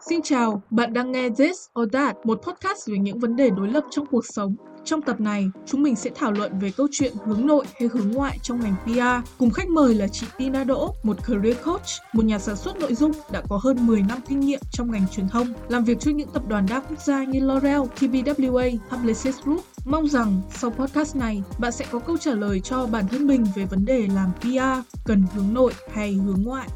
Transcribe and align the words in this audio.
Xin 0.00 0.22
chào, 0.22 0.62
bạn 0.70 0.92
đang 0.92 1.12
nghe 1.12 1.28
This 1.38 1.56
or 1.80 1.88
That, 1.92 2.16
một 2.24 2.40
podcast 2.42 2.88
về 2.88 2.98
những 2.98 3.20
vấn 3.20 3.36
đề 3.36 3.50
đối 3.50 3.68
lập 3.68 3.84
trong 3.90 4.06
cuộc 4.06 4.24
sống. 4.26 4.56
Trong 4.84 5.02
tập 5.02 5.20
này, 5.20 5.50
chúng 5.66 5.82
mình 5.82 5.96
sẽ 5.96 6.10
thảo 6.14 6.32
luận 6.32 6.58
về 6.58 6.72
câu 6.76 6.88
chuyện 6.92 7.12
hướng 7.24 7.46
nội 7.46 7.64
hay 7.80 7.88
hướng 7.92 8.10
ngoại 8.10 8.38
trong 8.42 8.60
ngành 8.60 8.74
PR. 8.84 9.30
Cùng 9.38 9.50
khách 9.50 9.68
mời 9.68 9.94
là 9.94 10.08
chị 10.08 10.26
Tina 10.38 10.64
Đỗ, 10.64 10.94
một 11.02 11.16
career 11.26 11.56
coach, 11.64 11.86
một 12.12 12.24
nhà 12.24 12.38
sản 12.38 12.56
xuất 12.56 12.78
nội 12.78 12.94
dung 12.94 13.12
đã 13.32 13.42
có 13.48 13.60
hơn 13.62 13.86
10 13.86 14.02
năm 14.02 14.18
kinh 14.28 14.40
nghiệm 14.40 14.60
trong 14.70 14.90
ngành 14.90 15.04
truyền 15.12 15.28
thông, 15.28 15.46
làm 15.68 15.84
việc 15.84 16.00
cho 16.00 16.10
những 16.10 16.28
tập 16.28 16.42
đoàn 16.48 16.66
đa 16.70 16.80
quốc 16.80 17.00
gia 17.00 17.24
như 17.24 17.40
L'Oreal, 17.40 17.86
TBWA, 17.98 18.78
Publicis 18.90 19.36
Group. 19.44 19.60
Mong 19.84 20.08
rằng 20.08 20.42
sau 20.50 20.70
podcast 20.70 21.16
này, 21.16 21.42
bạn 21.58 21.72
sẽ 21.72 21.86
có 21.90 21.98
câu 21.98 22.16
trả 22.16 22.34
lời 22.34 22.60
cho 22.60 22.86
bản 22.86 23.08
thân 23.08 23.26
mình 23.26 23.46
về 23.56 23.64
vấn 23.64 23.84
đề 23.84 24.06
làm 24.14 24.32
PR, 24.40 24.96
cần 25.04 25.24
hướng 25.34 25.54
nội 25.54 25.72
hay 25.92 26.12
hướng 26.12 26.42
ngoại. 26.42 26.68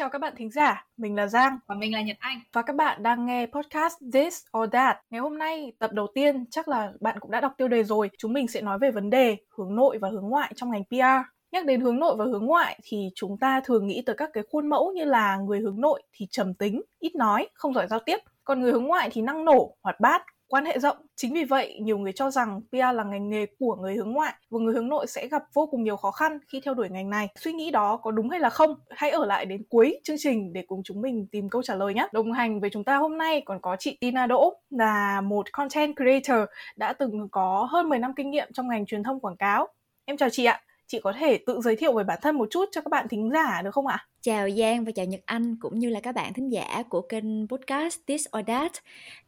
Chào 0.00 0.10
các 0.10 0.18
bạn 0.18 0.34
thính 0.36 0.50
giả, 0.50 0.86
mình 0.96 1.16
là 1.16 1.26
Giang. 1.26 1.58
Và 1.66 1.74
mình 1.74 1.92
là 1.92 2.02
Nhật 2.02 2.16
Anh. 2.20 2.40
Và 2.52 2.62
các 2.62 2.76
bạn 2.76 3.02
đang 3.02 3.26
nghe 3.26 3.46
podcast 3.46 3.94
This 4.12 4.42
or 4.58 4.70
That. 4.72 4.96
Ngày 5.10 5.20
hôm 5.20 5.38
nay 5.38 5.72
tập 5.78 5.92
đầu 5.92 6.06
tiên 6.14 6.44
chắc 6.50 6.68
là 6.68 6.92
bạn 7.00 7.18
cũng 7.20 7.30
đã 7.30 7.40
đọc 7.40 7.52
tiêu 7.58 7.68
đề 7.68 7.84
rồi, 7.84 8.10
chúng 8.18 8.32
mình 8.32 8.48
sẽ 8.48 8.60
nói 8.60 8.78
về 8.78 8.90
vấn 8.90 9.10
đề 9.10 9.36
hướng 9.56 9.76
nội 9.76 9.98
và 9.98 10.08
hướng 10.08 10.28
ngoại 10.28 10.52
trong 10.56 10.70
ngành 10.70 10.84
PR. 10.84 11.28
Nhắc 11.52 11.66
đến 11.66 11.80
hướng 11.80 11.98
nội 11.98 12.16
và 12.18 12.24
hướng 12.24 12.44
ngoại 12.44 12.80
thì 12.84 13.08
chúng 13.14 13.38
ta 13.38 13.60
thường 13.64 13.86
nghĩ 13.86 14.02
tới 14.06 14.16
các 14.16 14.30
cái 14.32 14.44
khuôn 14.52 14.68
mẫu 14.68 14.92
như 14.92 15.04
là 15.04 15.36
người 15.36 15.60
hướng 15.60 15.80
nội 15.80 16.02
thì 16.12 16.26
trầm 16.30 16.54
tính, 16.54 16.82
ít 16.98 17.14
nói, 17.14 17.48
không 17.54 17.74
giỏi 17.74 17.86
giao 17.88 18.00
tiếp, 18.00 18.18
còn 18.44 18.60
người 18.60 18.72
hướng 18.72 18.84
ngoại 18.84 19.10
thì 19.12 19.22
năng 19.22 19.44
nổ, 19.44 19.76
hoạt 19.82 20.00
bát, 20.00 20.22
quan 20.50 20.64
hệ 20.64 20.78
rộng. 20.78 20.96
Chính 21.16 21.34
vì 21.34 21.44
vậy, 21.44 21.78
nhiều 21.82 21.98
người 21.98 22.12
cho 22.12 22.30
rằng 22.30 22.60
PR 22.70 22.76
là 22.76 23.04
ngành 23.04 23.28
nghề 23.28 23.46
của 23.58 23.76
người 23.76 23.94
hướng 23.94 24.12
ngoại 24.12 24.34
và 24.50 24.58
người 24.58 24.74
hướng 24.74 24.88
nội 24.88 25.06
sẽ 25.06 25.28
gặp 25.28 25.42
vô 25.54 25.66
cùng 25.70 25.84
nhiều 25.84 25.96
khó 25.96 26.10
khăn 26.10 26.38
khi 26.48 26.60
theo 26.60 26.74
đuổi 26.74 26.88
ngành 26.88 27.10
này. 27.10 27.28
Suy 27.38 27.52
nghĩ 27.52 27.70
đó 27.70 27.96
có 27.96 28.10
đúng 28.10 28.30
hay 28.30 28.40
là 28.40 28.50
không? 28.50 28.74
Hãy 28.90 29.10
ở 29.10 29.26
lại 29.26 29.46
đến 29.46 29.62
cuối 29.68 30.00
chương 30.04 30.16
trình 30.18 30.52
để 30.52 30.64
cùng 30.66 30.82
chúng 30.84 31.02
mình 31.02 31.26
tìm 31.32 31.48
câu 31.48 31.62
trả 31.62 31.74
lời 31.74 31.94
nhé. 31.94 32.06
Đồng 32.12 32.32
hành 32.32 32.60
với 32.60 32.70
chúng 32.70 32.84
ta 32.84 32.96
hôm 32.96 33.18
nay 33.18 33.42
còn 33.44 33.60
có 33.62 33.76
chị 33.76 33.98
Tina 34.00 34.26
Đỗ 34.26 34.54
là 34.70 35.20
một 35.20 35.52
content 35.52 35.96
creator 35.96 36.48
đã 36.76 36.92
từng 36.92 37.28
có 37.30 37.68
hơn 37.70 37.88
10 37.88 37.98
năm 37.98 38.12
kinh 38.16 38.30
nghiệm 38.30 38.48
trong 38.52 38.68
ngành 38.68 38.86
truyền 38.86 39.02
thông 39.02 39.20
quảng 39.20 39.36
cáo. 39.36 39.68
Em 40.04 40.16
chào 40.16 40.30
chị 40.30 40.44
ạ 40.44 40.60
chị 40.90 41.00
có 41.02 41.12
thể 41.12 41.38
tự 41.46 41.60
giới 41.64 41.76
thiệu 41.76 41.92
về 41.92 42.04
bản 42.04 42.18
thân 42.22 42.38
một 42.38 42.48
chút 42.50 42.68
cho 42.72 42.80
các 42.80 42.90
bạn 42.90 43.08
thính 43.08 43.30
giả 43.34 43.62
được 43.62 43.70
không 43.74 43.86
ạ? 43.86 44.06
Chào 44.20 44.50
Giang 44.50 44.84
và 44.84 44.92
chào 44.92 45.06
Nhật 45.06 45.20
Anh 45.26 45.56
cũng 45.60 45.78
như 45.78 45.88
là 45.88 46.00
các 46.00 46.14
bạn 46.14 46.32
thính 46.32 46.48
giả 46.48 46.82
của 46.88 47.00
kênh 47.00 47.48
podcast 47.48 47.98
This 48.06 48.26
or 48.38 48.46
That. 48.46 48.72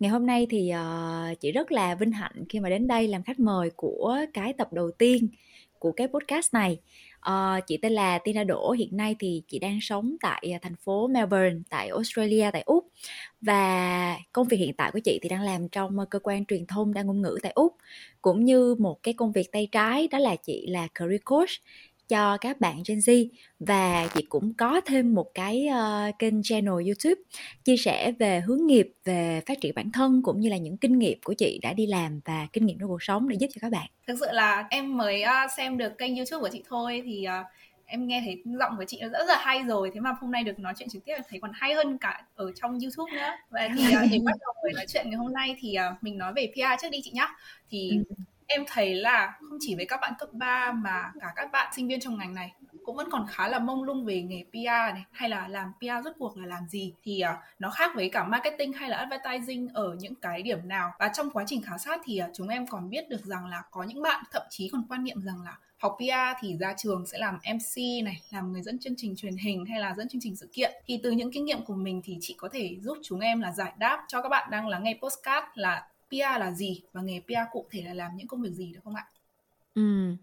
Ngày 0.01 0.11
hôm 0.11 0.27
nay 0.27 0.47
thì 0.51 0.73
uh, 0.75 1.41
chị 1.41 1.53
rất 1.53 1.73
là 1.73 1.95
vinh 1.95 2.13
hạnh 2.13 2.45
khi 2.49 2.61
mà 2.61 2.69
đến 2.69 2.87
đây 2.87 3.09
làm 3.09 3.23
khách 3.23 3.41
mời 3.41 3.71
của 3.77 4.17
cái 4.35 4.53
tập 4.53 4.73
đầu 4.73 4.91
tiên 4.91 5.29
của 5.79 5.93
cái 5.93 6.09
podcast 6.09 6.55
này. 6.55 6.81
Ờ, 7.23 7.61
chị 7.67 7.77
tên 7.77 7.93
là 7.93 8.19
Tina 8.19 8.45
Đỗ, 8.45 8.71
hiện 8.71 8.97
nay 8.97 9.17
thì 9.19 9.43
chị 9.49 9.59
đang 9.59 9.79
sống 9.81 10.17
tại 10.21 10.53
à, 10.55 10.59
thành 10.63 10.77
phố 10.77 11.09
Melbourne, 11.09 11.61
tại 11.71 11.89
Australia, 11.89 12.51
tại 12.53 12.63
Úc. 12.67 12.89
Và 13.41 14.19
công 14.33 14.49
việc 14.49 14.57
hiện 14.57 14.75
tại 14.75 14.91
của 14.93 14.99
chị 15.05 15.19
thì 15.23 15.29
đang 15.29 15.43
làm 15.43 15.69
trong 15.69 15.99
ờ, 15.99 16.05
cơ 16.11 16.19
quan 16.23 16.47
truyền 16.47 16.67
thông 16.67 16.95
đa 16.95 17.03
ngôn 17.03 17.23
ngữ 17.23 17.39
tại 17.43 17.53
Úc. 17.55 17.77
Cũng 18.23 18.45
như 18.45 18.75
một 18.79 19.03
cái 19.03 19.15
công 19.15 19.33
việc 19.33 19.53
tay 19.53 19.69
trái 19.73 20.09
đó 20.09 20.19
là 20.19 20.37
chị 20.37 20.67
là 20.67 20.89
career 20.95 21.21
coach 21.25 21.51
cho 22.13 22.37
các 22.37 22.61
bạn 22.61 22.83
Gen 22.89 22.99
Z. 22.99 23.27
Và 23.59 24.09
chị 24.15 24.23
cũng 24.29 24.55
có 24.55 24.81
thêm 24.87 25.15
một 25.15 25.35
cái 25.35 25.69
uh, 25.69 26.19
kênh 26.19 26.43
channel 26.43 26.73
YouTube 26.73 27.23
chia 27.65 27.77
sẻ 27.77 28.13
về 28.19 28.41
hướng 28.41 28.67
nghiệp, 28.67 28.93
về 29.05 29.41
phát 29.47 29.61
triển 29.61 29.75
bản 29.75 29.93
thân 29.93 30.23
cũng 30.23 30.41
như 30.41 30.49
là 30.49 30.57
những 30.57 30.77
kinh 30.77 30.99
nghiệm 30.99 31.19
của 31.25 31.35
chị 31.35 31.59
đã 31.63 31.73
đi 31.73 31.87
làm 31.87 32.21
và 32.25 32.47
kinh 32.53 32.67
nghiệm 32.67 32.79
trong 32.79 32.89
cuộc 32.89 33.03
sống 33.03 33.29
để 33.29 33.37
giúp 33.41 33.47
cho 33.55 33.59
các 33.61 33.73
bạn. 33.73 33.87
Thực 34.07 34.17
sự 34.21 34.27
là 34.33 34.67
em 34.71 34.97
mới 34.97 35.23
uh, 35.23 35.51
xem 35.57 35.79
được 35.79 35.99
kênh 35.99 36.17
YouTube 36.17 36.41
của 36.41 36.49
chị 36.53 36.63
thôi 36.69 37.03
thì 37.05 37.27
uh, 37.41 37.47
em 37.87 38.07
nghe 38.07 38.23
thấy 38.25 38.43
giọng 38.59 38.77
của 38.77 38.85
chị 38.85 38.99
nó 39.01 39.09
rất 39.09 39.29
là 39.29 39.39
hay 39.41 39.63
rồi. 39.63 39.91
Thế 39.95 40.01
mà 40.01 40.11
hôm 40.21 40.31
nay 40.31 40.45
được 40.45 40.59
nói 40.59 40.73
chuyện 40.79 40.89
trực 40.89 41.05
tiếp 41.05 41.17
thấy 41.29 41.41
còn 41.41 41.51
hay 41.55 41.75
hơn 41.75 41.99
cả 41.99 42.25
ở 42.35 42.53
trong 42.63 42.79
YouTube 42.81 43.13
nữa. 43.13 43.31
Và 43.51 43.69
thì 43.77 43.83
uh, 43.83 44.11
để 44.11 44.19
bắt 44.25 44.37
đầu 44.41 44.53
buổi 44.63 44.73
nói 44.75 44.85
chuyện 44.89 45.07
ngày 45.11 45.17
hôm 45.17 45.33
nay 45.33 45.57
thì 45.61 45.77
uh, 45.93 46.03
mình 46.03 46.19
nói 46.19 46.33
về 46.37 46.53
PR 46.55 46.83
trước 46.83 46.89
đi 46.91 47.01
chị 47.05 47.11
nhá. 47.15 47.29
Thì 47.71 47.91
ừ 48.09 48.15
em 48.53 48.65
thấy 48.69 48.95
là 48.95 49.39
không 49.41 49.59
chỉ 49.61 49.75
với 49.75 49.87
các 49.87 50.01
bạn 50.01 50.13
cấp 50.19 50.29
3 50.33 50.73
mà 50.73 51.13
cả 51.21 51.33
các 51.37 51.53
bạn 51.53 51.73
sinh 51.77 51.89
viên 51.89 52.01
trong 52.01 52.19
ngành 52.19 52.35
này 52.35 52.53
cũng 52.85 52.97
vẫn 52.97 53.09
còn 53.11 53.27
khá 53.31 53.49
là 53.49 53.59
mông 53.59 53.83
lung 53.83 54.05
về 54.05 54.23
nghề 54.23 54.45
PR 54.51 54.95
này 54.95 55.05
hay 55.13 55.29
là 55.29 55.49
làm 55.49 55.73
PR 55.79 56.05
rốt 56.05 56.13
cuộc 56.19 56.37
là 56.37 56.47
làm 56.47 56.69
gì 56.69 56.95
thì 57.03 57.23
uh, 57.25 57.39
nó 57.59 57.71
khác 57.71 57.91
với 57.95 58.09
cả 58.09 58.25
marketing 58.25 58.73
hay 58.73 58.91
là 58.91 58.97
advertising 58.97 59.69
ở 59.75 59.97
những 60.01 60.15
cái 60.15 60.43
điểm 60.43 60.69
nào 60.69 60.93
và 60.99 61.09
trong 61.09 61.31
quá 61.31 61.45
trình 61.47 61.63
khảo 61.63 61.79
sát 61.79 62.01
thì 62.05 62.21
uh, 62.25 62.31
chúng 62.35 62.49
em 62.49 62.67
còn 62.67 62.91
biết 62.91 63.09
được 63.09 63.25
rằng 63.25 63.47
là 63.47 63.63
có 63.71 63.83
những 63.83 64.03
bạn 64.03 64.25
thậm 64.33 64.43
chí 64.51 64.69
còn 64.73 64.85
quan 64.89 65.05
niệm 65.05 65.23
rằng 65.23 65.43
là 65.43 65.59
học 65.83 65.97
PR 65.99 66.39
thì 66.41 66.57
ra 66.57 66.75
trường 66.79 67.07
sẽ 67.07 67.19
làm 67.19 67.39
MC 67.55 68.05
này, 68.05 68.23
làm 68.31 68.53
người 68.53 68.63
dẫn 68.63 68.79
chương 68.79 68.95
trình 68.97 69.17
truyền 69.17 69.37
hình 69.37 69.65
hay 69.67 69.81
là 69.81 69.95
dẫn 69.97 70.09
chương 70.09 70.21
trình 70.21 70.37
sự 70.37 70.49
kiện. 70.53 70.73
Thì 70.87 71.01
từ 71.03 71.11
những 71.11 71.33
kinh 71.33 71.45
nghiệm 71.45 71.65
của 71.65 71.75
mình 71.75 72.03
thì 72.05 72.19
chị 72.21 72.35
có 72.39 72.49
thể 72.53 72.77
giúp 72.81 72.99
chúng 73.03 73.21
em 73.21 73.41
là 73.41 73.53
giải 73.53 73.73
đáp 73.79 74.05
cho 74.09 74.23
các 74.23 74.29
bạn 74.29 74.51
đang 74.51 74.69
lắng 74.69 74.85
nghe 74.85 74.99
postcard 75.03 75.47
là 75.55 75.87
PR 76.13 76.41
là 76.41 76.53
gì 76.53 76.83
và 76.93 77.03
nghề 77.03 77.21
PR 77.21 77.53
cụ 77.53 77.67
thể 77.71 77.83
là 77.83 77.95
làm 77.95 78.17
những 78.17 78.27
công 78.27 78.43
việc 78.43 78.53
gì 78.53 78.73
được 78.75 78.81
không 78.85 78.95
ạ? 78.95 79.07
Ừ, 79.75 80.17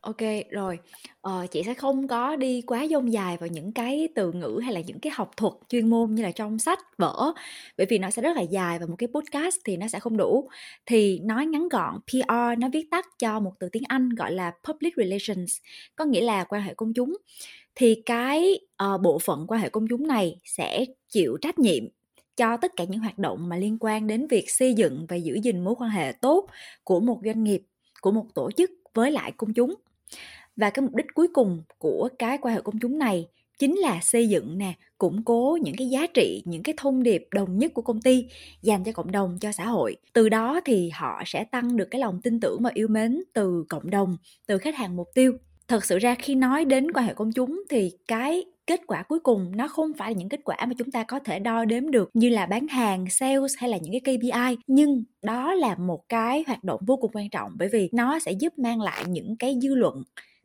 ok 0.00 0.16
rồi. 0.50 0.78
Ờ, 1.20 1.46
chị 1.50 1.62
sẽ 1.62 1.74
không 1.74 2.08
có 2.08 2.36
đi 2.36 2.62
quá 2.62 2.86
dông 2.90 3.12
dài 3.12 3.36
vào 3.36 3.48
những 3.48 3.72
cái 3.72 4.08
từ 4.14 4.32
ngữ 4.32 4.60
hay 4.64 4.72
là 4.72 4.80
những 4.80 5.00
cái 5.00 5.12
học 5.16 5.30
thuật 5.36 5.52
chuyên 5.68 5.90
môn 5.90 6.14
như 6.14 6.22
là 6.22 6.30
trong 6.30 6.58
sách 6.58 6.78
vở 6.98 7.32
bởi 7.78 7.86
vì 7.90 7.98
nó 7.98 8.10
sẽ 8.10 8.22
rất 8.22 8.36
là 8.36 8.42
dài 8.42 8.78
và 8.78 8.86
một 8.86 8.94
cái 8.98 9.08
podcast 9.14 9.56
thì 9.64 9.76
nó 9.76 9.88
sẽ 9.88 10.00
không 10.00 10.16
đủ. 10.16 10.48
Thì 10.86 11.18
nói 11.18 11.46
ngắn 11.46 11.68
gọn, 11.68 12.00
PR 12.06 12.58
nó 12.58 12.68
viết 12.72 12.88
tắt 12.90 13.06
cho 13.18 13.40
một 13.40 13.52
từ 13.58 13.68
tiếng 13.68 13.82
Anh 13.88 14.08
gọi 14.08 14.32
là 14.32 14.52
Public 14.68 14.94
Relations, 14.96 15.58
có 15.96 16.04
nghĩa 16.04 16.22
là 16.22 16.44
quan 16.44 16.62
hệ 16.62 16.74
công 16.74 16.94
chúng. 16.94 17.16
Thì 17.74 18.02
cái 18.06 18.60
uh, 18.84 19.00
bộ 19.00 19.18
phận 19.18 19.44
quan 19.48 19.60
hệ 19.60 19.68
công 19.68 19.86
chúng 19.88 20.06
này 20.06 20.36
sẽ 20.44 20.84
chịu 21.08 21.36
trách 21.40 21.58
nhiệm 21.58 21.84
cho 22.36 22.56
tất 22.56 22.72
cả 22.76 22.84
những 22.84 23.00
hoạt 23.00 23.18
động 23.18 23.48
mà 23.48 23.56
liên 23.56 23.76
quan 23.80 24.06
đến 24.06 24.26
việc 24.26 24.50
xây 24.50 24.74
dựng 24.74 25.06
và 25.08 25.16
giữ 25.16 25.38
gìn 25.42 25.64
mối 25.64 25.74
quan 25.78 25.90
hệ 25.90 26.12
tốt 26.12 26.46
của 26.84 27.00
một 27.00 27.20
doanh 27.24 27.44
nghiệp, 27.44 27.62
của 28.00 28.10
một 28.10 28.26
tổ 28.34 28.50
chức 28.50 28.70
với 28.94 29.10
lại 29.10 29.32
công 29.36 29.54
chúng. 29.54 29.74
Và 30.56 30.70
cái 30.70 30.82
mục 30.82 30.94
đích 30.94 31.06
cuối 31.14 31.28
cùng 31.32 31.62
của 31.78 32.08
cái 32.18 32.38
quan 32.38 32.54
hệ 32.54 32.60
công 32.60 32.78
chúng 32.78 32.98
này 32.98 33.28
chính 33.58 33.78
là 33.78 34.00
xây 34.02 34.28
dựng 34.28 34.58
nè, 34.58 34.72
củng 34.98 35.24
cố 35.24 35.58
những 35.62 35.74
cái 35.78 35.88
giá 35.88 36.06
trị, 36.06 36.42
những 36.44 36.62
cái 36.62 36.74
thông 36.76 37.02
điệp 37.02 37.28
đồng 37.30 37.58
nhất 37.58 37.74
của 37.74 37.82
công 37.82 38.02
ty, 38.02 38.26
dành 38.62 38.84
cho 38.84 38.92
cộng 38.92 39.12
đồng, 39.12 39.38
cho 39.40 39.52
xã 39.52 39.66
hội. 39.66 39.96
Từ 40.12 40.28
đó 40.28 40.60
thì 40.64 40.90
họ 40.94 41.22
sẽ 41.26 41.44
tăng 41.44 41.76
được 41.76 41.88
cái 41.90 42.00
lòng 42.00 42.20
tin 42.22 42.40
tưởng 42.40 42.62
và 42.62 42.70
yêu 42.74 42.88
mến 42.88 43.22
từ 43.32 43.64
cộng 43.68 43.90
đồng, 43.90 44.16
từ 44.46 44.58
khách 44.58 44.74
hàng 44.74 44.96
mục 44.96 45.08
tiêu. 45.14 45.32
Thật 45.68 45.84
sự 45.84 45.98
ra 45.98 46.14
khi 46.14 46.34
nói 46.34 46.64
đến 46.64 46.92
quan 46.92 47.06
hệ 47.06 47.14
công 47.14 47.32
chúng 47.32 47.62
thì 47.70 47.92
cái 48.08 48.44
kết 48.66 48.80
quả 48.86 49.02
cuối 49.02 49.18
cùng 49.18 49.56
nó 49.56 49.68
không 49.68 49.92
phải 49.98 50.10
là 50.10 50.18
những 50.18 50.28
kết 50.28 50.40
quả 50.44 50.56
mà 50.66 50.74
chúng 50.78 50.90
ta 50.90 51.04
có 51.04 51.18
thể 51.18 51.38
đo 51.38 51.64
đếm 51.64 51.90
được 51.90 52.10
như 52.14 52.28
là 52.28 52.46
bán 52.46 52.68
hàng, 52.68 53.06
sales 53.10 53.54
hay 53.58 53.70
là 53.70 53.76
những 53.76 53.92
cái 54.04 54.16
KPI 54.18 54.56
nhưng 54.66 55.04
đó 55.22 55.54
là 55.54 55.74
một 55.74 56.08
cái 56.08 56.44
hoạt 56.46 56.64
động 56.64 56.80
vô 56.86 56.96
cùng 56.96 57.10
quan 57.14 57.30
trọng 57.30 57.52
bởi 57.58 57.68
vì 57.68 57.88
nó 57.92 58.18
sẽ 58.18 58.32
giúp 58.32 58.58
mang 58.58 58.80
lại 58.80 59.04
những 59.08 59.36
cái 59.36 59.58
dư 59.62 59.74
luận 59.74 60.02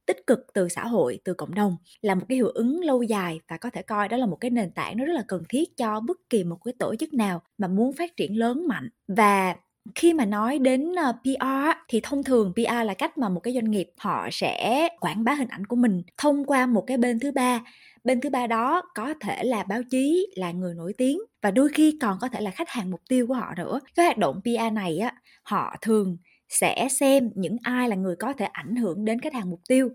tích 0.09 0.28
cực 0.28 0.40
từ 0.53 0.69
xã 0.69 0.88
hội 0.88 1.19
từ 1.24 1.34
cộng 1.34 1.56
đồng 1.56 1.78
là 2.02 2.16
một 2.16 2.25
cái 2.30 2.35
hiệu 2.35 2.47
ứng 2.50 2.80
lâu 2.80 3.03
dài 3.03 3.40
và 3.47 3.57
có 3.57 3.69
thể 3.69 3.81
coi 3.81 4.07
đó 4.07 4.18
là 4.18 4.25
một 4.25 4.36
cái 4.36 4.51
nền 4.51 4.72
tảng 4.72 4.97
nó 4.97 5.06
rất 5.06 5.13
là 5.13 5.24
cần 5.28 5.44
thiết 5.50 5.78
cho 5.78 6.00
bất 6.00 6.18
kỳ 6.30 6.44
một 6.44 6.57
cái 6.66 6.74
tổ 6.80 6.96
chức 6.96 7.13
nào 7.13 7.41
mà 7.57 7.68
muốn 7.68 7.94
phát 7.94 8.18
triển 8.18 8.38
lớn 8.38 8.68
mạnh. 8.68 8.90
Và 9.07 9.56
khi 9.96 10.13
mà 10.13 10.25
nói 10.25 10.59
đến 10.59 10.96
ờ, 10.96 11.13
PR 11.24 11.78
thì 11.88 12.00
thông 12.03 12.24
thường 12.24 12.53
PR 12.56 12.86
là 12.86 12.94
cách 12.94 13.18
mà 13.18 13.30
một 13.30 13.40
cái 13.40 13.53
doanh 13.53 13.72
nghiệp 13.72 13.90
họ 13.97 14.28
sẽ 14.31 14.88
quảng 15.00 15.24
bá 15.24 15.34
hình 15.34 15.47
ảnh 15.47 15.66
của 15.66 15.75
mình 15.75 16.01
thông 16.18 16.46
qua 16.46 16.66
một 16.66 16.84
cái 16.88 16.97
bên 16.97 17.19
thứ 17.19 17.31
ba 17.31 17.62
bên 18.04 18.22
thứ 18.22 18.30
ba 18.30 18.48
đó 18.48 18.82
có 18.96 19.14
thể 19.22 19.44
là 19.44 19.64
báo 19.64 19.82
chí, 19.92 20.28
là 20.36 20.52
người 20.52 20.76
nổi 20.76 20.94
tiếng 20.98 21.20
và 21.42 21.52
đôi 21.52 21.70
khi 21.74 21.98
còn 22.02 22.18
có 22.22 22.30
thể 22.30 22.42
là 22.42 22.52
khách 22.52 22.70
hàng 22.70 22.92
mục 22.92 23.02
tiêu 23.10 23.28
của 23.28 23.34
họ 23.34 23.54
nữa. 23.58 23.80
Cái 23.96 24.06
hoạt 24.06 24.18
động 24.18 24.42
PR 24.46 24.74
này 24.74 24.98
á, 24.98 25.14
họ 25.44 25.76
thường 25.82 26.18
sẽ 26.50 26.88
xem 26.92 27.30
những 27.36 27.58
ai 27.64 27.90
là 27.90 27.96
người 27.96 28.16
có 28.16 28.34
thể 28.34 28.46
ảnh 28.46 28.76
hưởng 28.76 29.06
đến 29.06 29.20
khách 29.22 29.34
hàng 29.34 29.50
mục 29.50 29.62
tiêu. 29.69 29.90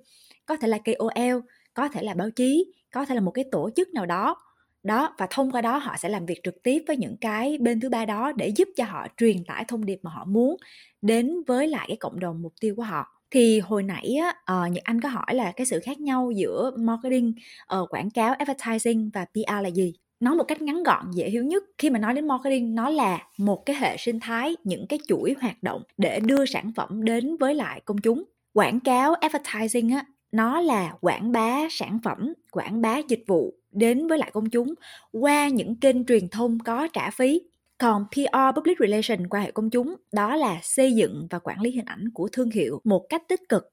Có 0.47 0.57
thể 0.57 0.69
là 0.69 0.79
KOL 0.85 1.39
có 1.75 1.89
thể 1.89 2.03
là 2.03 2.15
báo 2.15 2.31
chí, 2.31 2.73
có 2.93 3.05
thể 3.05 3.15
là 3.15 3.21
một 3.21 3.31
cái 3.31 3.45
tổ 3.53 3.71
chức 3.77 3.89
nào 3.95 4.07
đó. 4.07 4.37
Đó, 4.83 5.15
và 5.19 5.27
thông 5.31 5.51
qua 5.51 5.61
đó 5.61 5.79
họ 5.79 5.97
sẽ 5.99 6.09
làm 6.09 6.27
việc 6.27 6.41
trực 6.43 6.55
tiếp 6.63 6.83
với 6.87 6.97
những 6.97 7.17
cái 7.21 7.59
bên 7.59 7.81
thứ 7.81 7.89
ba 7.89 8.05
đó 8.07 8.33
để 8.33 8.49
giúp 8.49 8.69
cho 8.77 8.85
họ 8.85 9.07
truyền 9.17 9.45
tải 9.45 9.65
thông 9.69 9.85
điệp 9.85 9.99
mà 10.03 10.11
họ 10.11 10.25
muốn 10.25 10.57
đến 11.03 11.31
với 11.47 11.69
lại 11.69 11.85
cái 11.89 11.97
cộng 11.97 12.21
đồng 12.21 12.43
mục 12.43 12.53
tiêu 12.61 12.75
của 12.77 12.83
họ 12.83 13.14
thì 13.35 13.61
hồi 13.61 13.83
nãy 13.83 14.17
á 14.23 14.29
uh, 14.65 14.73
Nhật 14.73 14.85
Anh 14.85 15.01
có 15.01 15.09
hỏi 15.09 15.35
là 15.35 15.53
cái 15.53 15.67
sự 15.67 15.81
khác 15.85 16.01
nhau 16.01 16.31
giữa 16.37 16.71
marketing 16.79 17.33
uh, 17.77 17.91
quảng 17.91 18.11
cáo 18.11 18.35
advertising 18.35 19.11
và 19.15 19.25
PR 19.25 19.63
là 19.63 19.69
gì? 19.69 19.95
Nói 20.21 20.35
một 20.35 20.45
cách 20.45 20.63
ngắn 20.63 20.83
gọn 20.83 21.11
dễ 21.15 21.31
hiểu 21.31 21.45
nhất. 21.45 21.63
Khi 21.79 21.91
mà 21.91 21.99
nói 21.99 22.15
đến 22.15 22.29
marketing 22.29 22.75
nó 22.75 22.91
là 22.91 23.29
một 23.39 23.67
cái 23.67 23.77
hệ 23.77 23.97
sinh 23.97 24.21
thái 24.21 24.57
những 24.65 24.87
cái 24.87 24.99
chuỗi 25.09 25.35
hoạt 25.41 25.63
động 25.63 25.83
để 25.99 26.21
đưa 26.21 26.47
sản 26.47 26.73
phẩm 26.77 27.05
đến 27.05 27.37
với 27.37 27.55
lại 27.55 27.81
công 27.85 27.99
chúng. 27.99 28.25
Quảng 28.53 28.81
cáo 28.81 29.15
advertising 29.15 29.91
á 29.91 30.05
nó 30.33 30.61
là 30.61 30.95
quảng 31.01 31.33
bá 31.33 31.61
sản 31.71 31.99
phẩm 32.05 32.33
quảng 32.51 32.83
bá 32.83 32.99
dịch 33.09 33.25
vụ 33.27 33.55
đến 33.73 34.07
với 34.07 34.19
lại 34.19 34.31
công 34.33 34.51
chúng 34.51 34.75
qua 35.13 35.49
những 35.49 35.77
kênh 35.77 36.05
truyền 36.05 36.29
thông 36.29 36.59
có 36.59 36.89
trả 36.93 37.11
phí 37.11 37.41
còn 37.79 38.05
PR 38.11 38.57
Public 38.57 38.79
Relation 38.81 39.27
quan 39.29 39.43
hệ 39.43 39.51
công 39.51 39.71
chúng 39.71 39.95
đó 40.13 40.37
là 40.37 40.59
xây 40.63 40.93
dựng 40.93 41.27
và 41.31 41.39
quản 41.39 41.61
lý 41.61 41.71
hình 41.71 41.85
ảnh 41.85 42.11
của 42.15 42.29
thương 42.33 42.51
hiệu 42.51 42.81
một 42.85 43.07
cách 43.09 43.23
tích 43.29 43.41
cực 43.49 43.65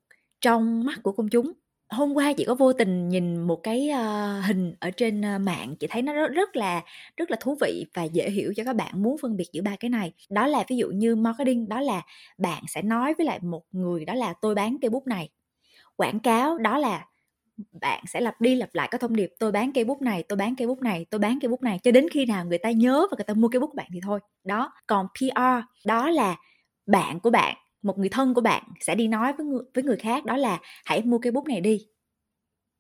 trong 0.41 0.85
mắt 0.85 0.99
của 1.03 1.11
công 1.11 1.29
chúng. 1.29 1.51
Hôm 1.89 2.13
qua 2.13 2.33
chị 2.33 2.45
có 2.45 2.55
vô 2.55 2.73
tình 2.73 3.09
nhìn 3.09 3.41
một 3.41 3.59
cái 3.63 3.89
uh, 3.91 4.45
hình 4.45 4.75
ở 4.79 4.91
trên 4.91 5.21
uh, 5.35 5.41
mạng 5.41 5.75
chị 5.79 5.87
thấy 5.89 6.01
nó 6.01 6.13
rất 6.13 6.31
rất 6.31 6.55
là 6.55 6.83
rất 7.17 7.31
là 7.31 7.37
thú 7.41 7.57
vị 7.61 7.85
và 7.93 8.03
dễ 8.03 8.29
hiểu 8.29 8.53
cho 8.55 8.63
các 8.63 8.75
bạn 8.75 9.03
muốn 9.03 9.17
phân 9.21 9.37
biệt 9.37 9.47
giữa 9.53 9.61
ba 9.61 9.75
cái 9.79 9.89
này. 9.89 10.13
Đó 10.29 10.47
là 10.47 10.63
ví 10.69 10.77
dụ 10.77 10.87
như 10.87 11.15
marketing 11.15 11.69
đó 11.69 11.81
là 11.81 12.01
bạn 12.37 12.63
sẽ 12.67 12.81
nói 12.81 13.13
với 13.17 13.25
lại 13.25 13.39
một 13.41 13.63
người 13.71 14.05
đó 14.05 14.13
là 14.13 14.33
tôi 14.41 14.55
bán 14.55 14.77
cây 14.81 14.89
bút 14.89 15.07
này. 15.07 15.29
Quảng 15.95 16.19
cáo 16.19 16.57
đó 16.57 16.77
là 16.77 17.05
bạn 17.81 18.03
sẽ 18.07 18.21
lặp 18.21 18.41
đi 18.41 18.55
lặp 18.55 18.69
lại 18.73 18.87
cái 18.91 18.99
thông 18.99 19.15
điệp 19.15 19.33
tôi 19.39 19.51
bán 19.51 19.73
cây 19.73 19.83
bút 19.83 20.01
này 20.01 20.23
tôi 20.23 20.37
bán 20.37 20.55
cây 20.55 20.67
bút 20.67 20.81
này 20.81 21.05
tôi 21.09 21.19
bán 21.19 21.39
cây 21.41 21.49
bút 21.49 21.61
này. 21.61 21.79
Cho 21.83 21.91
đến 21.91 22.07
khi 22.11 22.25
nào 22.25 22.45
người 22.45 22.57
ta 22.57 22.71
nhớ 22.71 23.07
và 23.11 23.15
người 23.17 23.25
ta 23.25 23.33
mua 23.33 23.47
cây 23.47 23.59
bút 23.59 23.67
của 23.67 23.75
bạn 23.75 23.87
thì 23.93 23.99
thôi. 24.03 24.19
Đó 24.43 24.73
còn 24.87 25.07
PR 25.19 25.39
đó 25.85 26.09
là 26.09 26.37
bạn 26.85 27.19
của 27.19 27.29
bạn 27.29 27.57
một 27.81 27.97
người 27.97 28.09
thân 28.09 28.33
của 28.33 28.41
bạn 28.41 28.63
sẽ 28.79 28.95
đi 28.95 29.07
nói 29.07 29.33
với 29.33 29.45
người, 29.45 29.61
với 29.73 29.83
người 29.83 29.97
khác 29.97 30.25
đó 30.25 30.37
là 30.37 30.59
hãy 30.85 31.01
mua 31.01 31.17
cây 31.17 31.31
bút 31.31 31.47
này 31.47 31.61
đi. 31.61 31.87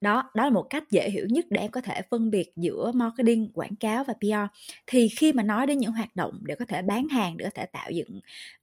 Đó 0.01 0.31
đó 0.35 0.43
là 0.43 0.49
một 0.49 0.67
cách 0.69 0.83
dễ 0.91 1.09
hiểu 1.09 1.25
nhất 1.29 1.45
để 1.49 1.61
em 1.61 1.71
có 1.71 1.81
thể 1.81 2.01
phân 2.09 2.31
biệt 2.31 2.53
giữa 2.55 2.91
marketing 2.95 3.51
quảng 3.53 3.75
cáo 3.75 4.03
và 4.03 4.13
pr 4.13 4.55
thì 4.87 5.07
khi 5.17 5.33
mà 5.33 5.43
nói 5.43 5.67
đến 5.67 5.77
những 5.77 5.91
hoạt 5.91 6.15
động 6.15 6.39
để 6.41 6.55
có 6.55 6.65
thể 6.65 6.81
bán 6.81 7.07
hàng 7.07 7.37
để 7.37 7.45
có 7.45 7.51
thể 7.55 7.65
tạo 7.65 7.91
dựng 7.91 8.19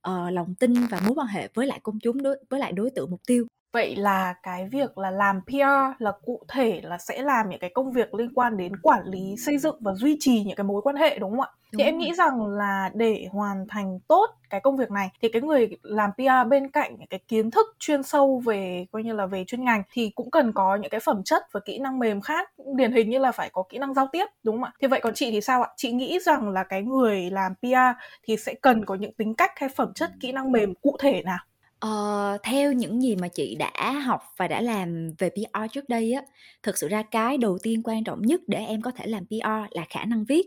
uh, 0.09 0.33
lòng 0.33 0.55
tin 0.55 0.75
và 0.87 1.01
mối 1.07 1.15
quan 1.17 1.27
hệ 1.27 1.49
với 1.55 1.67
lại 1.67 1.81
công 1.83 1.99
chúng 2.03 2.23
đối 2.23 2.39
với 2.51 2.61
lại 2.61 2.73
đối 2.73 2.91
tượng 2.91 3.11
mục 3.11 3.21
tiêu 3.27 3.47
Vậy 3.73 3.97
là 3.97 4.35
cái 4.43 4.69
việc 4.73 4.99
là 4.99 5.11
làm 5.11 5.41
PR 5.47 5.95
là 5.99 6.13
cụ 6.25 6.43
thể 6.49 6.81
là 6.85 6.99
sẽ 6.99 7.23
làm 7.23 7.49
những 7.49 7.61
cái 7.61 7.71
công 7.75 7.93
việc 7.93 8.15
liên 8.15 8.35
quan 8.35 8.57
đến 8.57 8.73
quản 8.83 9.05
lý, 9.05 9.37
xây 9.39 9.59
dựng 9.59 9.77
và 9.81 9.95
duy 9.95 10.17
trì 10.21 10.45
những 10.45 10.57
cái 10.57 10.65
mối 10.65 10.83
quan 10.83 10.97
hệ 10.97 11.19
đúng 11.19 11.31
không 11.31 11.41
ạ? 11.41 11.49
Đúng 11.73 11.79
thì 11.79 11.85
em 11.85 11.99
nghĩ 11.99 12.15
rằng 12.15 12.47
là 12.47 12.91
để 12.95 13.27
hoàn 13.33 13.67
thành 13.69 13.99
tốt 14.09 14.27
cái 14.51 14.61
công 14.61 14.77
việc 14.77 14.91
này 14.91 15.11
thì 15.23 15.29
cái 15.29 15.43
người 15.43 15.69
làm 15.83 16.11
PR 16.13 16.49
bên 16.49 16.71
cạnh 16.71 16.97
những 16.99 17.09
cái 17.09 17.21
kiến 17.29 17.51
thức 17.51 17.67
chuyên 17.79 18.03
sâu 18.03 18.43
về 18.47 18.87
coi 18.93 19.03
như 19.03 19.13
là 19.13 19.27
về 19.27 19.45
chuyên 19.45 19.65
ngành 19.65 19.83
thì 19.93 20.11
cũng 20.15 20.31
cần 20.31 20.53
có 20.53 20.77
những 20.77 20.91
cái 20.91 21.01
phẩm 21.01 21.23
chất 21.25 21.43
và 21.53 21.61
kỹ 21.61 21.79
năng 21.79 21.99
mềm 21.99 22.21
khác 22.21 22.51
điển 22.77 22.93
hình 22.93 23.11
như 23.11 23.19
là 23.19 23.33
phải 23.33 23.51
có 23.53 23.63
kỹ 23.69 23.79
năng 23.79 23.95
giao 23.95 24.09
tiếp 24.13 24.27
đúng 24.43 24.57
không 24.57 24.65
ạ? 24.65 24.73
Thì 24.81 24.89
vậy 24.89 25.01
còn 25.03 25.15
chị 25.15 25.31
thì 25.31 25.41
sao 25.41 25.63
ạ? 25.63 25.69
Chị 25.77 25.93
nghĩ 25.93 26.19
rằng 26.23 26.49
là 26.49 26.65
cái 26.65 26.83
người 26.83 27.31
làm 27.31 27.55
PR 27.55 27.99
thì 28.23 28.37
sẽ 28.37 28.55
cần 28.55 28.85
có 28.85 28.95
những 28.95 29.13
tính 29.13 29.35
cách 29.35 29.53
hay 29.57 29.69
phẩm 29.69 29.93
chất 29.95 30.11
kỹ 30.21 30.33
năng 30.33 30.53
mềm 30.53 30.75
cụ 30.75 30.97
thể 31.01 31.23
nào? 31.23 31.39
Ờ, 31.79 32.39
theo 32.43 32.73
những 32.73 33.03
gì 33.03 33.17
mà 33.17 33.29
chị 33.29 33.55
đã 33.55 33.93
học 33.93 34.23
và 34.37 34.49
đã 34.49 34.61
làm 34.61 35.11
về 35.19 35.31
PR 35.31 35.73
trước 35.73 35.89
đây 35.89 36.13
á, 36.13 36.23
thực 36.63 36.79
sự 36.79 36.89
ra 36.89 37.03
cái 37.03 37.39
đầu 37.39 37.59
tiên 37.63 37.83
quan 37.85 38.05
trọng 38.05 38.23
nhất 38.23 38.41
để 38.47 38.59
em 38.59 38.83
có 38.83 38.91
thể 38.91 39.07
làm 39.07 39.27
PR 39.27 39.71
là 39.71 39.85
khả 39.91 40.05
năng 40.05 40.25
viết. 40.25 40.47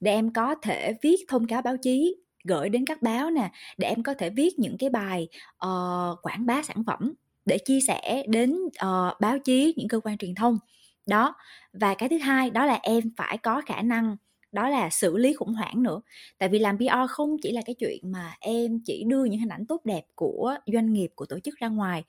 Để 0.00 0.12
em 0.12 0.32
có 0.32 0.54
thể 0.62 0.94
viết 1.02 1.16
thông 1.28 1.46
cáo 1.46 1.62
báo 1.62 1.76
chí, 1.76 2.16
gửi 2.44 2.68
đến 2.68 2.84
các 2.84 3.02
báo 3.02 3.30
nè, 3.30 3.50
để 3.78 3.88
em 3.88 4.02
có 4.02 4.14
thể 4.14 4.30
viết 4.30 4.58
những 4.58 4.78
cái 4.78 4.90
bài 4.90 5.28
uh, 5.66 6.18
quảng 6.22 6.46
bá 6.46 6.62
sản 6.62 6.84
phẩm 6.86 7.14
để 7.46 7.58
chia 7.58 7.80
sẻ 7.80 8.22
đến 8.28 8.56
uh, 8.64 9.20
báo 9.20 9.38
chí, 9.38 9.74
những 9.76 9.88
cơ 9.88 10.00
quan 10.00 10.18
truyền 10.18 10.34
thông. 10.34 10.58
Đó. 11.06 11.34
Và 11.72 11.94
cái 11.94 12.08
thứ 12.08 12.18
hai 12.18 12.50
đó 12.50 12.66
là 12.66 12.78
em 12.82 13.04
phải 13.16 13.38
có 13.38 13.62
khả 13.66 13.82
năng 13.82 14.16
đó 14.52 14.68
là 14.68 14.90
xử 14.90 15.16
lý 15.16 15.32
khủng 15.32 15.54
hoảng 15.54 15.82
nữa. 15.82 16.00
Tại 16.38 16.48
vì 16.48 16.58
làm 16.58 16.78
PR 16.78 17.10
không 17.10 17.36
chỉ 17.42 17.52
là 17.52 17.62
cái 17.66 17.74
chuyện 17.74 18.12
mà 18.12 18.36
em 18.40 18.80
chỉ 18.84 19.04
đưa 19.06 19.24
những 19.24 19.40
hình 19.40 19.48
ảnh 19.48 19.66
tốt 19.66 19.80
đẹp 19.84 20.02
của 20.14 20.54
doanh 20.66 20.92
nghiệp 20.92 21.10
của 21.14 21.26
tổ 21.26 21.38
chức 21.40 21.54
ra 21.58 21.68
ngoài 21.68 22.04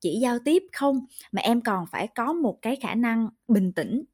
chỉ 0.00 0.18
giao 0.22 0.38
tiếp 0.44 0.62
không 0.72 1.06
mà 1.32 1.42
em 1.42 1.60
còn 1.60 1.86
phải 1.92 2.06
có 2.06 2.32
một 2.32 2.58
cái 2.62 2.76
khả 2.76 2.94
năng 2.94 3.28
bình 3.48 3.72
tĩnh. 3.72 4.04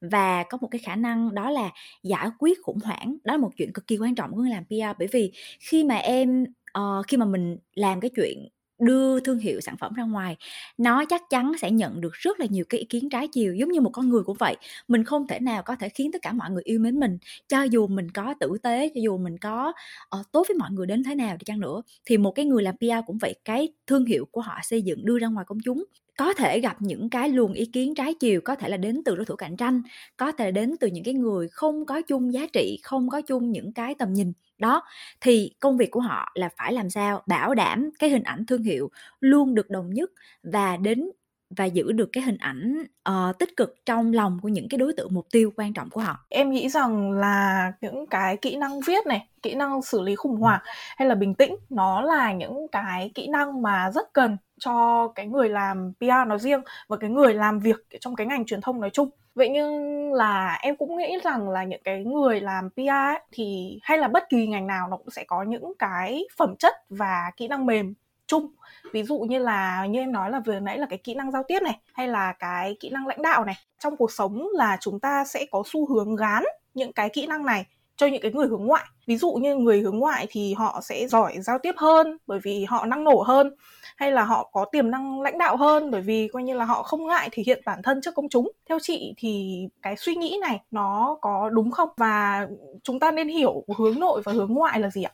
Và 0.00 0.42
có 0.42 0.58
một 0.60 0.68
cái 0.70 0.78
khả 0.78 0.96
năng 0.96 1.34
đó 1.34 1.50
là 1.50 1.70
giải 2.02 2.28
quyết 2.38 2.58
khủng 2.62 2.78
hoảng. 2.84 3.16
Đó 3.24 3.32
là 3.32 3.38
một 3.38 3.50
chuyện 3.56 3.72
cực 3.72 3.86
kỳ 3.86 3.98
quan 3.98 4.14
trọng 4.14 4.30
của 4.30 4.36
người 4.36 4.50
làm 4.50 4.64
PR 4.64 4.98
bởi 4.98 5.08
vì 5.12 5.32
khi 5.60 5.84
mà 5.84 5.96
em 5.96 6.44
uh, 6.78 7.06
khi 7.08 7.16
mà 7.16 7.26
mình 7.26 7.56
làm 7.74 8.00
cái 8.00 8.10
chuyện 8.16 8.48
đưa 8.78 9.20
thương 9.20 9.38
hiệu 9.38 9.60
sản 9.60 9.76
phẩm 9.76 9.92
ra 9.94 10.04
ngoài 10.04 10.36
nó 10.78 11.04
chắc 11.04 11.22
chắn 11.30 11.52
sẽ 11.60 11.70
nhận 11.70 12.00
được 12.00 12.12
rất 12.12 12.40
là 12.40 12.46
nhiều 12.50 12.64
cái 12.68 12.80
ý 12.80 12.86
kiến 12.86 13.08
trái 13.10 13.28
chiều 13.28 13.54
giống 13.54 13.72
như 13.72 13.80
một 13.80 13.90
con 13.92 14.08
người 14.08 14.22
cũng 14.22 14.36
vậy. 14.38 14.56
Mình 14.88 15.04
không 15.04 15.26
thể 15.26 15.40
nào 15.40 15.62
có 15.62 15.76
thể 15.76 15.88
khiến 15.88 16.12
tất 16.12 16.22
cả 16.22 16.32
mọi 16.32 16.50
người 16.50 16.62
yêu 16.64 16.78
mến 16.80 17.00
mình 17.00 17.18
cho 17.48 17.62
dù 17.62 17.86
mình 17.86 18.10
có 18.10 18.34
tử 18.40 18.56
tế 18.62 18.88
cho 18.94 19.00
dù 19.04 19.18
mình 19.18 19.38
có 19.38 19.72
uh, 20.20 20.26
tốt 20.32 20.44
với 20.48 20.56
mọi 20.56 20.70
người 20.70 20.86
đến 20.86 21.04
thế 21.04 21.14
nào 21.14 21.36
đi 21.36 21.44
chăng 21.44 21.60
nữa. 21.60 21.82
Thì 22.04 22.16
một 22.16 22.32
cái 22.32 22.44
người 22.44 22.62
làm 22.62 22.76
PR 22.76 23.06
cũng 23.06 23.18
vậy 23.18 23.34
cái 23.44 23.68
thương 23.86 24.06
hiệu 24.06 24.24
của 24.30 24.40
họ 24.40 24.58
xây 24.62 24.82
dựng 24.82 25.04
đưa 25.04 25.18
ra 25.18 25.28
ngoài 25.28 25.44
công 25.48 25.58
chúng 25.64 25.84
có 26.16 26.34
thể 26.34 26.60
gặp 26.60 26.76
những 26.80 27.10
cái 27.10 27.28
luồng 27.28 27.52
ý 27.52 27.66
kiến 27.66 27.94
trái 27.94 28.14
chiều 28.14 28.40
có 28.44 28.54
thể 28.54 28.68
là 28.68 28.76
đến 28.76 29.02
từ 29.04 29.16
đối 29.16 29.24
thủ 29.24 29.36
cạnh 29.36 29.56
tranh 29.56 29.82
có 30.16 30.32
thể 30.32 30.50
đến 30.52 30.74
từ 30.80 30.88
những 30.88 31.04
cái 31.04 31.14
người 31.14 31.48
không 31.48 31.86
có 31.86 32.02
chung 32.02 32.32
giá 32.32 32.46
trị 32.52 32.78
không 32.82 33.08
có 33.08 33.20
chung 33.20 33.50
những 33.52 33.72
cái 33.72 33.94
tầm 33.98 34.12
nhìn 34.12 34.32
đó, 34.64 34.82
thì 35.20 35.52
công 35.60 35.76
việc 35.76 35.90
của 35.90 36.00
họ 36.00 36.32
là 36.34 36.48
phải 36.58 36.72
làm 36.72 36.90
sao 36.90 37.22
bảo 37.26 37.54
đảm 37.54 37.90
cái 37.98 38.10
hình 38.10 38.22
ảnh 38.22 38.46
thương 38.46 38.62
hiệu 38.62 38.90
luôn 39.20 39.54
được 39.54 39.70
đồng 39.70 39.90
nhất 39.94 40.10
và 40.42 40.76
đến 40.76 41.10
và 41.56 41.64
giữ 41.64 41.92
được 41.92 42.08
cái 42.12 42.22
hình 42.22 42.38
ảnh 42.38 42.84
uh, 43.08 43.38
tích 43.38 43.56
cực 43.56 43.74
trong 43.86 44.12
lòng 44.12 44.38
của 44.42 44.48
những 44.48 44.68
cái 44.68 44.78
đối 44.78 44.92
tượng 44.92 45.14
mục 45.14 45.26
tiêu 45.30 45.52
quan 45.56 45.72
trọng 45.72 45.90
của 45.90 46.00
họ? 46.00 46.26
Em 46.28 46.50
nghĩ 46.50 46.68
rằng 46.68 47.12
là 47.12 47.72
những 47.80 48.06
cái 48.06 48.36
kỹ 48.36 48.56
năng 48.56 48.80
viết 48.80 49.06
này 49.06 49.28
kỹ 49.42 49.54
năng 49.54 49.82
xử 49.82 50.00
lý 50.02 50.16
khủng 50.16 50.36
hoảng 50.36 50.60
hay 50.96 51.08
là 51.08 51.14
bình 51.14 51.34
tĩnh 51.34 51.56
nó 51.70 52.00
là 52.00 52.32
những 52.32 52.68
cái 52.72 53.10
kỹ 53.14 53.28
năng 53.28 53.62
mà 53.62 53.90
rất 53.90 54.12
cần 54.12 54.36
cho 54.58 55.08
cái 55.14 55.26
người 55.26 55.48
làm 55.48 55.92
PR 56.00 56.28
nói 56.28 56.38
riêng 56.38 56.60
và 56.88 56.96
cái 56.96 57.10
người 57.10 57.34
làm 57.34 57.58
việc 57.58 57.76
trong 58.00 58.16
cái 58.16 58.26
ngành 58.26 58.46
truyền 58.46 58.60
thông 58.60 58.80
nói 58.80 58.90
chung. 58.90 59.10
Vậy 59.34 59.48
nhưng 59.48 60.12
là 60.12 60.58
em 60.62 60.76
cũng 60.76 60.96
nghĩ 60.96 61.18
rằng 61.24 61.48
là 61.48 61.64
những 61.64 61.80
cái 61.84 62.04
người 62.04 62.40
làm 62.40 62.70
PR 62.70 62.80
ấy, 62.88 63.20
thì 63.32 63.78
hay 63.82 63.98
là 63.98 64.08
bất 64.08 64.28
kỳ 64.30 64.46
ngành 64.46 64.66
nào 64.66 64.88
nó 64.88 64.96
cũng 64.96 65.10
sẽ 65.10 65.24
có 65.24 65.42
những 65.42 65.72
cái 65.78 66.24
phẩm 66.36 66.54
chất 66.58 66.74
và 66.88 67.30
kỹ 67.36 67.48
năng 67.48 67.66
mềm 67.66 67.94
chung. 68.34 68.46
Ví 68.92 69.02
dụ 69.02 69.18
như 69.18 69.38
là, 69.38 69.86
như 69.86 70.00
em 70.00 70.12
nói 70.12 70.30
là 70.30 70.40
vừa 70.46 70.60
nãy 70.60 70.78
là 70.78 70.86
cái 70.90 70.98
kỹ 70.98 71.14
năng 71.14 71.30
giao 71.30 71.42
tiếp 71.48 71.62
này, 71.62 71.78
hay 71.92 72.08
là 72.08 72.32
cái 72.32 72.76
kỹ 72.80 72.90
năng 72.90 73.06
lãnh 73.06 73.22
đạo 73.22 73.44
này. 73.44 73.54
Trong 73.78 73.96
cuộc 73.96 74.12
sống 74.12 74.48
là 74.52 74.76
chúng 74.80 75.00
ta 75.00 75.24
sẽ 75.24 75.46
có 75.50 75.62
xu 75.66 75.86
hướng 75.86 76.16
gán 76.16 76.44
những 76.74 76.92
cái 76.92 77.08
kỹ 77.08 77.26
năng 77.26 77.44
này 77.44 77.66
cho 77.96 78.06
những 78.06 78.22
cái 78.22 78.32
người 78.32 78.46
hướng 78.46 78.66
ngoại. 78.66 78.84
Ví 79.06 79.16
dụ 79.16 79.32
như 79.32 79.56
người 79.56 79.80
hướng 79.80 79.98
ngoại 79.98 80.26
thì 80.30 80.54
họ 80.54 80.80
sẽ 80.82 81.06
giỏi 81.08 81.36
giao 81.40 81.58
tiếp 81.58 81.74
hơn 81.76 82.16
bởi 82.26 82.38
vì 82.42 82.64
họ 82.64 82.86
năng 82.86 83.04
nổ 83.04 83.22
hơn, 83.26 83.54
hay 83.96 84.12
là 84.12 84.24
họ 84.24 84.50
có 84.52 84.64
tiềm 84.72 84.90
năng 84.90 85.20
lãnh 85.20 85.38
đạo 85.38 85.56
hơn 85.56 85.90
bởi 85.90 86.00
vì 86.00 86.28
coi 86.32 86.42
như 86.42 86.54
là 86.54 86.64
họ 86.64 86.82
không 86.82 87.06
ngại 87.06 87.28
thể 87.32 87.42
hiện 87.46 87.62
bản 87.66 87.82
thân 87.82 88.00
trước 88.00 88.14
công 88.14 88.28
chúng. 88.28 88.50
Theo 88.68 88.78
chị 88.82 89.14
thì 89.16 89.62
cái 89.82 89.96
suy 89.96 90.14
nghĩ 90.14 90.38
này 90.40 90.60
nó 90.70 91.18
có 91.20 91.50
đúng 91.52 91.70
không? 91.70 91.88
Và 91.96 92.46
chúng 92.82 93.00
ta 93.00 93.10
nên 93.10 93.28
hiểu 93.28 93.64
hướng 93.76 94.00
nội 94.00 94.22
và 94.24 94.32
hướng 94.32 94.54
ngoại 94.54 94.80
là 94.80 94.90
gì 94.90 95.02
ạ? 95.02 95.12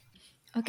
Ok, 0.52 0.64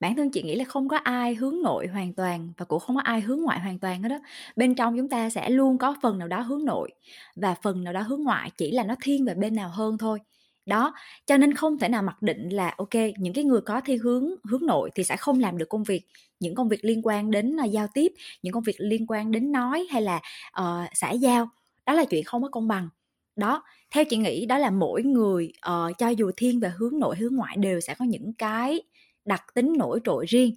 bản 0.00 0.16
thân 0.16 0.30
chị 0.30 0.42
nghĩ 0.42 0.54
là 0.54 0.64
không 0.64 0.88
có 0.88 0.96
ai 0.96 1.34
hướng 1.34 1.62
nội 1.62 1.86
hoàn 1.86 2.12
toàn 2.12 2.52
và 2.56 2.64
cũng 2.64 2.80
không 2.80 2.96
có 2.96 3.02
ai 3.02 3.20
hướng 3.20 3.40
ngoại 3.40 3.60
hoàn 3.60 3.78
toàn 3.78 4.02
hết 4.02 4.08
đó. 4.08 4.18
Bên 4.56 4.74
trong 4.74 4.96
chúng 4.96 5.08
ta 5.08 5.30
sẽ 5.30 5.50
luôn 5.50 5.78
có 5.78 5.94
phần 6.02 6.18
nào 6.18 6.28
đó 6.28 6.40
hướng 6.40 6.64
nội 6.64 6.90
và 7.36 7.54
phần 7.62 7.84
nào 7.84 7.92
đó 7.92 8.00
hướng 8.00 8.22
ngoại, 8.22 8.50
chỉ 8.56 8.70
là 8.70 8.82
nó 8.82 8.94
thiên 9.02 9.24
về 9.24 9.34
bên 9.34 9.54
nào 9.54 9.68
hơn 9.68 9.98
thôi. 9.98 10.18
Đó, 10.66 10.94
cho 11.26 11.36
nên 11.36 11.54
không 11.54 11.78
thể 11.78 11.88
nào 11.88 12.02
mặc 12.02 12.22
định 12.22 12.48
là 12.48 12.74
ok, 12.76 12.94
những 13.18 13.32
cái 13.34 13.44
người 13.44 13.60
có 13.60 13.80
thiên 13.80 13.98
hướng 13.98 14.30
hướng 14.44 14.66
nội 14.66 14.90
thì 14.94 15.04
sẽ 15.04 15.16
không 15.16 15.40
làm 15.40 15.58
được 15.58 15.68
công 15.68 15.84
việc, 15.84 16.02
những 16.40 16.54
công 16.54 16.68
việc 16.68 16.84
liên 16.84 17.00
quan 17.04 17.30
đến 17.30 17.56
uh, 17.64 17.70
giao 17.70 17.86
tiếp, 17.94 18.12
những 18.42 18.52
công 18.52 18.62
việc 18.62 18.76
liên 18.78 19.06
quan 19.08 19.30
đến 19.30 19.52
nói 19.52 19.86
hay 19.90 20.02
là 20.02 20.20
uh, 20.60 20.90
xã 20.94 21.10
giao. 21.10 21.48
Đó 21.86 21.92
là 21.92 22.04
chuyện 22.04 22.24
không 22.24 22.42
có 22.42 22.48
công 22.48 22.68
bằng. 22.68 22.88
Đó, 23.36 23.62
theo 23.90 24.04
chị 24.04 24.16
nghĩ 24.16 24.46
đó 24.46 24.58
là 24.58 24.70
mỗi 24.70 25.02
người 25.02 25.52
uh, 25.68 25.98
cho 25.98 26.08
dù 26.08 26.30
thiên 26.36 26.60
về 26.60 26.72
hướng 26.76 26.98
nội 26.98 27.16
hướng 27.16 27.36
ngoại 27.36 27.56
đều 27.56 27.80
sẽ 27.80 27.94
có 27.94 28.04
những 28.04 28.32
cái 28.32 28.82
đặc 29.24 29.42
tính 29.54 29.72
nổi 29.78 30.00
trội 30.04 30.26
riêng. 30.28 30.54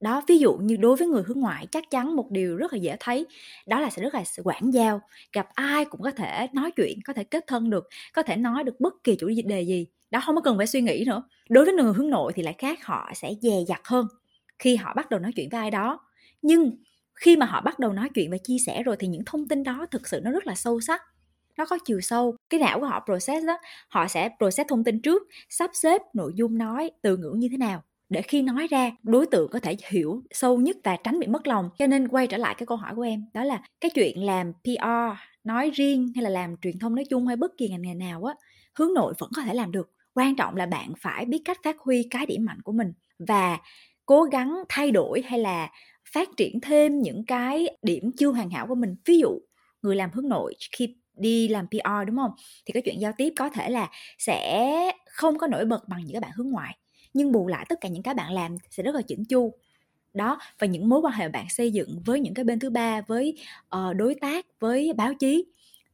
Đó, 0.00 0.22
ví 0.28 0.38
dụ 0.38 0.56
như 0.56 0.76
đối 0.76 0.96
với 0.96 1.08
người 1.08 1.22
hướng 1.26 1.40
ngoại 1.40 1.66
chắc 1.70 1.90
chắn 1.90 2.16
một 2.16 2.30
điều 2.30 2.56
rất 2.56 2.72
là 2.72 2.78
dễ 2.78 2.96
thấy, 3.00 3.26
đó 3.66 3.80
là 3.80 3.90
sẽ 3.90 4.02
rất 4.02 4.14
là 4.14 4.24
quản 4.44 4.70
giao. 4.70 5.00
Gặp 5.32 5.48
ai 5.54 5.84
cũng 5.84 6.02
có 6.02 6.10
thể 6.10 6.46
nói 6.52 6.70
chuyện, 6.70 6.98
có 7.04 7.12
thể 7.12 7.24
kết 7.24 7.44
thân 7.46 7.70
được, 7.70 7.88
có 8.14 8.22
thể 8.22 8.36
nói 8.36 8.64
được 8.64 8.80
bất 8.80 8.94
kỳ 9.04 9.16
chủ 9.16 9.28
đề 9.46 9.62
gì, 9.62 9.86
đó 10.10 10.20
không 10.26 10.34
có 10.34 10.40
cần 10.40 10.56
phải 10.58 10.66
suy 10.66 10.80
nghĩ 10.80 11.04
nữa. 11.06 11.22
Đối 11.48 11.64
với 11.64 11.74
người 11.74 11.92
hướng 11.92 12.10
nội 12.10 12.32
thì 12.36 12.42
lại 12.42 12.54
khác, 12.58 12.86
họ 12.86 13.10
sẽ 13.14 13.32
dè 13.42 13.56
dặt 13.68 13.80
hơn 13.84 14.06
khi 14.58 14.76
họ 14.76 14.94
bắt 14.96 15.10
đầu 15.10 15.20
nói 15.20 15.32
chuyện 15.36 15.48
với 15.50 15.60
ai 15.60 15.70
đó. 15.70 16.00
Nhưng 16.42 16.70
khi 17.14 17.36
mà 17.36 17.46
họ 17.46 17.60
bắt 17.60 17.78
đầu 17.78 17.92
nói 17.92 18.08
chuyện 18.14 18.30
và 18.30 18.36
chia 18.38 18.56
sẻ 18.66 18.82
rồi 18.82 18.96
thì 18.98 19.08
những 19.08 19.22
thông 19.26 19.48
tin 19.48 19.62
đó 19.62 19.86
thực 19.90 20.08
sự 20.08 20.20
nó 20.24 20.30
rất 20.30 20.46
là 20.46 20.54
sâu 20.54 20.80
sắc, 20.80 21.02
nó 21.56 21.66
có 21.66 21.78
chiều 21.84 22.00
sâu. 22.00 22.36
Cái 22.50 22.60
não 22.60 22.80
của 22.80 22.86
họ 22.86 23.02
process 23.06 23.46
đó, 23.46 23.58
họ 23.88 24.08
sẽ 24.08 24.30
process 24.38 24.68
thông 24.68 24.84
tin 24.84 25.02
trước, 25.02 25.22
sắp 25.48 25.70
xếp 25.74 26.02
nội 26.14 26.32
dung 26.36 26.58
nói 26.58 26.90
từ 27.02 27.16
ngữ 27.16 27.32
như 27.36 27.48
thế 27.50 27.56
nào 27.56 27.82
để 28.08 28.22
khi 28.22 28.42
nói 28.42 28.66
ra, 28.70 28.90
đối 29.02 29.26
tượng 29.26 29.50
có 29.50 29.58
thể 29.60 29.76
hiểu 29.90 30.22
sâu 30.30 30.58
nhất 30.58 30.76
và 30.84 30.96
tránh 31.04 31.18
bị 31.20 31.26
mất 31.26 31.46
lòng, 31.46 31.68
cho 31.78 31.86
nên 31.86 32.08
quay 32.08 32.26
trở 32.26 32.36
lại 32.36 32.54
cái 32.58 32.66
câu 32.66 32.76
hỏi 32.76 32.92
của 32.96 33.02
em, 33.02 33.24
đó 33.34 33.44
là 33.44 33.62
cái 33.80 33.90
chuyện 33.94 34.24
làm 34.24 34.52
PR 34.64 35.16
nói 35.44 35.70
riêng 35.74 36.12
hay 36.14 36.24
là 36.24 36.30
làm 36.30 36.56
truyền 36.62 36.78
thông 36.78 36.94
nói 36.94 37.04
chung 37.10 37.26
hay 37.26 37.36
bất 37.36 37.52
kỳ 37.58 37.68
ngành 37.68 37.82
nghề 37.82 37.94
nào 37.94 38.24
á, 38.24 38.34
hướng 38.78 38.94
nội 38.94 39.14
vẫn 39.18 39.30
có 39.36 39.42
thể 39.42 39.54
làm 39.54 39.72
được. 39.72 39.90
Quan 40.14 40.36
trọng 40.36 40.56
là 40.56 40.66
bạn 40.66 40.92
phải 41.00 41.24
biết 41.24 41.42
cách 41.44 41.58
phát 41.64 41.76
huy 41.78 42.06
cái 42.10 42.26
điểm 42.26 42.44
mạnh 42.44 42.62
của 42.64 42.72
mình 42.72 42.92
và 43.28 43.58
cố 44.06 44.22
gắng 44.22 44.62
thay 44.68 44.90
đổi 44.90 45.22
hay 45.26 45.38
là 45.38 45.70
phát 46.14 46.28
triển 46.36 46.60
thêm 46.60 47.00
những 47.02 47.24
cái 47.26 47.66
điểm 47.82 48.10
chưa 48.18 48.28
hoàn 48.28 48.50
hảo 48.50 48.66
của 48.66 48.74
mình. 48.74 48.96
Ví 49.06 49.18
dụ, 49.18 49.38
người 49.82 49.96
làm 49.96 50.10
hướng 50.12 50.28
nội 50.28 50.54
khi 50.76 50.96
đi 51.14 51.48
làm 51.48 51.66
PR 51.66 52.06
đúng 52.06 52.16
không? 52.16 52.30
Thì 52.66 52.72
cái 52.72 52.82
chuyện 52.82 53.00
giao 53.00 53.12
tiếp 53.16 53.32
có 53.36 53.48
thể 53.48 53.70
là 53.70 53.90
sẽ 54.18 54.92
không 55.10 55.38
có 55.38 55.46
nổi 55.46 55.64
bật 55.64 55.88
bằng 55.88 56.04
những 56.04 56.12
các 56.14 56.20
bạn 56.22 56.30
hướng 56.36 56.50
ngoại 56.50 56.78
nhưng 57.14 57.32
bù 57.32 57.46
lại 57.46 57.66
tất 57.68 57.80
cả 57.80 57.88
những 57.88 58.02
cái 58.02 58.14
bạn 58.14 58.32
làm 58.32 58.56
sẽ 58.70 58.82
rất 58.82 58.94
là 58.94 59.02
chỉnh 59.02 59.24
chu. 59.24 59.52
Đó 60.14 60.38
và 60.58 60.66
những 60.66 60.88
mối 60.88 61.00
quan 61.00 61.14
hệ 61.14 61.28
bạn 61.28 61.46
xây 61.48 61.72
dựng 61.72 62.02
với 62.04 62.20
những 62.20 62.34
cái 62.34 62.44
bên 62.44 62.58
thứ 62.58 62.70
ba 62.70 63.00
với 63.00 63.38
uh, 63.76 63.96
đối 63.96 64.14
tác 64.14 64.46
với 64.60 64.92
báo 64.96 65.14
chí 65.14 65.44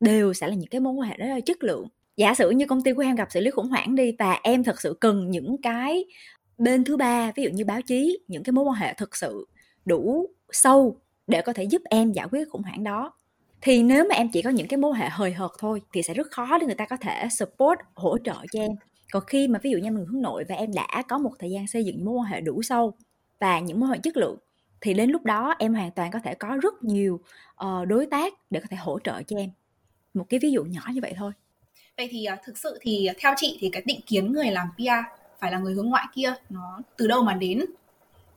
đều 0.00 0.32
sẽ 0.34 0.48
là 0.48 0.54
những 0.54 0.70
cái 0.70 0.80
mối 0.80 0.92
quan 0.92 1.08
hệ 1.08 1.16
rất 1.16 1.26
là 1.26 1.40
chất 1.40 1.62
lượng. 1.62 1.88
Giả 2.16 2.34
sử 2.34 2.50
như 2.50 2.66
công 2.66 2.82
ty 2.82 2.92
của 2.92 3.02
em 3.02 3.16
gặp 3.16 3.28
xử 3.32 3.40
lý 3.40 3.50
khủng 3.50 3.68
hoảng 3.68 3.94
đi 3.94 4.12
và 4.18 4.40
em 4.42 4.64
thật 4.64 4.80
sự 4.80 4.96
cần 5.00 5.30
những 5.30 5.56
cái 5.62 6.04
bên 6.58 6.84
thứ 6.84 6.96
ba 6.96 7.32
ví 7.36 7.42
dụ 7.42 7.50
như 7.50 7.64
báo 7.64 7.82
chí 7.82 8.18
những 8.28 8.42
cái 8.42 8.52
mối 8.52 8.64
quan 8.64 8.76
hệ 8.76 8.94
thực 8.94 9.16
sự 9.16 9.46
đủ 9.84 10.26
sâu 10.50 10.96
để 11.26 11.42
có 11.42 11.52
thể 11.52 11.64
giúp 11.64 11.82
em 11.90 12.12
giải 12.12 12.26
quyết 12.32 12.48
khủng 12.50 12.62
hoảng 12.62 12.84
đó 12.84 13.12
thì 13.60 13.82
nếu 13.82 14.04
mà 14.08 14.14
em 14.14 14.28
chỉ 14.32 14.42
có 14.42 14.50
những 14.50 14.68
cái 14.68 14.78
mối 14.78 14.96
hệ 14.98 15.08
hời 15.08 15.32
hợt 15.32 15.50
thôi 15.58 15.82
thì 15.92 16.02
sẽ 16.02 16.14
rất 16.14 16.30
khó 16.30 16.58
để 16.58 16.66
người 16.66 16.74
ta 16.74 16.86
có 16.86 16.96
thể 16.96 17.28
support 17.30 17.78
hỗ 17.94 18.18
trợ 18.18 18.34
cho 18.50 18.60
em 18.60 18.70
còn 19.10 19.24
khi 19.26 19.48
mà 19.48 19.58
ví 19.62 19.70
dụ 19.70 19.78
như 19.78 19.90
mình 19.90 20.04
hướng 20.04 20.22
nội 20.22 20.44
và 20.48 20.54
em 20.54 20.74
đã 20.74 21.02
có 21.08 21.18
một 21.18 21.32
thời 21.38 21.50
gian 21.50 21.66
xây 21.66 21.84
dựng 21.84 21.96
những 21.96 22.04
mối 22.04 22.14
quan 22.14 22.26
hệ 22.26 22.40
đủ 22.40 22.62
sâu 22.62 22.92
và 23.40 23.60
những 23.60 23.80
mối 23.80 23.86
quan 23.86 23.92
hệ 23.92 24.00
chất 24.02 24.16
lượng 24.16 24.38
thì 24.80 24.94
đến 24.94 25.10
lúc 25.10 25.24
đó 25.24 25.54
em 25.58 25.74
hoàn 25.74 25.90
toàn 25.90 26.10
có 26.10 26.18
thể 26.24 26.34
có 26.34 26.56
rất 26.62 26.82
nhiều 26.82 27.20
uh, 27.64 27.88
đối 27.88 28.06
tác 28.06 28.34
để 28.50 28.60
có 28.60 28.66
thể 28.70 28.76
hỗ 28.76 28.98
trợ 28.98 29.22
cho 29.22 29.36
em. 29.36 29.50
Một 30.14 30.26
cái 30.28 30.40
ví 30.40 30.52
dụ 30.52 30.64
nhỏ 30.64 30.82
như 30.92 31.00
vậy 31.02 31.14
thôi. 31.16 31.32
Vậy 31.96 32.08
thì 32.10 32.26
uh, 32.32 32.38
thực 32.44 32.58
sự 32.58 32.78
thì 32.80 33.06
ờ, 33.06 33.14
theo 33.18 33.34
chị 33.36 33.58
thì 33.60 33.68
cái 33.72 33.82
định 33.86 34.00
kiến 34.06 34.32
người 34.32 34.50
làm 34.50 34.68
PR 34.76 35.18
phải 35.40 35.52
là 35.52 35.58
người 35.58 35.74
hướng 35.74 35.88
ngoại 35.88 36.06
kia 36.14 36.34
nó 36.50 36.80
từ 36.96 37.06
đâu 37.06 37.22
mà 37.22 37.34
đến? 37.34 37.64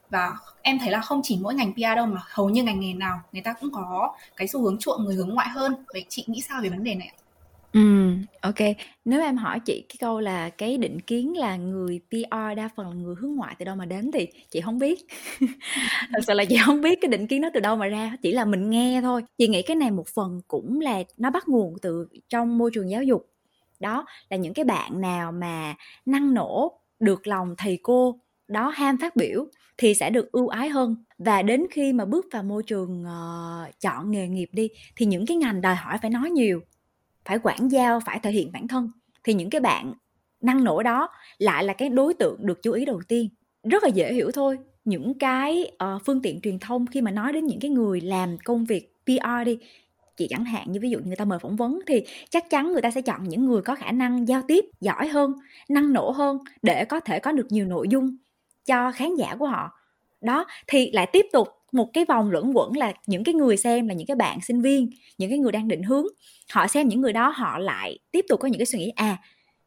Và 0.10 0.38
em 0.62 0.80
thấy 0.80 0.92
là 0.92 1.02
không 1.02 1.22
chỉ 1.24 1.38
mỗi 1.42 1.54
ngành 1.54 1.74
PR 1.74 1.96
đâu 1.96 2.06
mà 2.06 2.22
hầu 2.26 2.50
như 2.50 2.64
ngành 2.64 2.80
nghề 2.80 2.94
nào 2.94 3.22
người 3.32 3.42
ta 3.42 3.54
cũng 3.54 3.72
có 3.72 4.16
cái 4.36 4.48
xu 4.48 4.62
hướng 4.62 4.78
chuộng 4.80 5.04
người 5.04 5.16
hướng 5.16 5.30
ngoại 5.30 5.50
hơn. 5.50 5.76
Vậy 5.94 6.06
chị 6.10 6.24
nghĩ 6.28 6.42
sao 6.42 6.62
về 6.62 6.70
vấn 6.70 6.84
đề 6.84 6.96
này 6.96 7.08
ạ? 7.08 7.23
Ừ, 7.74 7.80
ok. 8.42 8.56
Nếu 9.06 9.22
em 9.22 9.38
hỏi 9.38 9.60
chị 9.60 9.86
cái 9.90 9.96
câu 10.00 10.20
là 10.20 10.50
cái 10.50 10.78
định 10.78 11.00
kiến 11.00 11.38
là 11.38 11.56
người 11.56 12.02
PR 12.12 12.56
đa 12.58 12.70
phần 12.76 12.88
là 12.90 12.94
người 12.96 13.16
hướng 13.20 13.36
ngoại 13.36 13.56
từ 13.60 13.66
đâu 13.66 13.76
mà 13.76 13.86
đến 13.86 14.12
thì 14.14 14.28
chị 14.52 14.62
không 14.62 14.80
biết. 14.80 15.06
Thật 16.14 16.20
sự 16.28 16.34
là 16.34 16.46
chị 16.46 16.58
không 16.66 16.82
biết 16.82 17.00
cái 17.02 17.10
định 17.10 17.28
kiến 17.28 17.42
đó 17.42 17.50
từ 17.54 17.60
đâu 17.60 17.76
mà 17.76 17.88
ra, 17.88 18.18
chỉ 18.22 18.32
là 18.32 18.46
mình 18.46 18.70
nghe 18.70 19.02
thôi. 19.02 19.22
Chị 19.38 19.48
nghĩ 19.48 19.62
cái 19.62 19.76
này 19.76 19.92
một 19.92 20.08
phần 20.16 20.42
cũng 20.48 20.80
là 20.82 21.04
nó 21.18 21.30
bắt 21.30 21.48
nguồn 21.48 21.76
từ 21.82 22.08
trong 22.30 22.58
môi 22.58 22.72
trường 22.74 22.90
giáo 22.90 23.04
dục. 23.04 23.28
Đó 23.80 24.06
là 24.30 24.38
những 24.38 24.54
cái 24.54 24.66
bạn 24.66 25.02
nào 25.02 25.32
mà 25.32 25.76
năng 26.06 26.34
nổ 26.34 26.80
được 27.00 27.28
lòng 27.28 27.56
thầy 27.58 27.80
cô 27.84 28.20
đó 28.48 28.70
ham 28.76 28.98
phát 29.02 29.16
biểu 29.16 29.46
thì 29.78 29.94
sẽ 29.94 30.10
được 30.10 30.32
ưu 30.32 30.48
ái 30.48 30.70
hơn 30.70 30.96
và 31.18 31.42
đến 31.42 31.66
khi 31.72 31.94
mà 31.94 32.06
bước 32.06 32.26
vào 32.34 32.44
môi 32.44 32.64
trường 32.64 33.04
uh, 33.04 33.82
chọn 33.82 34.12
nghề 34.12 34.28
nghiệp 34.28 34.50
đi 34.52 34.70
thì 34.96 35.06
những 35.06 35.26
cái 35.26 35.38
ngành 35.38 35.62
đòi 35.62 35.76
hỏi 35.76 35.98
phải 36.02 36.10
nói 36.12 36.30
nhiều 36.32 36.62
phải 37.26 37.40
quản 37.44 37.68
giao 37.68 38.00
phải 38.00 38.20
thể 38.20 38.32
hiện 38.32 38.52
bản 38.52 38.68
thân 38.68 38.92
thì 39.24 39.34
những 39.34 39.50
cái 39.50 39.62
bạn 39.62 39.94
năng 40.42 40.64
nổ 40.64 40.84
đó 40.84 41.10
lại 41.38 41.64
là 41.64 41.74
cái 41.74 41.90
đối 41.90 42.14
tượng 42.14 42.46
được 42.46 42.64
chú 42.64 42.72
ý 42.72 42.86
đầu 42.86 43.02
tiên. 43.08 43.30
Rất 43.64 43.84
là 43.84 43.90
dễ 43.90 44.14
hiểu 44.14 44.32
thôi. 44.32 44.58
Những 44.86 45.20
cái 45.20 45.72
uh, 45.96 46.02
phương 46.06 46.22
tiện 46.22 46.42
truyền 46.42 46.60
thông 46.60 46.86
khi 46.86 47.02
mà 47.02 47.12
nói 47.12 47.34
đến 47.34 47.46
những 47.46 47.60
cái 47.60 47.72
người 47.72 48.02
làm 48.02 48.38
công 48.44 48.66
việc 48.66 48.94
PR 49.06 49.46
đi 49.46 49.58
chị 50.18 50.28
chẳng 50.30 50.46
hạn 50.46 50.72
như 50.72 50.80
ví 50.80 50.90
dụ 50.90 51.00
người 51.06 51.16
ta 51.16 51.26
mời 51.26 51.40
phỏng 51.40 51.56
vấn 51.56 51.80
thì 51.88 52.04
chắc 52.30 52.50
chắn 52.50 52.72
người 52.72 52.82
ta 52.82 52.92
sẽ 52.92 53.02
chọn 53.02 53.24
những 53.24 53.46
người 53.46 53.62
có 53.62 53.76
khả 53.76 53.92
năng 53.92 54.28
giao 54.28 54.42
tiếp 54.48 54.66
giỏi 54.82 55.08
hơn 55.08 55.34
năng 55.70 55.94
nổ 55.94 56.12
hơn 56.12 56.38
để 56.62 56.86
có 56.86 57.00
thể 57.00 57.20
có 57.20 57.32
được 57.32 57.48
nhiều 57.50 57.66
nội 57.66 57.88
dung 57.90 58.16
cho 58.66 58.92
khán 58.92 59.16
giả 59.16 59.36
của 59.36 59.48
họ. 59.48 59.72
Đó 60.22 60.46
thì 60.68 60.92
lại 60.92 61.10
tiếp 61.14 61.26
tục 61.34 61.48
một 61.74 61.90
cái 61.94 62.06
vòng 62.06 62.32
luẩn 62.32 62.54
quẩn 62.54 62.78
là 62.78 62.94
những 63.08 63.24
cái 63.24 63.36
người 63.36 63.58
xem 63.58 63.88
là 63.88 63.94
những 63.94 64.08
cái 64.08 64.16
bạn 64.16 64.42
sinh 64.42 64.62
viên, 64.62 64.90
những 65.18 65.30
cái 65.30 65.40
người 65.40 65.52
đang 65.52 65.68
định 65.68 65.84
hướng. 65.84 66.06
Họ 66.54 66.68
xem 66.68 66.88
những 66.88 67.02
người 67.02 67.14
đó, 67.14 67.34
họ 67.36 67.60
lại 67.60 68.00
tiếp 68.12 68.26
tục 68.30 68.40
có 68.40 68.48
những 68.48 68.60
cái 68.60 68.66
suy 68.66 68.80
nghĩ 68.80 68.90
à 68.90 69.18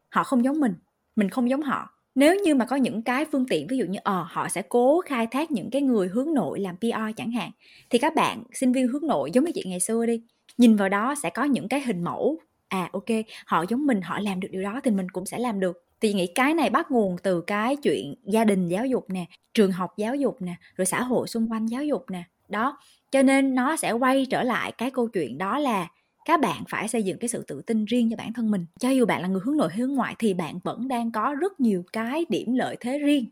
họ 0.09 0.23
không 0.23 0.43
giống 0.43 0.59
mình 0.59 0.73
mình 1.15 1.29
không 1.29 1.49
giống 1.49 1.61
họ. 1.61 1.89
Nếu 2.15 2.35
như 2.35 2.55
mà 2.55 2.65
có 2.65 2.75
những 2.75 3.03
cái 3.03 3.25
phương 3.31 3.45
tiện, 3.47 3.67
ví 3.67 3.77
dụ 3.77 3.85
như 3.85 3.99
ờ 4.03 4.25
họ 4.29 4.47
sẽ 4.49 4.61
cố 4.69 5.01
khai 5.05 5.27
thác 5.27 5.51
những 5.51 5.69
cái 5.71 5.81
người 5.81 6.07
hướng 6.07 6.33
nội 6.33 6.59
làm 6.59 6.77
PR 6.77 7.15
chẳng 7.17 7.31
hạn, 7.31 7.51
thì 7.89 7.99
các 7.99 8.15
bạn 8.15 8.43
sinh 8.53 8.71
viên 8.73 8.87
hướng 8.87 9.07
nội 9.07 9.31
giống 9.33 9.45
như 9.45 9.51
chị 9.55 9.63
ngày 9.65 9.79
xưa 9.79 10.05
đi, 10.05 10.21
nhìn 10.57 10.75
vào 10.75 10.89
đó 10.89 11.15
sẽ 11.23 11.29
có 11.29 11.43
những 11.43 11.69
cái 11.69 11.81
hình 11.81 12.03
mẫu 12.03 12.37
à 12.67 12.89
ok, 12.93 13.05
họ 13.45 13.65
giống 13.69 13.85
mình, 13.85 14.01
họ 14.01 14.19
làm 14.19 14.39
được 14.39 14.47
điều 14.51 14.63
đó 14.63 14.81
thì 14.83 14.91
mình 14.91 15.09
cũng 15.09 15.25
sẽ 15.25 15.39
làm 15.39 15.59
được 15.59 15.86
thì 16.01 16.13
nghĩ 16.13 16.27
cái 16.27 16.53
này 16.53 16.69
bắt 16.69 16.91
nguồn 16.91 17.15
từ 17.23 17.41
cái 17.41 17.75
chuyện 17.75 18.15
gia 18.23 18.43
đình 18.43 18.67
giáo 18.67 18.85
dục 18.85 19.05
nè, 19.09 19.25
trường 19.53 19.71
học 19.71 19.97
giáo 19.97 20.15
dục 20.15 20.41
nè, 20.41 20.55
rồi 20.75 20.85
xã 20.85 21.03
hội 21.03 21.27
xung 21.27 21.51
quanh 21.51 21.65
giáo 21.65 21.83
dục 21.83 22.05
nè. 22.09 22.23
Đó, 22.49 22.77
cho 23.11 23.21
nên 23.21 23.55
nó 23.55 23.75
sẽ 23.75 23.91
quay 23.91 24.25
trở 24.25 24.43
lại 24.43 24.71
cái 24.71 24.91
câu 24.91 25.07
chuyện 25.07 25.37
đó 25.37 25.59
là 25.59 25.87
các 26.25 26.39
bạn 26.39 26.63
phải 26.69 26.87
xây 26.87 27.03
dựng 27.03 27.17
cái 27.17 27.27
sự 27.27 27.43
tự 27.47 27.61
tin 27.61 27.85
riêng 27.85 28.09
cho 28.09 28.15
bản 28.17 28.33
thân 28.33 28.51
mình. 28.51 28.65
Cho 28.79 28.89
dù 28.89 29.05
bạn 29.05 29.21
là 29.21 29.27
người 29.27 29.41
hướng 29.43 29.57
nội, 29.57 29.69
hướng 29.75 29.93
ngoại 29.93 30.15
thì 30.19 30.33
bạn 30.33 30.59
vẫn 30.63 30.87
đang 30.87 31.11
có 31.11 31.35
rất 31.39 31.59
nhiều 31.59 31.83
cái 31.93 32.25
điểm 32.29 32.53
lợi 32.53 32.77
thế 32.79 32.97
riêng 32.99 33.25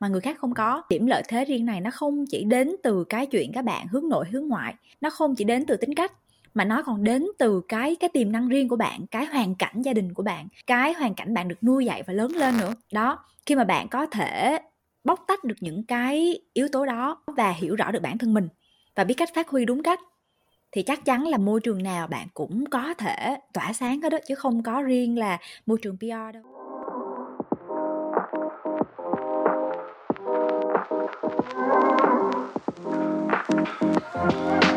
mà 0.00 0.08
người 0.08 0.20
khác 0.20 0.38
không 0.38 0.54
có. 0.54 0.82
Điểm 0.88 1.06
lợi 1.06 1.22
thế 1.28 1.44
riêng 1.44 1.66
này 1.66 1.80
nó 1.80 1.90
không 1.90 2.24
chỉ 2.26 2.44
đến 2.44 2.76
từ 2.82 3.04
cái 3.04 3.26
chuyện 3.26 3.52
các 3.52 3.64
bạn 3.64 3.86
hướng 3.86 4.08
nội, 4.08 4.26
hướng 4.30 4.48
ngoại, 4.48 4.74
nó 5.00 5.10
không 5.10 5.34
chỉ 5.34 5.44
đến 5.44 5.66
từ 5.66 5.76
tính 5.76 5.94
cách 5.94 6.12
mà 6.54 6.64
nó 6.64 6.82
còn 6.82 7.04
đến 7.04 7.26
từ 7.38 7.60
cái 7.68 7.96
cái 7.96 8.10
tiềm 8.12 8.32
năng 8.32 8.48
riêng 8.48 8.68
của 8.68 8.76
bạn, 8.76 9.06
cái 9.10 9.26
hoàn 9.26 9.54
cảnh 9.54 9.82
gia 9.82 9.92
đình 9.92 10.14
của 10.14 10.22
bạn, 10.22 10.48
cái 10.66 10.92
hoàn 10.92 11.14
cảnh 11.14 11.34
bạn 11.34 11.48
được 11.48 11.62
nuôi 11.62 11.84
dạy 11.84 12.02
và 12.02 12.12
lớn 12.12 12.32
lên 12.32 12.58
nữa. 12.58 12.74
Đó, 12.92 13.18
khi 13.46 13.54
mà 13.54 13.64
bạn 13.64 13.88
có 13.88 14.06
thể 14.06 14.58
bóc 15.04 15.24
tách 15.28 15.44
được 15.44 15.54
những 15.60 15.84
cái 15.84 16.40
yếu 16.52 16.68
tố 16.68 16.86
đó 16.86 17.22
và 17.36 17.50
hiểu 17.50 17.76
rõ 17.76 17.90
được 17.90 18.02
bản 18.02 18.18
thân 18.18 18.34
mình 18.34 18.48
và 18.94 19.04
biết 19.04 19.14
cách 19.14 19.30
phát 19.34 19.48
huy 19.48 19.64
đúng 19.64 19.82
cách, 19.82 20.00
thì 20.72 20.82
chắc 20.82 21.04
chắn 21.04 21.28
là 21.28 21.38
môi 21.38 21.60
trường 21.60 21.82
nào 21.82 22.06
bạn 22.06 22.26
cũng 22.34 22.64
có 22.70 22.94
thể 22.94 23.36
tỏa 23.52 23.72
sáng 23.72 24.00
hết 24.00 24.08
đó 24.10 24.18
chứ 24.26 24.34
không 24.34 24.62
có 24.62 24.82
riêng 24.82 25.18
là 25.18 25.38
môi 25.66 25.78
trường 25.82 25.96
PR 25.96 26.34
đâu. 26.34 26.42
cá 34.12 34.69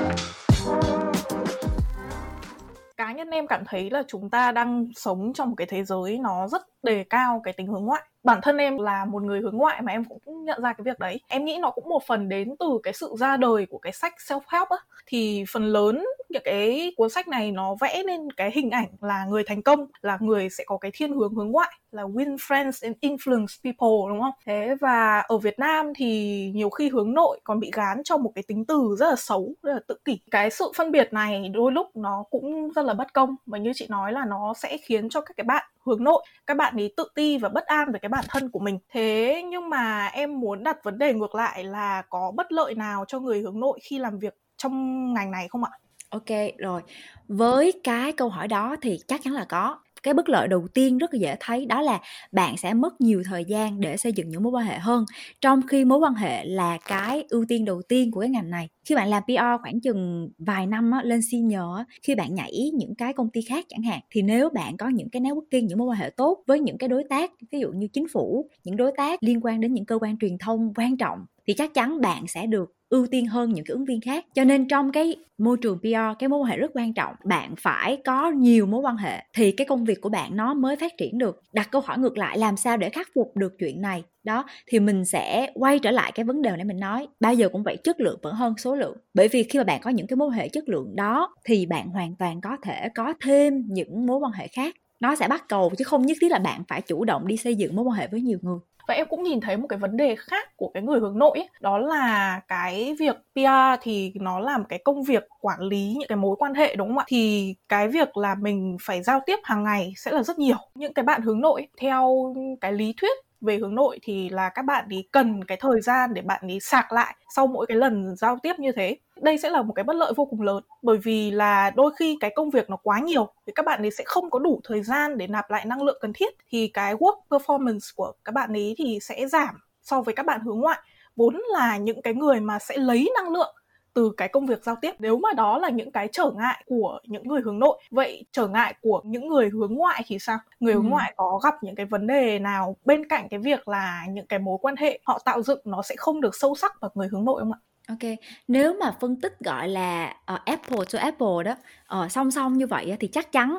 nhân 3.25 3.33
em 3.33 3.47
cảm 3.47 3.63
thấy 3.65 3.89
là 3.89 4.03
chúng 4.07 4.29
ta 4.29 4.51
đang 4.51 4.87
sống 4.95 5.33
trong 5.33 5.49
một 5.49 5.55
cái 5.57 5.67
thế 5.67 5.83
giới 5.83 6.17
nó 6.19 6.47
rất 6.47 6.61
đề 6.83 7.03
cao 7.09 7.41
cái 7.43 7.53
tính 7.53 7.67
hướng 7.67 7.85
ngoại 7.85 8.03
bản 8.23 8.39
thân 8.41 8.57
em 8.57 8.77
là 8.77 9.05
một 9.05 9.23
người 9.23 9.41
hướng 9.41 9.57
ngoại 9.57 9.81
mà 9.81 9.91
em 9.91 10.03
cũng 10.05 10.45
nhận 10.45 10.61
ra 10.61 10.73
cái 10.73 10.83
việc 10.83 10.99
đấy. 10.99 11.19
Em 11.27 11.45
nghĩ 11.45 11.57
nó 11.61 11.71
cũng 11.71 11.89
một 11.89 12.03
phần 12.07 12.29
đến 12.29 12.55
từ 12.59 12.79
cái 12.83 12.93
sự 12.93 13.15
ra 13.19 13.37
đời 13.37 13.65
của 13.69 13.77
cái 13.77 13.93
sách 13.93 14.13
self 14.27 14.41
help 14.47 14.69
á. 14.69 14.77
Thì 15.05 15.43
phần 15.53 15.65
lớn 15.65 16.05
những 16.29 16.41
cái 16.45 16.93
cuốn 16.97 17.09
sách 17.09 17.27
này 17.27 17.51
nó 17.51 17.75
vẽ 17.81 18.03
lên 18.03 18.31
cái 18.31 18.51
hình 18.53 18.71
ảnh 18.71 18.87
là 19.01 19.25
người 19.25 19.43
thành 19.47 19.61
công, 19.61 19.87
là 20.01 20.17
người 20.21 20.49
sẽ 20.49 20.63
có 20.67 20.77
cái 20.77 20.91
thiên 20.93 21.13
hướng 21.13 21.35
hướng 21.35 21.51
ngoại, 21.51 21.71
là 21.91 22.03
win 22.03 22.35
friends 22.35 22.79
and 22.81 22.95
influence 23.01 23.47
people, 23.63 24.09
đúng 24.13 24.21
không? 24.21 24.33
Thế 24.45 24.75
và 24.81 25.19
ở 25.19 25.37
Việt 25.37 25.59
Nam 25.59 25.93
thì 25.95 26.51
nhiều 26.55 26.69
khi 26.69 26.89
hướng 26.89 27.13
nội 27.13 27.39
còn 27.43 27.59
bị 27.59 27.71
gán 27.73 28.03
cho 28.03 28.17
một 28.17 28.31
cái 28.35 28.43
tính 28.47 28.65
từ 28.65 28.95
rất 28.99 29.09
là 29.09 29.15
xấu, 29.15 29.53
rất 29.63 29.73
là 29.73 29.79
tự 29.87 29.97
kỷ. 30.05 30.19
Cái 30.31 30.49
sự 30.49 30.71
phân 30.77 30.91
biệt 30.91 31.13
này 31.13 31.49
đôi 31.49 31.71
lúc 31.71 31.87
nó 31.95 32.23
cũng 32.29 32.71
rất 32.75 32.85
là 32.85 32.93
bất 32.93 33.13
công 33.13 33.35
và 33.45 33.57
như 33.57 33.71
chị 33.75 33.87
nói 33.89 34.13
là 34.13 34.25
nó 34.25 34.53
sẽ 34.53 34.77
khiến 34.77 35.09
cho 35.09 35.21
các 35.21 35.37
cái 35.37 35.43
bạn 35.43 35.65
hướng 35.85 36.03
nội, 36.03 36.25
các 36.45 36.57
bạn 36.57 36.75
ấy 36.75 36.93
tự 36.97 37.07
ti 37.15 37.37
và 37.37 37.49
bất 37.49 37.65
an 37.65 37.91
về 37.91 37.99
cái 37.99 38.09
bản 38.09 38.25
thân 38.29 38.49
của 38.51 38.59
mình. 38.59 38.79
Thế 38.89 39.43
nhưng 39.49 39.69
mà 39.69 40.05
em 40.07 40.39
muốn 40.39 40.63
đặt 40.63 40.77
vấn 40.83 40.97
đề 40.97 41.13
ngược 41.13 41.35
lại 41.35 41.63
là 41.63 42.01
có 42.09 42.31
bất 42.35 42.51
lợi 42.51 42.75
nào 42.75 43.05
cho 43.07 43.19
người 43.19 43.41
hướng 43.41 43.59
nội 43.59 43.79
khi 43.83 43.99
làm 43.99 44.19
việc 44.19 44.33
trong 44.57 45.13
ngành 45.13 45.31
này 45.31 45.47
không 45.47 45.63
ạ? 45.63 45.71
Ok, 46.09 46.29
rồi. 46.57 46.81
Với 47.27 47.73
cái 47.83 48.11
câu 48.11 48.29
hỏi 48.29 48.47
đó 48.47 48.75
thì 48.81 48.99
chắc 49.07 49.21
chắn 49.23 49.33
là 49.33 49.45
có 49.49 49.79
cái 50.03 50.13
bất 50.13 50.29
lợi 50.29 50.47
đầu 50.47 50.67
tiên 50.73 50.97
rất 50.97 51.13
là 51.13 51.19
dễ 51.19 51.35
thấy 51.39 51.65
đó 51.65 51.81
là 51.81 51.99
bạn 52.31 52.57
sẽ 52.57 52.73
mất 52.73 53.01
nhiều 53.01 53.23
thời 53.25 53.45
gian 53.45 53.79
để 53.79 53.97
xây 53.97 54.13
dựng 54.13 54.29
những 54.29 54.43
mối 54.43 54.51
quan 54.51 54.65
hệ 54.65 54.77
hơn. 54.77 55.05
Trong 55.41 55.61
khi 55.67 55.85
mối 55.85 55.99
quan 55.99 56.13
hệ 56.13 56.45
là 56.45 56.77
cái 56.87 57.23
ưu 57.29 57.45
tiên 57.47 57.65
đầu 57.65 57.81
tiên 57.81 58.11
của 58.11 58.19
cái 58.21 58.29
ngành 58.29 58.49
này 58.49 58.69
khi 58.85 58.95
bạn 58.95 59.07
làm 59.09 59.23
PR 59.23 59.61
khoảng 59.61 59.81
chừng 59.81 60.29
vài 60.37 60.65
năm 60.67 60.91
á, 60.91 61.01
lên 61.03 61.19
senior 61.31 61.77
á, 61.77 61.85
khi 62.03 62.15
bạn 62.15 62.35
nhảy 62.35 62.71
những 62.73 62.95
cái 62.95 63.13
công 63.13 63.29
ty 63.29 63.41
khác 63.41 63.65
chẳng 63.69 63.83
hạn 63.83 63.99
thì 64.11 64.21
nếu 64.21 64.49
bạn 64.49 64.77
có 64.77 64.87
những 64.87 65.09
cái 65.09 65.21
networking 65.21 65.65
những 65.67 65.77
mối 65.77 65.87
quan 65.87 65.99
hệ 65.99 66.09
tốt 66.09 66.43
với 66.47 66.59
những 66.59 66.77
cái 66.77 66.89
đối 66.89 67.03
tác 67.09 67.31
ví 67.51 67.59
dụ 67.59 67.71
như 67.71 67.87
chính 67.93 68.07
phủ 68.13 68.49
những 68.63 68.77
đối 68.77 68.91
tác 68.97 69.23
liên 69.23 69.39
quan 69.45 69.61
đến 69.61 69.73
những 69.73 69.85
cơ 69.85 69.97
quan 70.01 70.17
truyền 70.17 70.37
thông 70.37 70.73
quan 70.75 70.97
trọng 70.97 71.25
thì 71.47 71.53
chắc 71.53 71.73
chắn 71.73 72.01
bạn 72.01 72.27
sẽ 72.27 72.45
được 72.45 72.73
ưu 72.89 73.07
tiên 73.07 73.25
hơn 73.27 73.53
những 73.53 73.65
cái 73.65 73.73
ứng 73.73 73.85
viên 73.85 74.01
khác. 74.01 74.25
Cho 74.35 74.43
nên 74.43 74.67
trong 74.67 74.91
cái 74.91 75.15
môi 75.37 75.57
trường 75.61 75.79
PR 75.79 76.19
cái 76.19 76.29
mối 76.29 76.39
quan 76.39 76.49
hệ 76.49 76.57
rất 76.57 76.71
quan 76.73 76.93
trọng. 76.93 77.15
Bạn 77.25 77.53
phải 77.57 77.97
có 78.05 78.29
nhiều 78.31 78.65
mối 78.65 78.81
quan 78.81 78.97
hệ 78.97 79.23
thì 79.35 79.51
cái 79.51 79.67
công 79.67 79.85
việc 79.85 80.01
của 80.01 80.09
bạn 80.09 80.37
nó 80.37 80.53
mới 80.53 80.75
phát 80.75 80.97
triển 80.97 81.17
được. 81.17 81.41
Đặt 81.53 81.71
câu 81.71 81.81
hỏi 81.81 81.97
ngược 81.99 82.17
lại, 82.17 82.37
làm 82.37 82.57
sao 82.57 82.77
để 82.77 82.89
khắc 82.89 83.07
phục 83.15 83.37
được 83.37 83.53
chuyện 83.59 83.81
này? 83.81 84.03
Đó, 84.23 84.45
thì 84.67 84.79
mình 84.79 85.05
sẽ 85.05 85.51
quay 85.53 85.79
trở 85.79 85.91
lại 85.91 86.11
cái 86.15 86.23
vấn 86.23 86.41
đề 86.41 86.49
này 86.51 86.65
mình 86.65 86.79
nói. 86.79 87.07
Bao 87.19 87.33
giờ 87.33 87.49
cũng 87.49 87.63
vậy, 87.63 87.77
chất 87.83 87.99
lượng 87.99 88.19
vẫn 88.21 88.33
hơn 88.35 88.53
số 88.57 88.75
lượng. 88.75 88.97
Bởi 89.13 89.27
vì 89.27 89.43
khi 89.43 89.59
mà 89.59 89.63
bạn 89.63 89.81
có 89.83 89.89
những 89.89 90.07
cái 90.07 90.17
mối 90.17 90.27
quan 90.27 90.37
hệ 90.37 90.49
chất 90.49 90.69
lượng 90.69 90.95
đó, 90.95 91.35
thì 91.45 91.65
bạn 91.65 91.89
hoàn 91.89 92.15
toàn 92.15 92.41
có 92.41 92.57
thể 92.63 92.89
có 92.95 93.13
thêm 93.23 93.65
những 93.67 94.05
mối 94.05 94.17
quan 94.17 94.31
hệ 94.31 94.47
khác. 94.47 94.75
Nó 94.99 95.15
sẽ 95.15 95.27
bắt 95.27 95.45
cầu, 95.49 95.71
chứ 95.77 95.83
không 95.83 96.05
nhất 96.05 96.17
thiết 96.21 96.31
là 96.31 96.39
bạn 96.39 96.63
phải 96.67 96.81
chủ 96.81 97.05
động 97.05 97.27
đi 97.27 97.37
xây 97.37 97.55
dựng 97.55 97.75
mối 97.75 97.85
quan 97.85 97.97
hệ 97.97 98.07
với 98.07 98.21
nhiều 98.21 98.37
người 98.41 98.59
và 98.87 98.93
em 98.93 99.07
cũng 99.09 99.23
nhìn 99.23 99.41
thấy 99.41 99.57
một 99.57 99.67
cái 99.69 99.79
vấn 99.79 99.97
đề 99.97 100.15
khác 100.15 100.49
của 100.57 100.71
cái 100.73 100.83
người 100.83 100.99
hướng 100.99 101.19
nội 101.19 101.31
ấy, 101.39 101.49
đó 101.61 101.77
là 101.77 102.41
cái 102.47 102.95
việc 102.99 103.15
PR 103.35 103.79
thì 103.81 104.11
nó 104.15 104.39
làm 104.39 104.65
cái 104.65 104.79
công 104.83 105.03
việc 105.03 105.23
quản 105.41 105.59
lý 105.61 105.95
những 105.99 106.07
cái 106.07 106.15
mối 106.15 106.35
quan 106.39 106.53
hệ 106.53 106.75
đúng 106.75 106.87
không 106.87 106.97
ạ? 106.97 107.05
Thì 107.07 107.55
cái 107.69 107.87
việc 107.87 108.17
là 108.17 108.35
mình 108.35 108.77
phải 108.81 109.03
giao 109.03 109.19
tiếp 109.25 109.39
hàng 109.43 109.63
ngày 109.63 109.93
sẽ 109.97 110.11
là 110.11 110.23
rất 110.23 110.39
nhiều. 110.39 110.57
Những 110.75 110.93
cái 110.93 111.03
bạn 111.03 111.21
hướng 111.21 111.41
nội 111.41 111.67
theo 111.81 112.33
cái 112.61 112.73
lý 112.73 112.93
thuyết 113.01 113.17
về 113.41 113.57
hướng 113.57 113.75
nội 113.75 113.99
thì 114.03 114.29
là 114.29 114.49
các 114.49 114.61
bạn 114.65 114.85
ý 114.89 115.07
cần 115.11 115.43
cái 115.43 115.57
thời 115.61 115.81
gian 115.81 116.13
để 116.13 116.21
bạn 116.21 116.47
ý 116.47 116.59
sạc 116.61 116.91
lại 116.91 117.15
sau 117.35 117.47
mỗi 117.47 117.65
cái 117.67 117.77
lần 117.77 118.15
giao 118.15 118.37
tiếp 118.43 118.53
như 118.59 118.71
thế 118.71 118.97
đây 119.23 119.37
sẽ 119.37 119.49
là 119.49 119.61
một 119.61 119.73
cái 119.73 119.83
bất 119.83 119.95
lợi 119.95 120.13
vô 120.15 120.25
cùng 120.25 120.41
lớn 120.41 120.63
bởi 120.81 120.97
vì 120.97 121.31
là 121.31 121.69
đôi 121.69 121.91
khi 121.99 122.17
cái 122.19 122.31
công 122.35 122.49
việc 122.49 122.69
nó 122.69 122.77
quá 122.83 122.99
nhiều 122.99 123.33
thì 123.47 123.53
các 123.55 123.65
bạn 123.65 123.81
ấy 123.81 123.91
sẽ 123.91 124.03
không 124.07 124.29
có 124.29 124.39
đủ 124.39 124.61
thời 124.63 124.83
gian 124.83 125.17
để 125.17 125.27
nạp 125.27 125.51
lại 125.51 125.65
năng 125.65 125.83
lượng 125.83 125.97
cần 126.01 126.13
thiết 126.13 126.33
thì 126.49 126.67
cái 126.67 126.95
work 126.95 127.15
performance 127.29 127.93
của 127.95 128.13
các 128.25 128.31
bạn 128.31 128.53
ấy 128.53 128.75
thì 128.77 128.99
sẽ 129.01 129.27
giảm 129.27 129.55
so 129.81 130.01
với 130.01 130.15
các 130.15 130.25
bạn 130.25 130.41
hướng 130.41 130.59
ngoại. 130.59 130.79
Vốn 131.15 131.41
là 131.51 131.77
những 131.77 132.01
cái 132.01 132.13
người 132.13 132.39
mà 132.39 132.59
sẽ 132.59 132.77
lấy 132.77 133.11
năng 133.15 133.33
lượng 133.33 133.55
từ 133.93 134.11
cái 134.17 134.27
công 134.27 134.45
việc 134.45 134.63
giao 134.63 134.75
tiếp 134.81 134.91
nếu 134.99 135.17
mà 135.17 135.33
đó 135.33 135.57
là 135.57 135.69
những 135.69 135.91
cái 135.91 136.07
trở 136.11 136.31
ngại 136.35 136.63
của 136.67 136.99
những 137.03 137.27
người 137.27 137.41
hướng 137.41 137.59
nội 137.59 137.79
vậy 137.91 138.25
trở 138.31 138.47
ngại 138.47 138.75
của 138.81 139.01
những 139.03 139.27
người 139.27 139.49
hướng 139.49 139.73
ngoại 139.73 140.03
thì 140.07 140.19
sao? 140.19 140.37
Người 140.59 140.73
hướng 140.73 140.83
ừ. 140.83 140.89
ngoại 140.89 141.13
có 141.17 141.39
gặp 141.43 141.53
những 141.63 141.75
cái 141.75 141.85
vấn 141.85 142.07
đề 142.07 142.39
nào 142.39 142.75
bên 142.85 143.07
cạnh 143.07 143.27
cái 143.29 143.39
việc 143.39 143.67
là 143.67 144.05
những 144.09 144.27
cái 144.27 144.39
mối 144.39 144.57
quan 144.61 144.75
hệ 144.75 144.99
họ 145.03 145.19
tạo 145.25 145.41
dựng 145.41 145.59
nó 145.65 145.81
sẽ 145.81 145.95
không 145.97 146.21
được 146.21 146.35
sâu 146.35 146.55
sắc 146.55 146.73
bằng 146.81 146.91
người 146.95 147.07
hướng 147.11 147.25
nội 147.25 147.41
không 147.41 147.51
ạ 147.51 147.59
Ok, 147.87 147.99
nếu 148.47 148.77
mà 148.79 148.95
phân 149.01 149.21
tích 149.21 149.39
gọi 149.39 149.67
là 149.67 150.15
uh, 150.33 150.45
Apple 150.45 150.79
to 150.93 150.99
Apple 150.99 151.43
đó, 151.45 151.55
uh, 152.03 152.11
song 152.11 152.31
song 152.31 152.57
như 152.57 152.67
vậy 152.67 152.95
thì 152.99 153.07
chắc 153.07 153.31
chắn 153.31 153.57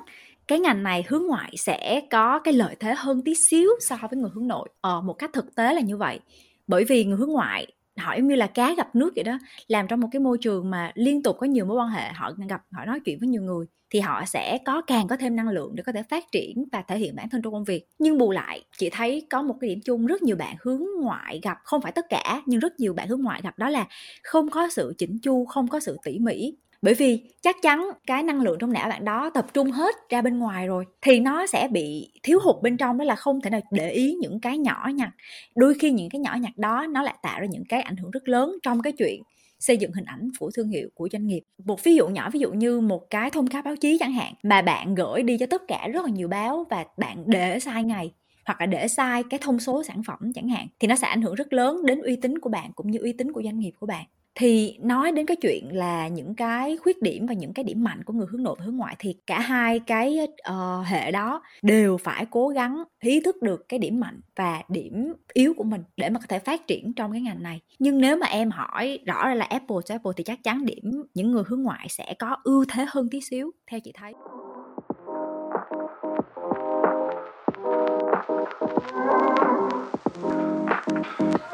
cái 0.48 0.60
ngành 0.60 0.82
này 0.82 1.04
hướng 1.08 1.26
ngoại 1.26 1.54
sẽ 1.56 2.00
có 2.10 2.38
cái 2.38 2.54
lợi 2.54 2.76
thế 2.80 2.94
hơn 2.96 3.22
tí 3.24 3.34
xíu 3.34 3.68
so 3.80 3.96
với 4.10 4.20
người 4.20 4.30
hướng 4.34 4.48
nội. 4.48 4.68
Ờ, 4.80 5.00
một 5.00 5.12
cách 5.12 5.30
thực 5.32 5.54
tế 5.54 5.74
là 5.74 5.80
như 5.80 5.96
vậy. 5.96 6.20
Bởi 6.66 6.84
vì 6.84 7.04
người 7.04 7.16
hướng 7.16 7.30
ngoại 7.30 7.72
họ 7.96 8.14
giống 8.16 8.28
như 8.28 8.34
là 8.34 8.46
cá 8.46 8.74
gặp 8.74 8.96
nước 8.96 9.12
vậy 9.14 9.24
đó 9.24 9.38
làm 9.68 9.86
trong 9.86 10.00
một 10.00 10.08
cái 10.12 10.20
môi 10.20 10.38
trường 10.40 10.70
mà 10.70 10.92
liên 10.94 11.22
tục 11.22 11.36
có 11.40 11.46
nhiều 11.46 11.64
mối 11.64 11.76
quan 11.76 11.88
hệ 11.88 12.12
họ 12.12 12.32
gặp 12.48 12.62
họ 12.72 12.84
nói 12.84 13.00
chuyện 13.04 13.18
với 13.20 13.28
nhiều 13.28 13.42
người 13.42 13.66
thì 13.94 14.00
họ 14.00 14.24
sẽ 14.26 14.58
có 14.64 14.82
càng 14.82 15.08
có 15.08 15.16
thêm 15.16 15.36
năng 15.36 15.48
lượng 15.48 15.72
để 15.74 15.82
có 15.86 15.92
thể 15.92 16.02
phát 16.02 16.24
triển 16.32 16.64
và 16.72 16.82
thể 16.82 16.98
hiện 16.98 17.16
bản 17.16 17.28
thân 17.28 17.42
trong 17.42 17.52
công 17.52 17.64
việc. 17.64 17.86
Nhưng 17.98 18.18
bù 18.18 18.30
lại, 18.30 18.64
chị 18.78 18.90
thấy 18.90 19.26
có 19.30 19.42
một 19.42 19.54
cái 19.60 19.70
điểm 19.70 19.80
chung, 19.84 20.06
rất 20.06 20.22
nhiều 20.22 20.36
bạn 20.36 20.56
hướng 20.60 20.82
ngoại 21.00 21.40
gặp, 21.42 21.58
không 21.64 21.80
phải 21.80 21.92
tất 21.92 22.06
cả, 22.08 22.42
nhưng 22.46 22.60
rất 22.60 22.80
nhiều 22.80 22.94
bạn 22.94 23.08
hướng 23.08 23.22
ngoại 23.22 23.40
gặp 23.44 23.58
đó 23.58 23.68
là 23.70 23.86
không 24.22 24.50
có 24.50 24.68
sự 24.68 24.94
chỉnh 24.98 25.18
chu, 25.22 25.44
không 25.44 25.68
có 25.68 25.80
sự 25.80 25.96
tỉ 26.04 26.18
mỉ. 26.18 26.56
Bởi 26.82 26.94
vì 26.94 27.20
chắc 27.42 27.56
chắn 27.62 27.90
cái 28.06 28.22
năng 28.22 28.40
lượng 28.40 28.58
trong 28.60 28.72
não 28.72 28.88
bạn 28.88 29.04
đó 29.04 29.30
tập 29.30 29.46
trung 29.54 29.70
hết 29.70 29.94
ra 30.10 30.22
bên 30.22 30.38
ngoài 30.38 30.66
rồi 30.66 30.84
thì 31.02 31.20
nó 31.20 31.46
sẽ 31.46 31.68
bị 31.72 32.12
thiếu 32.22 32.38
hụt 32.42 32.62
bên 32.62 32.76
trong, 32.76 32.98
đó 32.98 33.04
là 33.04 33.16
không 33.16 33.40
thể 33.40 33.50
nào 33.50 33.60
để 33.70 33.90
ý 33.90 34.14
những 34.20 34.40
cái 34.40 34.58
nhỏ 34.58 34.90
nhặt. 34.94 35.10
Đôi 35.56 35.74
khi 35.74 35.90
những 35.90 36.08
cái 36.10 36.20
nhỏ 36.20 36.36
nhặt 36.40 36.52
đó 36.56 36.86
nó 36.90 37.02
lại 37.02 37.14
tạo 37.22 37.40
ra 37.40 37.46
những 37.50 37.64
cái 37.68 37.80
ảnh 37.80 37.96
hưởng 37.96 38.10
rất 38.10 38.28
lớn 38.28 38.56
trong 38.62 38.82
cái 38.82 38.92
chuyện 38.92 39.22
xây 39.66 39.76
dựng 39.76 39.92
hình 39.92 40.04
ảnh 40.04 40.28
của 40.38 40.50
thương 40.54 40.68
hiệu 40.68 40.88
của 40.94 41.08
doanh 41.12 41.26
nghiệp. 41.26 41.40
Một 41.64 41.84
ví 41.84 41.94
dụ 41.94 42.08
nhỏ, 42.08 42.30
ví 42.32 42.40
dụ 42.40 42.52
như 42.52 42.80
một 42.80 43.10
cái 43.10 43.30
thông 43.30 43.46
cáo 43.46 43.62
báo 43.62 43.76
chí 43.76 43.96
chẳng 44.00 44.12
hạn, 44.12 44.34
mà 44.42 44.62
bạn 44.62 44.94
gửi 44.94 45.22
đi 45.22 45.38
cho 45.38 45.46
tất 45.46 45.62
cả 45.68 45.88
rất 45.92 46.04
là 46.04 46.10
nhiều 46.10 46.28
báo 46.28 46.64
và 46.70 46.84
bạn 46.98 47.24
để 47.26 47.60
sai 47.60 47.84
ngày, 47.84 48.12
hoặc 48.46 48.60
là 48.60 48.66
để 48.66 48.88
sai 48.88 49.22
cái 49.30 49.40
thông 49.42 49.60
số 49.60 49.82
sản 49.84 50.02
phẩm 50.06 50.18
chẳng 50.34 50.48
hạn, 50.48 50.66
thì 50.80 50.88
nó 50.88 50.96
sẽ 50.96 51.06
ảnh 51.06 51.22
hưởng 51.22 51.34
rất 51.34 51.52
lớn 51.52 51.86
đến 51.86 52.00
uy 52.00 52.16
tín 52.16 52.38
của 52.38 52.50
bạn 52.50 52.70
cũng 52.74 52.90
như 52.90 52.98
uy 52.98 53.12
tín 53.12 53.32
của 53.32 53.42
doanh 53.42 53.58
nghiệp 53.58 53.72
của 53.80 53.86
bạn 53.86 54.04
thì 54.34 54.78
nói 54.80 55.12
đến 55.12 55.26
cái 55.26 55.36
chuyện 55.36 55.76
là 55.76 56.08
những 56.08 56.34
cái 56.34 56.76
khuyết 56.76 57.02
điểm 57.02 57.26
và 57.26 57.34
những 57.34 57.52
cái 57.52 57.64
điểm 57.64 57.84
mạnh 57.84 58.04
của 58.04 58.12
người 58.12 58.26
hướng 58.30 58.42
nội 58.42 58.56
và 58.58 58.64
hướng 58.64 58.76
ngoại 58.76 58.96
thì 58.98 59.16
cả 59.26 59.40
hai 59.40 59.80
cái 59.80 60.18
uh, 60.50 60.86
hệ 60.86 61.10
đó 61.10 61.42
đều 61.62 61.96
phải 61.96 62.26
cố 62.30 62.48
gắng 62.48 62.84
ý 63.00 63.20
thức 63.20 63.42
được 63.42 63.68
cái 63.68 63.78
điểm 63.78 64.00
mạnh 64.00 64.20
và 64.36 64.62
điểm 64.68 65.14
yếu 65.32 65.54
của 65.54 65.64
mình 65.64 65.82
để 65.96 66.10
mà 66.10 66.20
có 66.20 66.26
thể 66.28 66.38
phát 66.38 66.66
triển 66.66 66.92
trong 66.92 67.12
cái 67.12 67.20
ngành 67.20 67.42
này. 67.42 67.60
Nhưng 67.78 68.00
nếu 68.00 68.16
mà 68.16 68.26
em 68.26 68.50
hỏi 68.50 68.98
rõ 69.06 69.26
ra 69.26 69.34
là 69.34 69.44
apple 69.44 69.76
to 69.88 69.94
apple 69.94 70.12
thì 70.16 70.24
chắc 70.24 70.44
chắn 70.44 70.66
điểm 70.66 71.02
những 71.14 71.30
người 71.30 71.42
hướng 71.46 71.62
ngoại 71.62 71.86
sẽ 71.90 72.14
có 72.18 72.36
ưu 72.44 72.64
thế 72.68 72.86
hơn 72.88 73.08
tí 73.10 73.20
xíu 73.20 73.50
theo 73.70 73.80
chị 73.80 73.92
thấy. 73.94 74.12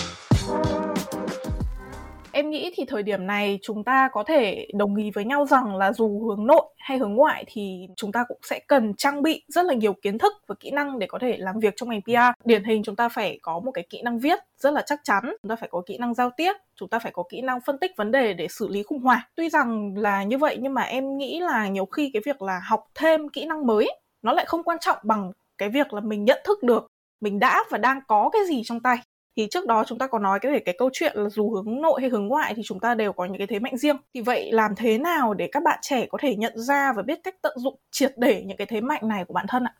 nghĩ 2.51 2.71
thì 2.75 2.85
thời 2.85 3.03
điểm 3.03 3.27
này 3.27 3.59
chúng 3.61 3.83
ta 3.83 4.09
có 4.11 4.23
thể 4.23 4.67
đồng 4.73 4.95
ý 4.95 5.11
với 5.11 5.25
nhau 5.25 5.45
rằng 5.45 5.75
là 5.75 5.93
dù 5.93 6.23
hướng 6.27 6.47
nội 6.47 6.63
hay 6.77 6.97
hướng 6.97 7.13
ngoại 7.13 7.43
thì 7.47 7.87
chúng 7.95 8.11
ta 8.11 8.23
cũng 8.27 8.39
sẽ 8.43 8.59
cần 8.67 8.93
trang 8.93 9.21
bị 9.21 9.43
rất 9.47 9.65
là 9.65 9.73
nhiều 9.73 9.93
kiến 9.93 10.17
thức 10.17 10.33
và 10.47 10.55
kỹ 10.59 10.71
năng 10.71 10.99
để 10.99 11.07
có 11.07 11.19
thể 11.19 11.37
làm 11.37 11.59
việc 11.59 11.73
trong 11.77 11.89
ngành 11.89 12.01
PR. 12.01 12.45
Điển 12.45 12.63
hình 12.63 12.83
chúng 12.83 12.95
ta 12.95 13.09
phải 13.09 13.39
có 13.41 13.59
một 13.59 13.71
cái 13.71 13.85
kỹ 13.89 14.01
năng 14.01 14.19
viết 14.19 14.39
rất 14.57 14.73
là 14.73 14.83
chắc 14.85 14.99
chắn, 15.03 15.23
chúng 15.43 15.49
ta 15.49 15.55
phải 15.55 15.69
có 15.71 15.81
kỹ 15.85 15.97
năng 15.97 16.13
giao 16.13 16.29
tiếp, 16.37 16.53
chúng 16.75 16.89
ta 16.89 16.99
phải 16.99 17.11
có 17.11 17.23
kỹ 17.29 17.41
năng 17.41 17.61
phân 17.61 17.77
tích 17.77 17.91
vấn 17.97 18.11
đề 18.11 18.33
để 18.33 18.47
xử 18.47 18.67
lý 18.67 18.83
khủng 18.83 19.01
hoảng. 19.01 19.21
Tuy 19.35 19.49
rằng 19.49 19.93
là 19.97 20.23
như 20.23 20.37
vậy 20.37 20.57
nhưng 20.61 20.73
mà 20.73 20.81
em 20.81 21.17
nghĩ 21.17 21.39
là 21.39 21.67
nhiều 21.67 21.85
khi 21.85 22.09
cái 22.13 22.21
việc 22.25 22.41
là 22.41 22.61
học 22.63 22.87
thêm 22.95 23.29
kỹ 23.29 23.45
năng 23.45 23.67
mới 23.67 23.89
nó 24.21 24.33
lại 24.33 24.45
không 24.45 24.63
quan 24.63 24.77
trọng 24.81 24.97
bằng 25.03 25.31
cái 25.57 25.69
việc 25.69 25.93
là 25.93 26.01
mình 26.01 26.25
nhận 26.25 26.39
thức 26.43 26.63
được 26.63 26.87
mình 27.21 27.39
đã 27.39 27.63
và 27.69 27.77
đang 27.77 27.99
có 28.07 28.29
cái 28.33 28.41
gì 28.47 28.61
trong 28.65 28.79
tay 28.79 28.97
thì 29.37 29.47
trước 29.51 29.67
đó 29.67 29.83
chúng 29.87 29.97
ta 29.97 30.07
có 30.07 30.19
nói 30.19 30.39
cái 30.39 30.51
về 30.51 30.59
cái 30.59 30.75
câu 30.77 30.89
chuyện 30.93 31.13
là 31.15 31.29
dù 31.29 31.49
hướng 31.49 31.81
nội 31.81 32.01
hay 32.01 32.09
hướng 32.09 32.27
ngoại 32.27 32.53
thì 32.55 32.61
chúng 32.65 32.79
ta 32.79 32.95
đều 32.95 33.13
có 33.13 33.25
những 33.25 33.37
cái 33.37 33.47
thế 33.47 33.59
mạnh 33.59 33.77
riêng 33.77 33.97
thì 34.13 34.21
vậy 34.21 34.51
làm 34.51 34.75
thế 34.75 34.97
nào 34.97 35.33
để 35.33 35.49
các 35.51 35.63
bạn 35.63 35.79
trẻ 35.81 36.05
có 36.09 36.17
thể 36.21 36.35
nhận 36.35 36.53
ra 36.55 36.93
và 36.93 37.01
biết 37.01 37.19
cách 37.23 37.35
tận 37.41 37.53
dụng 37.57 37.75
triệt 37.91 38.13
để 38.17 38.43
những 38.45 38.57
cái 38.57 38.67
thế 38.67 38.81
mạnh 38.81 39.07
này 39.07 39.25
của 39.25 39.33
bản 39.33 39.45
thân 39.49 39.63
ạ 39.63 39.73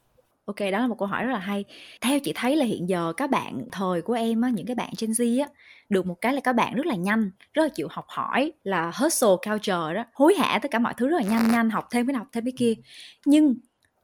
Ok, 0.46 0.60
đó 0.72 0.80
là 0.80 0.88
một 0.88 0.96
câu 1.00 1.08
hỏi 1.08 1.26
rất 1.26 1.32
là 1.32 1.40
hay. 1.40 1.66
Theo 2.02 2.20
chị 2.20 2.34
thấy 2.36 2.56
là 2.56 2.66
hiện 2.66 2.90
giờ 2.90 3.14
các 3.18 3.30
bạn 3.30 3.62
thời 3.72 4.02
của 4.02 4.14
em 4.14 4.42
á, 4.42 4.50
những 4.50 4.66
cái 4.66 4.76
bạn 4.76 4.94
Gen 5.00 5.12
Z 5.12 5.44
á, 5.44 5.50
được 5.90 6.06
một 6.06 6.16
cái 6.22 6.34
là 6.34 6.42
các 6.42 6.54
bạn 6.54 6.76
rất 6.76 6.86
là 6.86 6.96
nhanh, 6.96 7.32
rất 7.54 7.64
là 7.64 7.70
chịu 7.70 7.88
học 7.92 8.06
hỏi, 8.08 8.52
là 8.64 8.92
hustle 8.96 9.30
culture 9.30 9.94
đó, 9.96 10.06
hối 10.14 10.36
hả 10.36 10.60
tất 10.62 10.72
cả 10.72 10.80
mọi 10.80 10.94
thứ 10.98 11.08
rất 11.08 11.18
là 11.18 11.24
nhanh 11.30 11.52
nhanh, 11.52 11.70
học 11.70 11.88
thêm 11.92 12.08
cái 12.08 12.16
học 12.16 12.28
thêm 12.34 12.46
cái 12.46 12.54
kia. 12.58 12.74
Nhưng 13.26 13.56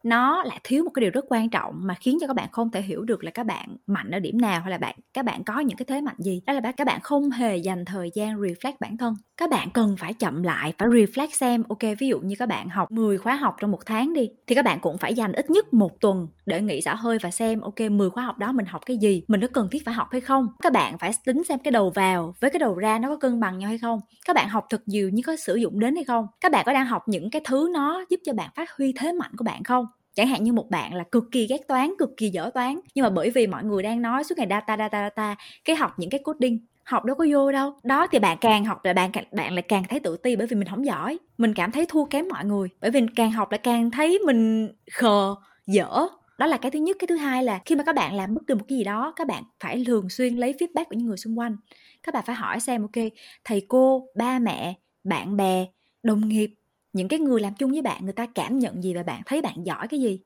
nó 0.04 0.44
lại 0.44 0.60
thiếu 0.64 0.84
một 0.84 0.90
cái 0.94 1.02
điều 1.02 1.12
rất 1.12 1.26
quan 1.30 1.50
trọng 1.50 1.74
mà 1.84 1.94
khiến 1.94 2.18
cho 2.22 2.28
các 2.28 2.36
bạn 2.36 2.50
không 2.52 2.72
thể 2.72 2.82
hiểu 2.82 3.04
được 3.04 3.24
là 3.24 3.32
các 3.32 3.46
bạn 3.46 3.78
mạnh 3.88 4.12
ở 4.12 4.20
điểm 4.20 4.42
nào, 4.42 4.62
hay 4.62 4.72
là 4.72 4.78
bạn, 4.78 4.96
các 5.14 5.26
bạn 5.26 5.44
có 5.44 5.60
những 5.60 5.78
cái 5.78 5.86
thế 5.86 6.02
mạnh 6.02 6.16
gì. 6.20 6.42
Đó 6.46 6.54
là 6.54 6.72
các 6.78 6.88
bạn 6.88 7.00
không 7.02 7.30
hề 7.30 7.58
dành 7.58 7.86
thời 7.86 8.12
gian 8.14 8.36
reflect 8.38 8.74
bản 8.80 8.98
thân. 8.98 9.14
Các 9.38 9.50
bạn 9.50 9.70
cần 9.72 9.96
phải 10.00 10.14
chậm 10.14 10.44
lại, 10.44 10.74
phải 10.78 10.88
reflect 10.88 11.28
xem, 11.34 11.64
ok, 11.70 11.80
ví 12.00 12.08
dụ 12.08 12.20
như 12.20 12.36
các 12.40 12.46
bạn 12.46 12.70
học 12.70 12.92
10 12.92 13.18
khóa 13.18 13.36
học 13.36 13.56
trong 13.60 13.72
một 13.72 13.86
tháng 13.86 14.14
đi, 14.14 14.30
thì 14.48 14.56
các 14.56 14.66
bạn 14.66 14.80
cũng 14.80 14.98
phải 14.98 15.14
dành 15.14 15.32
ít 15.32 15.50
nhất 15.50 15.74
một 15.74 16.02
tuần 16.02 16.28
để 16.46 16.62
nghỉ 16.62 16.82
xả 16.82 16.96
hơi 16.96 17.18
và 17.22 17.32
xem, 17.32 17.62
ok 17.62 17.80
10 17.92 18.10
khóa 18.10 18.24
học 18.24 18.38
đó 18.38 18.52
mình 18.52 18.66
học 18.66 18.82
cái 18.86 18.98
gì, 18.98 19.24
mình 19.28 19.42
có 19.42 19.48
cần 19.54 19.68
thiết 19.72 19.86
phải 19.86 19.94
học 19.94 20.08
hay 20.12 20.22
không. 20.22 20.48
Các 20.64 20.74
bạn 20.74 20.98
phải 20.98 21.12
tính 21.26 21.44
xem 21.44 21.60
cái 21.64 21.72
đầu 21.72 21.90
vào 21.96 22.34
với 22.40 22.50
cái 22.50 22.60
đầu 22.60 22.76
ra 22.76 23.00
nó 23.00 23.10
có 23.10 23.18
cân 23.18 23.40
bằng 23.40 23.58
nhau 23.58 23.68
hay 23.70 23.78
không. 23.78 24.00
Các 24.26 24.36
bạn 24.36 24.50
học 24.50 24.66
thật 24.70 24.82
nhiều 24.86 25.10
nhưng 25.14 25.24
có 25.24 25.36
sử 25.36 25.56
dụng 25.56 25.80
đến 25.80 25.96
hay 25.96 26.04
không. 26.04 26.28
Các 26.42 26.52
bạn 26.52 26.64
có 26.66 26.74
đang 26.74 26.86
học 26.86 27.04
những 27.08 27.30
cái 27.30 27.42
thứ 27.46 27.70
nó 27.74 28.04
giúp 28.10 28.20
cho 28.26 28.34
bạn 28.34 28.50
phát 28.56 28.72
huy 28.78 28.94
thế 29.00 29.12
mạnh 29.12 29.32
của 29.38 29.44
bạn 29.44 29.64
không? 29.64 29.86
Chẳng 30.18 30.28
hạn 30.28 30.44
như 30.44 30.54
một 30.54 30.70
bạn 30.70 30.94
là 30.94 31.04
cực 31.12 31.24
kỳ 31.32 31.48
ghét 31.48 31.68
toán, 31.68 31.94
cực 32.00 32.10
kỳ 32.18 32.30
dở 32.30 32.50
toán. 32.54 32.80
Nhưng 32.96 33.04
mà 33.04 33.10
bởi 33.10 33.30
vì 33.30 33.48
mọi 33.48 33.64
người 33.64 33.84
đang 33.84 34.02
nói 34.02 34.24
suốt 34.24 34.38
ngày 34.38 34.48
data 34.50 34.78
data 34.78 35.02
data, 35.02 35.36
cái 35.66 35.76
học 35.76 35.92
những 35.98 36.10
cái 36.10 36.20
coding, 36.24 36.60
học 36.84 37.06
đâu 37.06 37.16
có 37.16 37.26
vô 37.32 37.52
đâu. 37.52 37.74
Đó 37.84 38.08
thì 38.12 38.20
bạn 38.20 38.38
càng 38.42 38.66
học 38.66 38.86
là 38.86 38.94
bạn 38.94 39.12
bạn 39.32 39.54
lại 39.54 39.62
càng 39.62 39.84
thấy 39.90 40.00
tự 40.00 40.18
ti 40.18 40.36
bởi 40.36 40.48
vì 40.48 40.56
mình 40.56 40.68
không 40.68 40.86
giỏi. 40.86 41.18
Mình 41.38 41.54
cảm 41.54 41.72
thấy 41.72 41.86
thua 41.86 42.06
kém 42.06 42.26
mọi 42.30 42.46
người, 42.46 42.68
bởi 42.82 42.92
vì 42.92 43.02
càng 43.16 43.32
học 43.32 43.52
lại 43.52 43.60
càng 43.64 43.92
thấy 43.92 44.20
mình 44.26 44.70
khờ, 44.92 45.36
dở. 45.68 46.08
Đó 46.38 46.46
là 46.46 46.58
cái 46.58 46.72
thứ 46.72 46.80
nhất. 46.80 46.98
Cái 47.00 47.08
thứ 47.08 47.16
hai 47.16 47.44
là 47.44 47.62
khi 47.66 47.76
mà 47.76 47.84
các 47.84 47.96
bạn 47.96 48.16
làm 48.16 48.34
bất 48.34 48.42
cứ 48.48 48.56
một 48.56 48.66
cái 48.68 48.78
gì 48.78 48.84
đó, 48.84 49.14
các 49.16 49.28
bạn 49.28 49.44
phải 49.60 49.84
thường 49.88 50.10
xuyên 50.10 50.36
lấy 50.36 50.54
feedback 50.54 50.86
của 50.86 50.96
những 50.96 51.08
người 51.08 51.18
xung 51.18 51.40
quanh. 51.40 51.58
Các 52.04 52.14
bạn 52.14 52.24
phải 52.28 52.36
hỏi 52.36 52.60
xem, 52.60 52.82
ok, 52.82 53.06
thầy 53.44 53.66
cô, 53.68 54.08
ba 54.16 54.40
mẹ, 54.40 54.74
bạn 55.04 55.38
bè, 55.38 55.66
đồng 56.04 56.30
nghiệp 56.30 56.54
những 56.98 57.08
cái 57.08 57.20
người 57.20 57.42
làm 57.42 57.54
chung 57.54 57.72
với 57.72 57.82
bạn 57.82 58.04
người 58.04 58.14
ta 58.14 58.26
cảm 58.26 58.60
nhận 58.60 58.84
gì 58.84 58.94
và 58.94 59.04
bạn 59.04 59.22
thấy 59.26 59.42
bạn 59.42 59.56
giỏi 59.64 59.88
cái 59.88 60.00
gì? 60.00 60.20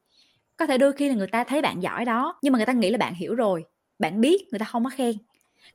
Có 0.57 0.65
thể 0.67 0.77
đôi 0.77 0.93
khi 0.93 1.09
là 1.09 1.15
người 1.15 1.27
ta 1.27 1.43
thấy 1.43 1.61
bạn 1.61 1.83
giỏi 1.83 2.05
đó 2.05 2.39
nhưng 2.41 2.53
mà 2.53 2.57
người 2.57 2.65
ta 2.65 2.73
nghĩ 2.73 2.89
là 2.89 2.97
bạn 2.97 3.13
hiểu 3.13 3.35
rồi 3.35 3.63
bạn 3.99 4.21
biết 4.21 4.47
người 4.51 4.59
ta 4.59 4.65
không 4.65 4.83
có 4.83 4.89
khen. 4.89 5.15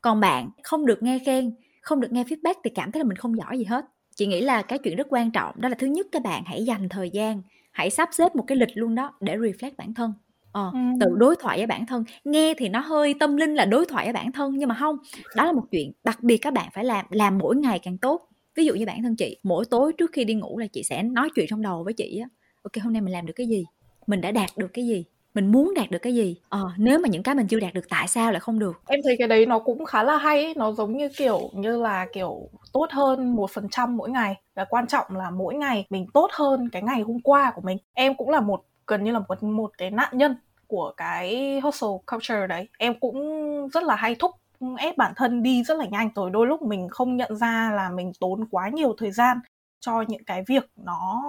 Còn 0.00 0.20
bạn 0.20 0.50
không 0.62 0.86
được 0.86 1.02
nghe 1.02 1.18
khen 1.26 1.50
không 1.82 2.00
được 2.00 2.12
nghe 2.12 2.24
feedback 2.24 2.54
thì 2.64 2.70
cảm 2.70 2.92
thấy 2.92 3.00
là 3.00 3.04
mình 3.04 3.16
không 3.16 3.38
giỏi 3.38 3.58
gì 3.58 3.64
hết. 3.64 3.84
Chị 4.16 4.26
nghĩ 4.26 4.40
là 4.40 4.62
cái 4.62 4.78
chuyện 4.78 4.96
rất 4.96 5.06
quan 5.10 5.30
trọng 5.30 5.54
đó 5.60 5.68
là 5.68 5.74
thứ 5.78 5.86
nhất 5.86 6.06
các 6.12 6.22
bạn 6.22 6.42
hãy 6.46 6.64
dành 6.64 6.88
thời 6.88 7.10
gian 7.10 7.42
hãy 7.72 7.90
sắp 7.90 8.08
xếp 8.12 8.36
một 8.36 8.44
cái 8.46 8.58
lịch 8.58 8.68
luôn 8.74 8.94
đó 8.94 9.12
để 9.20 9.36
reflect 9.36 9.72
bản 9.78 9.94
thân. 9.94 10.12
Ờ, 10.52 10.70
ừ. 10.72 10.78
tự 11.00 11.06
đối 11.16 11.36
thoại 11.36 11.58
với 11.58 11.66
bản 11.66 11.86
thân. 11.86 12.04
Nghe 12.24 12.54
thì 12.58 12.68
nó 12.68 12.80
hơi 12.80 13.14
tâm 13.20 13.36
linh 13.36 13.54
là 13.54 13.64
đối 13.64 13.86
thoại 13.86 14.06
với 14.06 14.12
bản 14.12 14.32
thân 14.32 14.56
nhưng 14.56 14.68
mà 14.68 14.74
không 14.74 14.96
đó 15.36 15.44
là 15.44 15.52
một 15.52 15.64
chuyện 15.70 15.92
đặc 16.04 16.22
biệt 16.22 16.36
các 16.36 16.52
bạn 16.52 16.68
phải 16.72 16.84
làm 16.84 17.06
làm 17.10 17.38
mỗi 17.38 17.56
ngày 17.56 17.78
càng 17.78 17.98
tốt 17.98 18.28
ví 18.56 18.64
dụ 18.64 18.74
như 18.74 18.86
bản 18.86 19.02
thân 19.02 19.16
chị, 19.16 19.38
mỗi 19.42 19.64
tối 19.70 19.92
trước 19.98 20.10
khi 20.12 20.24
đi 20.24 20.34
ngủ 20.34 20.58
là 20.58 20.66
chị 20.66 20.82
sẽ 20.82 21.02
nói 21.02 21.28
chuyện 21.34 21.46
trong 21.48 21.62
đầu 21.62 21.82
với 21.84 21.92
chị 21.92 22.18
á. 22.22 22.28
Ok, 22.62 22.84
hôm 22.84 22.92
nay 22.92 23.02
mình 23.02 23.12
làm 23.12 23.26
được 23.26 23.32
cái 23.36 23.46
gì? 23.46 23.64
Mình 24.06 24.20
đã 24.20 24.30
đạt 24.30 24.50
được 24.56 24.68
cái 24.72 24.86
gì? 24.86 25.04
Mình 25.34 25.52
muốn 25.52 25.74
đạt 25.74 25.90
được 25.90 25.98
cái 25.98 26.14
gì? 26.14 26.36
Ờ 26.48 26.70
nếu 26.76 26.98
mà 26.98 27.08
những 27.08 27.22
cái 27.22 27.34
mình 27.34 27.46
chưa 27.46 27.60
đạt 27.60 27.74
được, 27.74 27.88
tại 27.88 28.08
sao 28.08 28.32
lại 28.32 28.40
không 28.40 28.58
được? 28.58 28.80
Em 28.86 29.00
thấy 29.04 29.16
cái 29.18 29.28
đấy 29.28 29.46
nó 29.46 29.58
cũng 29.58 29.84
khá 29.84 30.02
là 30.02 30.18
hay 30.18 30.44
ấy. 30.44 30.54
nó 30.56 30.72
giống 30.72 30.96
như 30.96 31.08
kiểu, 31.08 31.50
như 31.54 31.82
là 31.82 32.06
kiểu 32.12 32.48
tốt 32.72 32.86
hơn 32.90 33.36
một 33.36 33.50
phần 33.50 33.68
trăm 33.70 33.96
mỗi 33.96 34.10
ngày. 34.10 34.34
Và 34.54 34.64
quan 34.64 34.86
trọng 34.86 35.16
là 35.16 35.30
mỗi 35.30 35.54
ngày 35.54 35.86
mình 35.90 36.06
tốt 36.14 36.30
hơn 36.32 36.68
cái 36.72 36.82
ngày 36.82 37.00
hôm 37.00 37.20
qua 37.20 37.52
của 37.54 37.62
mình. 37.64 37.78
Em 37.94 38.14
cũng 38.14 38.28
là 38.30 38.40
một, 38.40 38.64
gần 38.86 39.04
như 39.04 39.12
là 39.12 39.18
một 39.28 39.42
một 39.42 39.70
cái 39.78 39.90
nạn 39.90 40.18
nhân 40.18 40.36
của 40.66 40.92
cái 40.96 41.60
hustle 41.60 41.88
culture 42.12 42.46
đấy. 42.46 42.68
Em 42.78 43.00
cũng 43.00 43.18
rất 43.68 43.82
là 43.82 43.96
hay 43.96 44.14
thúc 44.14 44.30
ép 44.78 44.96
bản 44.96 45.12
thân 45.16 45.42
đi 45.42 45.62
rất 45.62 45.78
là 45.78 45.86
nhanh. 45.86 46.10
Rồi 46.14 46.30
đôi 46.30 46.46
lúc 46.46 46.62
mình 46.62 46.88
không 46.88 47.16
nhận 47.16 47.36
ra 47.36 47.72
là 47.74 47.90
mình 47.90 48.12
tốn 48.20 48.46
quá 48.50 48.68
nhiều 48.68 48.94
thời 48.98 49.10
gian 49.10 49.38
cho 49.80 50.04
những 50.08 50.24
cái 50.24 50.44
việc 50.46 50.70
nó 50.76 51.22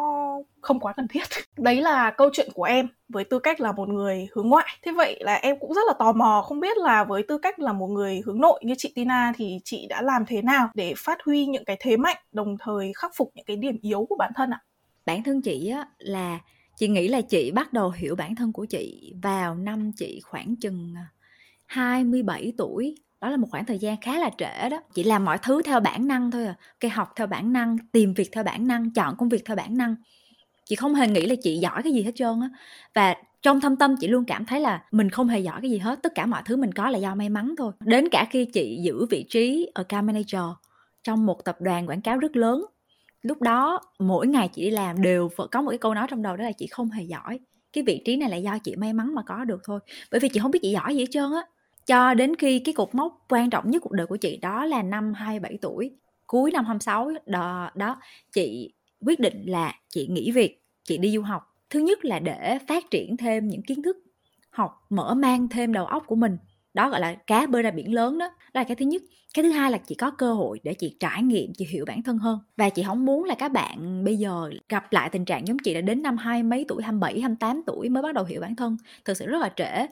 không 0.62 0.80
quá 0.80 0.94
cần 0.94 1.08
thiết. 1.08 1.24
Đấy 1.58 1.82
là 1.82 2.12
câu 2.12 2.30
chuyện 2.34 2.50
của 2.54 2.64
em, 2.64 2.88
với 3.10 3.24
tư 3.24 3.40
cách 3.40 3.62
là 3.62 3.72
một 3.72 3.90
người 3.90 4.28
hướng 4.36 4.48
ngoại. 4.48 4.68
Thế 4.86 4.92
vậy 4.92 5.18
là 5.20 5.34
em 5.36 5.60
cũng 5.60 5.74
rất 5.74 5.82
là 5.88 5.94
tò 6.00 6.12
mò, 6.12 6.44
không 6.46 6.60
biết 6.60 6.78
là 6.78 7.04
với 7.04 7.24
tư 7.28 7.38
cách 7.38 7.60
là 7.60 7.74
một 7.74 7.88
người 7.88 8.22
hướng 8.26 8.42
nội 8.42 8.60
như 8.64 8.74
chị 8.78 8.92
Tina 8.96 9.34
thì 9.36 9.60
chị 9.64 9.88
đã 9.90 10.02
làm 10.02 10.26
thế 10.28 10.42
nào 10.42 10.70
để 10.74 10.94
phát 10.98 11.18
huy 11.26 11.46
những 11.46 11.66
cái 11.66 11.78
thế 11.80 11.98
mạnh, 11.98 12.18
đồng 12.32 12.58
thời 12.60 12.92
khắc 12.96 13.12
phục 13.16 13.32
những 13.36 13.46
cái 13.46 13.58
điểm 13.58 13.78
yếu 13.82 14.06
của 14.10 14.16
bản 14.20 14.32
thân 14.36 14.50
ạ? 14.50 14.62
Bản 15.06 15.24
thân 15.24 15.42
chị 15.42 15.70
á, 15.70 15.88
là 15.98 16.40
chị 16.78 16.88
nghĩ 16.88 17.08
là 17.08 17.22
chị 17.22 17.52
bắt 17.52 17.74
đầu 17.74 17.92
hiểu 17.92 18.16
bản 18.16 18.36
thân 18.36 18.52
của 18.52 18.66
chị 18.66 19.14
vào 19.24 19.56
năm 19.56 19.92
chị 19.96 20.22
khoảng 20.24 20.56
chừng 20.56 20.94
à, 20.96 21.08
27 21.66 22.54
tuổi 22.58 22.96
đó 23.22 23.30
là 23.30 23.38
một 23.38 23.48
khoảng 23.52 23.66
thời 23.66 23.80
gian 23.80 24.02
khá 24.02 24.20
là 24.20 24.30
trễ 24.38 24.70
đó. 24.70 24.82
Chị 24.94 25.04
làm 25.04 25.26
mọi 25.26 25.38
thứ 25.38 25.62
theo 25.62 25.80
bản 25.80 26.08
năng 26.08 26.32
thôi 26.32 26.46
à. 26.46 26.56
Cái 26.80 26.92
học 26.92 27.14
theo 27.16 27.28
bản 27.28 27.54
năng, 27.54 27.78
tìm 27.92 28.14
việc 28.14 28.30
theo 28.32 28.44
bản 28.44 28.68
năng, 28.68 28.92
chọn 28.92 29.16
công 29.18 29.30
việc 29.30 29.46
theo 29.46 29.56
bản 29.56 29.78
năng. 29.78 29.96
Chị 30.66 30.76
không 30.76 30.96
hề 30.96 31.08
nghĩ 31.08 31.26
là 31.26 31.36
chị 31.42 31.58
giỏi 31.58 31.84
cái 31.84 31.94
gì 31.94 32.04
hết 32.04 32.12
trơn 32.16 32.42
á. 32.42 32.50
Và 32.94 33.16
trong 33.42 33.62
thâm 33.62 33.76
tâm 33.76 33.96
chị 34.00 34.08
luôn 34.08 34.26
cảm 34.26 34.46
thấy 34.46 34.60
là 34.60 34.84
mình 34.92 35.10
không 35.10 35.28
hề 35.28 35.40
giỏi 35.40 35.62
cái 35.62 35.72
gì 35.72 35.78
hết. 35.78 36.00
Tất 36.04 36.16
cả 36.16 36.26
mọi 36.26 36.42
thứ 36.46 36.56
mình 36.58 36.72
có 36.72 36.90
là 36.90 37.00
do 37.00 37.16
may 37.16 37.30
mắn 37.30 37.56
thôi. 37.58 37.72
Đến 37.80 38.10
cả 38.12 38.28
khi 38.30 38.46
chị 38.46 38.80
giữ 38.84 39.06
vị 39.06 39.26
trí 39.30 39.72
ở 39.74 39.84
account 39.88 40.08
manager 40.08 40.42
trong 41.04 41.26
một 41.26 41.46
tập 41.46 41.58
đoàn 41.62 41.90
quảng 41.90 42.02
cáo 42.02 42.18
rất 42.18 42.36
lớn, 42.36 42.66
lúc 43.22 43.42
đó 43.42 43.82
mỗi 44.00 44.28
ngày 44.28 44.50
chị 44.54 44.62
đi 44.62 44.70
làm 44.70 45.02
đều 45.02 45.30
có 45.52 45.62
một 45.62 45.70
cái 45.70 45.78
câu 45.78 45.94
nói 45.94 46.08
trong 46.10 46.22
đầu 46.22 46.38
đó 46.38 46.44
là 46.44 46.52
chị 46.52 46.68
không 46.68 46.90
hề 46.90 47.04
giỏi. 47.04 47.40
Cái 47.74 47.84
vị 47.84 48.02
trí 48.06 48.16
này 48.16 48.30
là 48.30 48.38
do 48.38 48.58
chị 48.58 48.76
may 48.76 48.94
mắn 48.94 49.16
mà 49.16 49.22
có 49.26 49.46
được 49.46 49.62
thôi. 49.64 49.80
Bởi 50.12 50.20
vì 50.20 50.30
chị 50.30 50.40
không 50.40 50.52
biết 50.52 50.60
chị 50.62 50.72
giỏi 50.72 50.96
gì 50.96 51.00
hết 51.00 51.08
trơn 51.12 51.32
á 51.32 51.42
cho 51.88 52.14
đến 52.14 52.36
khi 52.36 52.60
cái 52.60 52.74
cột 52.74 52.96
mốc 52.96 53.26
quan 53.30 53.50
trọng 53.50 53.72
nhất 53.72 53.82
cuộc 53.82 53.92
đời 53.92 54.08
của 54.08 54.18
chị 54.18 54.38
đó 54.38 54.66
là 54.66 54.84
năm 54.84 55.14
27 55.14 55.58
tuổi 55.62 55.92
cuối 56.28 56.52
năm 56.52 56.66
26 56.66 57.12
đó, 57.26 57.72
đó 57.76 57.98
chị 58.32 58.74
quyết 59.06 59.20
định 59.20 59.44
là 59.46 59.74
chị 59.90 60.08
nghỉ 60.08 60.32
việc 60.32 60.62
chị 60.84 60.98
đi 60.98 61.12
du 61.12 61.22
học. 61.22 61.56
Thứ 61.70 61.80
nhất 61.80 62.06
là 62.06 62.20
để 62.20 62.60
phát 62.68 62.92
triển 62.92 63.18
thêm 63.18 63.48
những 63.48 63.62
kiến 63.62 63.84
thức 63.84 63.98
học 64.50 64.86
mở 64.90 65.14
mang 65.14 65.50
thêm 65.50 65.74
đầu 65.74 65.86
óc 65.86 66.04
của 66.08 66.16
mình 66.16 66.38
đó 66.78 66.90
gọi 66.90 67.00
là 67.00 67.16
cá 67.28 67.46
bơi 67.48 67.64
ra 67.64 67.72
biển 67.72 67.94
lớn 67.94 68.18
đó. 68.18 68.28
Đó 68.54 68.62
là 68.62 68.64
cái 68.64 68.76
thứ 68.76 68.86
nhất. 68.86 69.02
Cái 69.34 69.44
thứ 69.44 69.50
hai 69.52 69.72
là 69.72 69.78
chị 69.78 69.96
có 69.96 70.12
cơ 70.12 70.34
hội 70.34 70.60
để 70.64 70.74
chị 70.74 70.96
trải 71.00 71.24
nghiệm 71.24 71.54
chị 71.58 71.66
hiểu 71.70 71.86
bản 71.88 72.04
thân 72.04 72.18
hơn. 72.18 72.40
Và 72.58 72.70
chị 72.70 72.84
không 72.84 73.06
muốn 73.06 73.24
là 73.24 73.36
các 73.36 73.52
bạn 73.52 74.04
bây 74.06 74.18
giờ 74.18 74.50
gặp 74.70 74.94
lại 74.94 75.10
tình 75.10 75.26
trạng 75.26 75.48
giống 75.48 75.58
chị 75.60 75.74
đã 75.74 75.82
đến 75.82 76.02
năm 76.02 76.18
hai 76.18 76.44
mấy 76.44 76.66
tuổi 76.68 76.84
27, 76.84 77.22
28 77.22 77.62
tuổi 77.68 77.90
mới 77.90 78.04
bắt 78.04 78.14
đầu 78.16 78.26
hiểu 78.26 78.42
bản 78.42 78.56
thân. 78.56 78.78
Thực 79.06 79.18
sự 79.18 79.26
rất 79.28 79.40
là 79.42 79.50
trễ. 79.56 79.86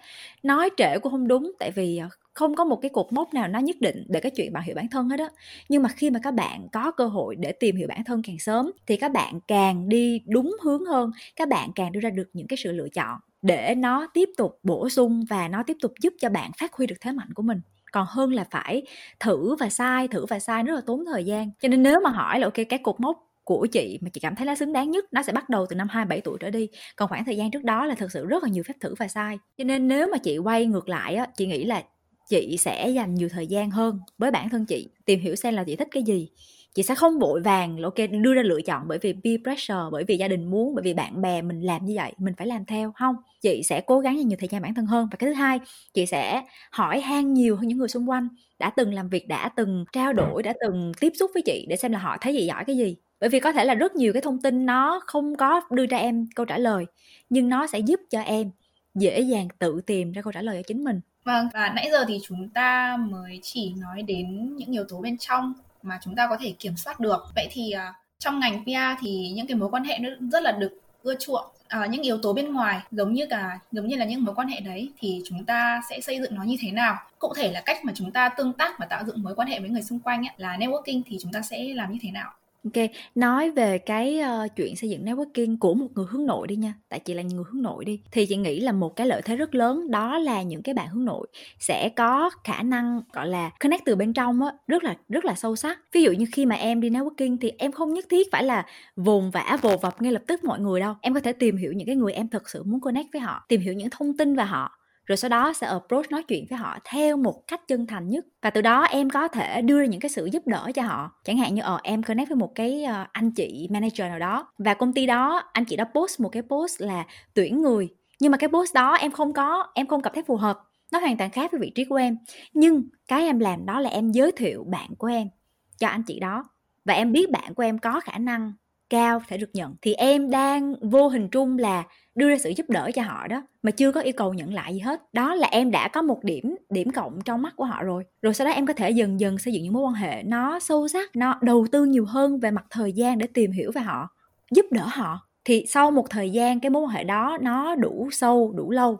Nói 0.43 0.69
trễ 0.77 0.99
cũng 0.99 1.11
không 1.11 1.27
đúng 1.27 1.51
tại 1.59 1.71
vì 1.71 1.97
ờ, 1.97 2.07
không 2.33 2.55
có 2.55 2.63
một 2.65 2.75
cái 2.81 2.89
cột 2.89 3.07
mốc 3.13 3.33
nào 3.33 3.47
nó 3.47 3.59
nhất 3.59 3.75
định 3.79 4.03
để 4.09 4.19
cái 4.19 4.31
chuyện 4.35 4.53
bạn 4.53 4.63
hiểu 4.63 4.75
bản 4.75 4.87
thân 4.89 5.09
hết 5.09 5.17
đó 5.17 5.29
nhưng 5.69 5.83
mà 5.83 5.89
khi 5.89 6.09
mà 6.09 6.19
các 6.23 6.33
bạn 6.33 6.67
có 6.71 6.91
cơ 6.91 7.05
hội 7.07 7.35
để 7.35 7.51
tìm 7.51 7.75
hiểu 7.75 7.87
bản 7.87 8.03
thân 8.03 8.21
càng 8.27 8.39
sớm 8.39 8.71
thì 8.87 8.97
các 8.97 9.11
bạn 9.11 9.39
càng 9.47 9.89
đi 9.89 10.21
đúng 10.27 10.57
hướng 10.63 10.85
hơn 10.85 11.11
các 11.35 11.47
bạn 11.49 11.69
càng 11.75 11.91
đưa 11.91 11.99
ra 11.99 12.09
được 12.09 12.29
những 12.33 12.47
cái 12.47 12.57
sự 12.57 12.71
lựa 12.71 12.89
chọn 12.89 13.19
để 13.45 13.75
nó 13.75 14.07
tiếp 14.13 14.29
tục 14.37 14.59
bổ 14.63 14.89
sung 14.89 15.25
và 15.29 15.47
nó 15.47 15.63
tiếp 15.67 15.77
tục 15.81 15.93
giúp 16.01 16.13
cho 16.21 16.29
bạn 16.29 16.51
phát 16.59 16.73
huy 16.73 16.87
được 16.87 16.95
thế 17.01 17.11
mạnh 17.11 17.33
của 17.35 17.43
mình. 17.43 17.61
Còn 17.91 18.05
hơn 18.09 18.33
là 18.33 18.45
phải 18.51 18.83
thử 19.19 19.55
và 19.55 19.69
sai, 19.69 20.07
thử 20.07 20.25
và 20.25 20.39
sai 20.39 20.63
rất 20.63 20.75
là 20.75 20.81
tốn 20.85 21.05
thời 21.05 21.23
gian. 21.25 21.51
Cho 21.61 21.67
nên 21.67 21.83
nếu 21.83 21.99
mà 22.03 22.09
hỏi 22.09 22.39
là, 22.39 22.47
ok, 22.47 22.53
cái 22.69 22.79
cột 22.83 22.99
mốc 22.99 23.17
của 23.43 23.67
chị 23.71 23.99
mà 24.01 24.09
chị 24.13 24.19
cảm 24.19 24.35
thấy 24.35 24.45
nó 24.47 24.55
xứng 24.55 24.73
đáng 24.73 24.91
nhất, 24.91 25.05
nó 25.11 25.23
sẽ 25.23 25.33
bắt 25.33 25.49
đầu 25.49 25.65
từ 25.69 25.75
năm 25.75 25.87
27 25.89 26.21
tuổi 26.21 26.37
trở 26.39 26.49
đi. 26.49 26.69
Còn 26.95 27.09
khoảng 27.09 27.25
thời 27.25 27.37
gian 27.37 27.51
trước 27.51 27.63
đó 27.63 27.85
là 27.85 27.95
thực 27.95 28.11
sự 28.11 28.25
rất 28.25 28.43
là 28.43 28.49
nhiều 28.49 28.63
phép 28.67 28.73
thử 28.81 28.93
và 28.97 29.07
sai. 29.07 29.39
Cho 29.57 29.63
nên 29.63 29.87
nếu 29.87 30.07
mà 30.11 30.17
chị 30.17 30.37
quay 30.37 30.65
ngược 30.65 30.89
lại 30.89 31.15
á, 31.15 31.27
chị 31.37 31.47
nghĩ 31.47 31.63
là 31.65 31.83
chị 32.29 32.57
sẽ 32.59 32.89
dành 32.89 33.15
nhiều 33.15 33.29
thời 33.29 33.47
gian 33.47 33.71
hơn 33.71 33.99
với 34.17 34.31
bản 34.31 34.49
thân 34.49 34.65
chị, 34.65 34.89
tìm 35.05 35.19
hiểu 35.19 35.35
xem 35.35 35.53
là 35.53 35.63
chị 35.63 35.75
thích 35.75 35.87
cái 35.91 36.03
gì 36.03 36.29
chị 36.75 36.83
sẽ 36.83 36.95
không 36.95 37.19
vội 37.19 37.41
vàng 37.41 37.81
ok 37.81 37.95
đưa 38.11 38.33
ra 38.33 38.41
lựa 38.41 38.61
chọn 38.61 38.83
bởi 38.87 38.97
vì 38.97 39.13
peer 39.23 39.39
pressure 39.43 39.79
bởi 39.91 40.03
vì 40.03 40.17
gia 40.17 40.27
đình 40.27 40.45
muốn 40.45 40.75
bởi 40.75 40.83
vì 40.83 40.93
bạn 40.93 41.21
bè 41.21 41.41
mình 41.41 41.61
làm 41.61 41.85
như 41.85 41.93
vậy 41.95 42.13
mình 42.17 42.33
phải 42.37 42.47
làm 42.47 42.65
theo 42.65 42.91
không? 42.91 43.15
Chị 43.41 43.61
sẽ 43.63 43.81
cố 43.81 43.99
gắng 43.99 44.17
dành 44.17 44.27
nhiều 44.27 44.37
thời 44.39 44.49
gian 44.49 44.61
bản 44.61 44.73
thân 44.73 44.85
hơn. 44.85 45.07
Và 45.11 45.15
cái 45.19 45.29
thứ 45.29 45.33
hai 45.33 45.59
chị 45.93 46.05
sẽ 46.05 46.41
hỏi 46.71 47.01
han 47.01 47.33
nhiều 47.33 47.55
hơn 47.55 47.67
những 47.67 47.77
người 47.77 47.87
xung 47.87 48.09
quanh 48.09 48.27
đã 48.59 48.69
từng 48.69 48.93
làm 48.93 49.09
việc 49.09 49.27
đã 49.27 49.49
từng 49.55 49.85
trao 49.91 50.13
đổi 50.13 50.43
đã 50.43 50.53
từng 50.59 50.91
tiếp 50.99 51.13
xúc 51.19 51.31
với 51.33 51.43
chị 51.45 51.65
để 51.69 51.75
xem 51.75 51.91
là 51.91 51.99
họ 51.99 52.17
thấy 52.21 52.33
chị 52.37 52.45
giỏi 52.45 52.63
cái 52.67 52.77
gì. 52.77 52.95
Bởi 53.19 53.29
vì 53.29 53.39
có 53.39 53.51
thể 53.51 53.65
là 53.65 53.73
rất 53.73 53.95
nhiều 53.95 54.13
cái 54.13 54.21
thông 54.21 54.41
tin 54.41 54.65
nó 54.65 55.01
không 55.05 55.35
có 55.35 55.61
đưa 55.71 55.85
ra 55.85 55.97
em 55.97 56.27
câu 56.35 56.45
trả 56.45 56.57
lời 56.57 56.85
nhưng 57.29 57.49
nó 57.49 57.67
sẽ 57.67 57.79
giúp 57.79 57.99
cho 58.09 58.21
em 58.21 58.51
dễ 58.95 59.19
dàng 59.19 59.47
tự 59.59 59.81
tìm 59.81 60.11
ra 60.11 60.21
câu 60.21 60.31
trả 60.33 60.41
lời 60.41 60.57
cho 60.57 60.63
chính 60.67 60.83
mình. 60.83 60.99
Vâng, 61.23 61.47
và 61.53 61.71
nãy 61.75 61.89
giờ 61.91 62.05
thì 62.07 62.19
chúng 62.23 62.49
ta 62.49 62.97
mới 63.09 63.39
chỉ 63.43 63.73
nói 63.77 64.01
đến 64.01 64.55
những 64.55 64.71
yếu 64.71 64.83
tố 64.89 65.01
bên 65.01 65.17
trong 65.17 65.53
mà 65.85 65.99
chúng 66.03 66.15
ta 66.15 66.27
có 66.27 66.37
thể 66.37 66.53
kiểm 66.59 66.77
soát 66.77 66.99
được. 66.99 67.25
Vậy 67.35 67.47
thì 67.51 67.73
uh, 67.75 67.95
trong 68.19 68.39
ngành 68.39 68.63
PR 68.63 69.01
thì 69.01 69.31
những 69.35 69.47
cái 69.47 69.55
mối 69.55 69.69
quan 69.71 69.83
hệ 69.83 69.97
nó 69.99 70.09
rất 70.31 70.43
là 70.43 70.51
được 70.51 70.81
ưa 71.03 71.15
chuộng. 71.19 71.45
À, 71.67 71.85
những 71.85 72.01
yếu 72.01 72.17
tố 72.17 72.33
bên 72.33 72.53
ngoài 72.53 72.79
giống 72.91 73.13
như 73.13 73.25
cả 73.29 73.59
giống 73.71 73.87
như 73.87 73.95
là 73.95 74.05
những 74.05 74.23
mối 74.23 74.35
quan 74.35 74.47
hệ 74.47 74.59
đấy 74.59 74.91
thì 74.99 75.21
chúng 75.25 75.45
ta 75.45 75.81
sẽ 75.89 76.01
xây 76.01 76.19
dựng 76.21 76.35
nó 76.35 76.43
như 76.43 76.57
thế 76.59 76.71
nào? 76.71 76.97
Cụ 77.19 77.33
thể 77.35 77.51
là 77.51 77.61
cách 77.65 77.85
mà 77.85 77.93
chúng 77.95 78.11
ta 78.11 78.29
tương 78.29 78.53
tác 78.53 78.79
và 78.79 78.85
tạo 78.85 79.03
dựng 79.05 79.23
mối 79.23 79.35
quan 79.35 79.47
hệ 79.47 79.59
với 79.59 79.69
người 79.69 79.81
xung 79.81 79.99
quanh 79.99 80.25
ấy, 80.27 80.33
là 80.37 80.57
networking 80.57 81.01
thì 81.05 81.17
chúng 81.21 81.31
ta 81.31 81.41
sẽ 81.41 81.63
làm 81.75 81.91
như 81.91 81.99
thế 82.01 82.11
nào? 82.11 82.33
Ok, 82.65 82.85
nói 83.15 83.51
về 83.51 83.77
cái 83.77 84.21
uh, 84.45 84.55
chuyện 84.55 84.75
xây 84.75 84.89
dựng 84.89 85.05
networking 85.05 85.57
của 85.59 85.73
một 85.73 85.87
người 85.95 86.05
hướng 86.09 86.25
nội 86.25 86.47
đi 86.47 86.55
nha, 86.55 86.73
tại 86.89 86.99
chị 86.99 87.13
là 87.13 87.21
người 87.21 87.43
hướng 87.51 87.61
nội 87.61 87.85
đi, 87.85 88.01
thì 88.11 88.25
chị 88.25 88.35
nghĩ 88.35 88.59
là 88.59 88.71
một 88.71 88.95
cái 88.95 89.07
lợi 89.07 89.21
thế 89.21 89.35
rất 89.35 89.55
lớn 89.55 89.91
đó 89.91 90.17
là 90.17 90.41
những 90.41 90.61
cái 90.63 90.75
bạn 90.75 90.87
hướng 90.87 91.05
nội 91.05 91.27
sẽ 91.59 91.89
có 91.89 92.29
khả 92.43 92.63
năng 92.63 93.01
gọi 93.13 93.27
là 93.27 93.49
connect 93.59 93.85
từ 93.85 93.95
bên 93.95 94.13
trong 94.13 94.41
á, 94.41 94.51
rất 94.67 94.83
là 94.83 94.95
rất 95.09 95.25
là 95.25 95.35
sâu 95.35 95.55
sắc. 95.55 95.79
Ví 95.93 96.03
dụ 96.03 96.11
như 96.11 96.25
khi 96.31 96.45
mà 96.45 96.55
em 96.55 96.81
đi 96.81 96.89
networking 96.89 97.37
thì 97.41 97.51
em 97.57 97.71
không 97.71 97.93
nhất 97.93 98.05
thiết 98.09 98.27
phải 98.31 98.43
là 98.43 98.65
vồn 98.95 99.29
vã 99.31 99.57
vồ 99.61 99.77
vập 99.77 100.01
ngay 100.01 100.11
lập 100.11 100.21
tức 100.27 100.43
mọi 100.43 100.59
người 100.59 100.79
đâu, 100.79 100.93
em 101.01 101.13
có 101.13 101.19
thể 101.19 101.33
tìm 101.33 101.57
hiểu 101.57 101.73
những 101.73 101.87
cái 101.87 101.95
người 101.95 102.13
em 102.13 102.27
thực 102.27 102.49
sự 102.49 102.63
muốn 102.63 102.81
connect 102.81 103.07
với 103.13 103.21
họ, 103.21 103.45
tìm 103.47 103.61
hiểu 103.61 103.73
những 103.73 103.89
thông 103.89 104.17
tin 104.17 104.35
về 104.35 104.43
họ 104.43 104.71
rồi 105.05 105.17
sau 105.17 105.29
đó 105.29 105.53
sẽ 105.53 105.67
approach 105.67 106.11
nói 106.11 106.23
chuyện 106.23 106.45
với 106.49 106.57
họ 106.57 106.77
theo 106.85 107.17
một 107.17 107.47
cách 107.47 107.67
chân 107.67 107.87
thành 107.87 108.09
nhất. 108.09 108.25
Và 108.41 108.49
từ 108.49 108.61
đó 108.61 108.83
em 108.83 109.09
có 109.09 109.27
thể 109.27 109.61
đưa 109.61 109.79
ra 109.79 109.85
những 109.85 109.99
cái 109.99 110.09
sự 110.09 110.25
giúp 110.25 110.47
đỡ 110.47 110.71
cho 110.75 110.81
họ. 110.81 111.11
Chẳng 111.23 111.37
hạn 111.37 111.55
như 111.55 111.61
ờ 111.61 111.79
em 111.83 112.03
connect 112.03 112.29
với 112.29 112.35
một 112.35 112.55
cái 112.55 112.83
ờ, 112.83 113.05
anh 113.11 113.31
chị 113.31 113.67
manager 113.71 114.07
nào 114.07 114.19
đó. 114.19 114.47
Và 114.57 114.73
công 114.73 114.93
ty 114.93 115.05
đó, 115.05 115.43
anh 115.53 115.65
chị 115.65 115.75
đó 115.75 115.85
post 115.93 116.19
một 116.19 116.29
cái 116.29 116.43
post 116.43 116.81
là 116.81 117.05
tuyển 117.33 117.61
người. 117.61 117.89
Nhưng 118.19 118.31
mà 118.31 118.37
cái 118.37 118.49
post 118.49 118.73
đó 118.73 118.93
em 118.93 119.11
không 119.11 119.33
có, 119.33 119.67
em 119.73 119.87
không 119.87 120.01
cảm 120.01 120.13
thấy 120.13 120.23
phù 120.23 120.35
hợp. 120.35 120.59
Nó 120.91 120.99
hoàn 120.99 121.17
toàn 121.17 121.29
khác 121.29 121.51
với 121.51 121.59
vị 121.59 121.71
trí 121.75 121.85
của 121.85 121.95
em. 121.95 122.17
Nhưng 122.53 122.83
cái 123.07 123.23
em 123.23 123.39
làm 123.39 123.65
đó 123.65 123.79
là 123.79 123.89
em 123.89 124.11
giới 124.11 124.31
thiệu 124.31 124.63
bạn 124.67 124.89
của 124.97 125.07
em 125.07 125.29
cho 125.77 125.87
anh 125.87 126.03
chị 126.03 126.19
đó. 126.19 126.43
Và 126.85 126.93
em 126.93 127.11
biết 127.11 127.31
bạn 127.31 127.53
của 127.53 127.63
em 127.63 127.79
có 127.79 127.99
khả 127.99 128.17
năng 128.17 128.53
cao 128.95 129.21
thể 129.27 129.37
được 129.37 129.49
nhận. 129.53 129.75
Thì 129.81 129.93
em 129.93 130.29
đang 130.29 130.75
vô 130.81 131.07
hình 131.07 131.29
trung 131.29 131.57
là 131.57 131.83
đưa 132.15 132.29
ra 132.29 132.37
sự 132.37 132.53
giúp 132.57 132.69
đỡ 132.69 132.91
cho 132.95 133.01
họ 133.01 133.27
đó, 133.27 133.41
mà 133.63 133.71
chưa 133.71 133.91
có 133.91 134.01
yêu 134.01 134.13
cầu 134.17 134.33
nhận 134.33 134.53
lại 134.53 134.73
gì 134.73 134.79
hết. 134.79 135.13
Đó 135.13 135.35
là 135.35 135.47
em 135.51 135.71
đã 135.71 135.87
có 135.87 136.01
một 136.01 136.23
điểm 136.23 136.55
điểm 136.69 136.91
cộng 136.91 137.21
trong 137.21 137.41
mắt 137.41 137.53
của 137.55 137.65
họ 137.65 137.83
rồi. 137.83 138.03
Rồi 138.21 138.33
sau 138.33 138.45
đó 138.45 138.51
em 138.51 138.65
có 138.65 138.73
thể 138.73 138.89
dần 138.89 139.19
dần 139.19 139.37
xây 139.37 139.53
dựng 139.53 139.63
những 139.63 139.73
mối 139.73 139.83
quan 139.83 139.93
hệ 139.93 140.23
nó 140.23 140.59
sâu 140.59 140.87
sắc, 140.87 141.15
nó 141.15 141.39
đầu 141.41 141.67
tư 141.71 141.85
nhiều 141.85 142.05
hơn 142.05 142.39
về 142.39 142.51
mặt 142.51 142.65
thời 142.69 142.91
gian 142.93 143.17
để 143.17 143.27
tìm 143.27 143.51
hiểu 143.51 143.71
về 143.75 143.81
họ, 143.81 144.09
giúp 144.51 144.65
đỡ 144.71 144.85
họ. 144.85 145.19
Thì 145.45 145.65
sau 145.67 145.91
một 145.91 146.09
thời 146.09 146.29
gian, 146.29 146.59
cái 146.59 146.69
mối 146.69 146.81
quan 146.83 146.91
hệ 146.91 147.03
đó 147.03 147.37
nó 147.41 147.75
đủ 147.75 148.09
sâu, 148.11 148.53
đủ 148.55 148.71
lâu, 148.71 148.97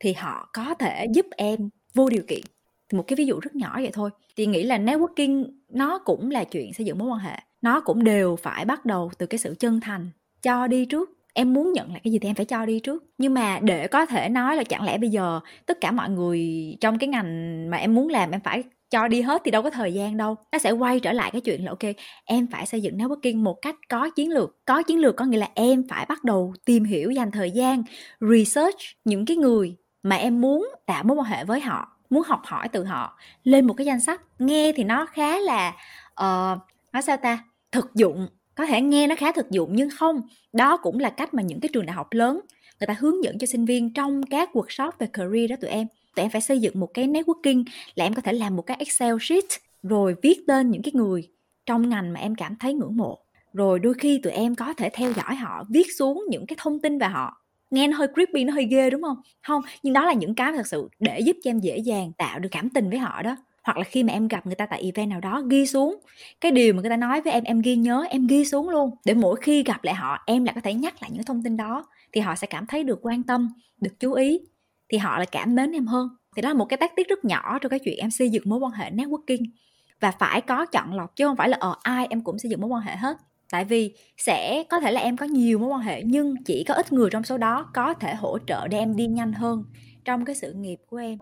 thì 0.00 0.12
họ 0.12 0.50
có 0.52 0.74
thể 0.74 1.06
giúp 1.14 1.26
em 1.36 1.68
vô 1.94 2.08
điều 2.08 2.22
kiện. 2.28 2.40
Một 2.92 3.04
cái 3.06 3.16
ví 3.16 3.26
dụ 3.26 3.40
rất 3.40 3.54
nhỏ 3.54 3.72
vậy 3.74 3.90
thôi. 3.92 4.10
Thì 4.36 4.46
nghĩ 4.46 4.62
là 4.62 4.78
networking 4.78 5.44
nó 5.68 5.98
cũng 5.98 6.30
là 6.30 6.44
chuyện 6.44 6.72
xây 6.72 6.86
dựng 6.86 6.98
mối 6.98 7.08
quan 7.08 7.18
hệ 7.18 7.38
nó 7.62 7.80
cũng 7.80 8.04
đều 8.04 8.36
phải 8.36 8.64
bắt 8.64 8.84
đầu 8.84 9.10
từ 9.18 9.26
cái 9.26 9.38
sự 9.38 9.54
chân 9.58 9.80
thành 9.80 10.10
cho 10.42 10.66
đi 10.66 10.84
trước. 10.84 11.10
Em 11.34 11.52
muốn 11.52 11.72
nhận 11.72 11.90
lại 11.92 12.00
cái 12.04 12.12
gì 12.12 12.18
thì 12.18 12.28
em 12.28 12.34
phải 12.34 12.44
cho 12.44 12.66
đi 12.66 12.80
trước. 12.80 13.04
Nhưng 13.18 13.34
mà 13.34 13.58
để 13.62 13.86
có 13.86 14.06
thể 14.06 14.28
nói 14.28 14.56
là 14.56 14.64
chẳng 14.64 14.84
lẽ 14.84 14.98
bây 14.98 15.10
giờ 15.10 15.40
tất 15.66 15.80
cả 15.80 15.90
mọi 15.90 16.10
người 16.10 16.40
trong 16.80 16.98
cái 16.98 17.08
ngành 17.08 17.70
mà 17.70 17.76
em 17.76 17.94
muốn 17.94 18.08
làm 18.08 18.30
em 18.30 18.40
phải 18.40 18.62
cho 18.90 19.08
đi 19.08 19.20
hết 19.20 19.42
thì 19.44 19.50
đâu 19.50 19.62
có 19.62 19.70
thời 19.70 19.94
gian 19.94 20.16
đâu. 20.16 20.36
Nó 20.52 20.58
sẽ 20.58 20.70
quay 20.70 21.00
trở 21.00 21.12
lại 21.12 21.30
cái 21.30 21.40
chuyện 21.40 21.64
là 21.64 21.70
ok 21.70 21.94
em 22.24 22.46
phải 22.46 22.66
xây 22.66 22.82
dựng 22.82 22.98
networking 22.98 23.42
một 23.42 23.58
cách 23.62 23.76
có 23.88 24.10
chiến 24.10 24.30
lược. 24.30 24.56
Có 24.64 24.82
chiến 24.82 24.98
lược 24.98 25.16
có 25.16 25.24
nghĩa 25.24 25.38
là 25.38 25.48
em 25.54 25.88
phải 25.88 26.06
bắt 26.08 26.24
đầu 26.24 26.54
tìm 26.64 26.84
hiểu 26.84 27.10
dành 27.10 27.30
thời 27.30 27.50
gian 27.50 27.82
research 28.20 28.78
những 29.04 29.26
cái 29.26 29.36
người 29.36 29.76
mà 30.02 30.16
em 30.16 30.40
muốn 30.40 30.68
tạo 30.86 31.04
mối 31.04 31.16
quan 31.16 31.26
hệ 31.26 31.44
với 31.44 31.60
họ 31.60 31.88
muốn 32.10 32.22
học 32.26 32.40
hỏi 32.44 32.68
từ 32.68 32.84
họ 32.84 33.18
lên 33.44 33.66
một 33.66 33.74
cái 33.74 33.86
danh 33.86 34.00
sách. 34.00 34.20
Nghe 34.38 34.72
thì 34.72 34.84
nó 34.84 35.06
khá 35.06 35.38
là 35.38 35.68
uh, 36.12 36.58
nói 36.92 37.02
sao 37.02 37.16
ta? 37.16 37.44
Thực 37.72 37.94
dụng. 37.94 38.26
Có 38.54 38.66
thể 38.66 38.80
nghe 38.80 39.06
nó 39.06 39.14
khá 39.16 39.32
thực 39.32 39.50
dụng 39.50 39.70
nhưng 39.72 39.90
không, 39.90 40.22
đó 40.52 40.76
cũng 40.76 40.98
là 40.98 41.10
cách 41.10 41.34
mà 41.34 41.42
những 41.42 41.60
cái 41.60 41.68
trường 41.72 41.86
đại 41.86 41.94
học 41.96 42.06
lớn, 42.10 42.40
người 42.80 42.86
ta 42.86 42.94
hướng 42.98 43.24
dẫn 43.24 43.38
cho 43.38 43.46
sinh 43.46 43.64
viên 43.64 43.92
trong 43.94 44.22
các 44.22 44.50
workshop 44.52 44.90
về 44.98 45.06
career 45.12 45.50
đó 45.50 45.56
tụi 45.60 45.70
em. 45.70 45.86
Tụi 46.16 46.24
em 46.24 46.30
phải 46.30 46.40
xây 46.40 46.58
dựng 46.58 46.80
một 46.80 46.88
cái 46.94 47.08
networking 47.08 47.64
là 47.94 48.04
em 48.04 48.14
có 48.14 48.22
thể 48.22 48.32
làm 48.32 48.56
một 48.56 48.62
cái 48.62 48.76
excel 48.80 49.16
sheet 49.20 49.44
rồi 49.82 50.14
viết 50.22 50.44
tên 50.46 50.70
những 50.70 50.82
cái 50.82 50.92
người 50.94 51.28
trong 51.66 51.88
ngành 51.88 52.12
mà 52.12 52.20
em 52.20 52.34
cảm 52.34 52.56
thấy 52.56 52.74
ngưỡng 52.74 52.96
mộ. 52.96 53.18
Rồi 53.52 53.78
đôi 53.78 53.94
khi 53.94 54.20
tụi 54.22 54.32
em 54.32 54.54
có 54.54 54.74
thể 54.74 54.90
theo 54.92 55.12
dõi 55.12 55.34
họ, 55.34 55.64
viết 55.70 55.86
xuống 55.98 56.24
những 56.30 56.46
cái 56.46 56.56
thông 56.60 56.80
tin 56.80 56.98
về 56.98 57.06
họ. 57.06 57.42
Nghe 57.70 57.88
nó 57.88 57.96
hơi 57.96 58.08
creepy, 58.14 58.44
nó 58.44 58.52
hơi 58.52 58.64
ghê, 58.64 58.90
đúng 58.90 59.02
không? 59.02 59.16
Không, 59.42 59.62
nhưng 59.82 59.92
đó 59.92 60.04
là 60.04 60.12
những 60.12 60.34
cái 60.34 60.52
thật 60.52 60.66
sự 60.66 60.88
để 60.98 61.20
giúp 61.20 61.36
cho 61.42 61.50
em 61.50 61.60
dễ 61.60 61.78
dàng 61.78 62.12
tạo 62.18 62.38
được 62.38 62.48
cảm 62.52 62.70
tình 62.70 62.90
với 62.90 62.98
họ 62.98 63.22
đó 63.22 63.36
hoặc 63.64 63.78
là 63.78 63.84
khi 63.84 64.02
mà 64.02 64.12
em 64.12 64.28
gặp 64.28 64.46
người 64.46 64.54
ta 64.54 64.66
tại 64.66 64.82
event 64.82 65.10
nào 65.10 65.20
đó, 65.20 65.42
ghi 65.50 65.66
xuống. 65.66 66.00
Cái 66.40 66.52
điều 66.52 66.74
mà 66.74 66.80
người 66.80 66.90
ta 66.90 66.96
nói 66.96 67.20
với 67.20 67.32
em 67.32 67.44
em 67.44 67.60
ghi 67.60 67.76
nhớ, 67.76 68.04
em 68.10 68.26
ghi 68.26 68.44
xuống 68.44 68.68
luôn. 68.68 68.90
Để 69.04 69.14
mỗi 69.14 69.36
khi 69.40 69.62
gặp 69.62 69.84
lại 69.84 69.94
họ, 69.94 70.18
em 70.26 70.44
lại 70.44 70.54
có 70.54 70.60
thể 70.60 70.74
nhắc 70.74 71.02
lại 71.02 71.10
những 71.14 71.24
thông 71.24 71.42
tin 71.42 71.56
đó, 71.56 71.86
thì 72.12 72.20
họ 72.20 72.34
sẽ 72.34 72.46
cảm 72.46 72.66
thấy 72.66 72.84
được 72.84 72.98
quan 73.02 73.22
tâm, 73.22 73.48
được 73.80 74.00
chú 74.00 74.12
ý, 74.12 74.40
thì 74.88 74.98
họ 74.98 75.16
lại 75.16 75.26
cảm 75.26 75.54
mến 75.54 75.72
em 75.72 75.86
hơn. 75.86 76.08
Thì 76.36 76.42
đó 76.42 76.48
là 76.48 76.54
một 76.54 76.64
cái 76.64 76.76
tác 76.76 76.96
tiết 76.96 77.08
rất 77.08 77.24
nhỏ 77.24 77.58
trong 77.58 77.70
cái 77.70 77.78
chuyện 77.78 77.98
em 77.98 78.10
xây 78.10 78.30
dựng 78.30 78.42
mối 78.46 78.58
quan 78.58 78.72
hệ 78.72 78.90
networking. 78.90 79.44
Và 80.00 80.10
phải 80.10 80.40
có 80.40 80.66
chọn 80.66 80.94
lọc, 80.94 81.16
chứ 81.16 81.26
không 81.26 81.36
phải 81.36 81.48
là 81.48 81.56
ở 81.60 81.74
ai 81.82 82.06
em 82.10 82.20
cũng 82.20 82.38
xây 82.38 82.50
dựng 82.50 82.60
mối 82.60 82.70
quan 82.70 82.82
hệ 82.82 82.96
hết. 82.96 83.16
Tại 83.50 83.64
vì 83.64 83.94
sẽ, 84.16 84.64
có 84.70 84.80
thể 84.80 84.92
là 84.92 85.00
em 85.00 85.16
có 85.16 85.26
nhiều 85.26 85.58
mối 85.58 85.68
quan 85.68 85.80
hệ, 85.80 86.02
nhưng 86.02 86.44
chỉ 86.44 86.64
có 86.68 86.74
ít 86.74 86.92
người 86.92 87.10
trong 87.10 87.24
số 87.24 87.38
đó 87.38 87.70
có 87.74 87.94
thể 87.94 88.14
hỗ 88.14 88.38
trợ 88.46 88.68
để 88.68 88.78
em 88.78 88.96
đi 88.96 89.06
nhanh 89.06 89.32
hơn 89.32 89.64
trong 90.04 90.24
cái 90.24 90.36
sự 90.36 90.52
nghiệp 90.52 90.78
của 90.86 90.96
em. 90.96 91.18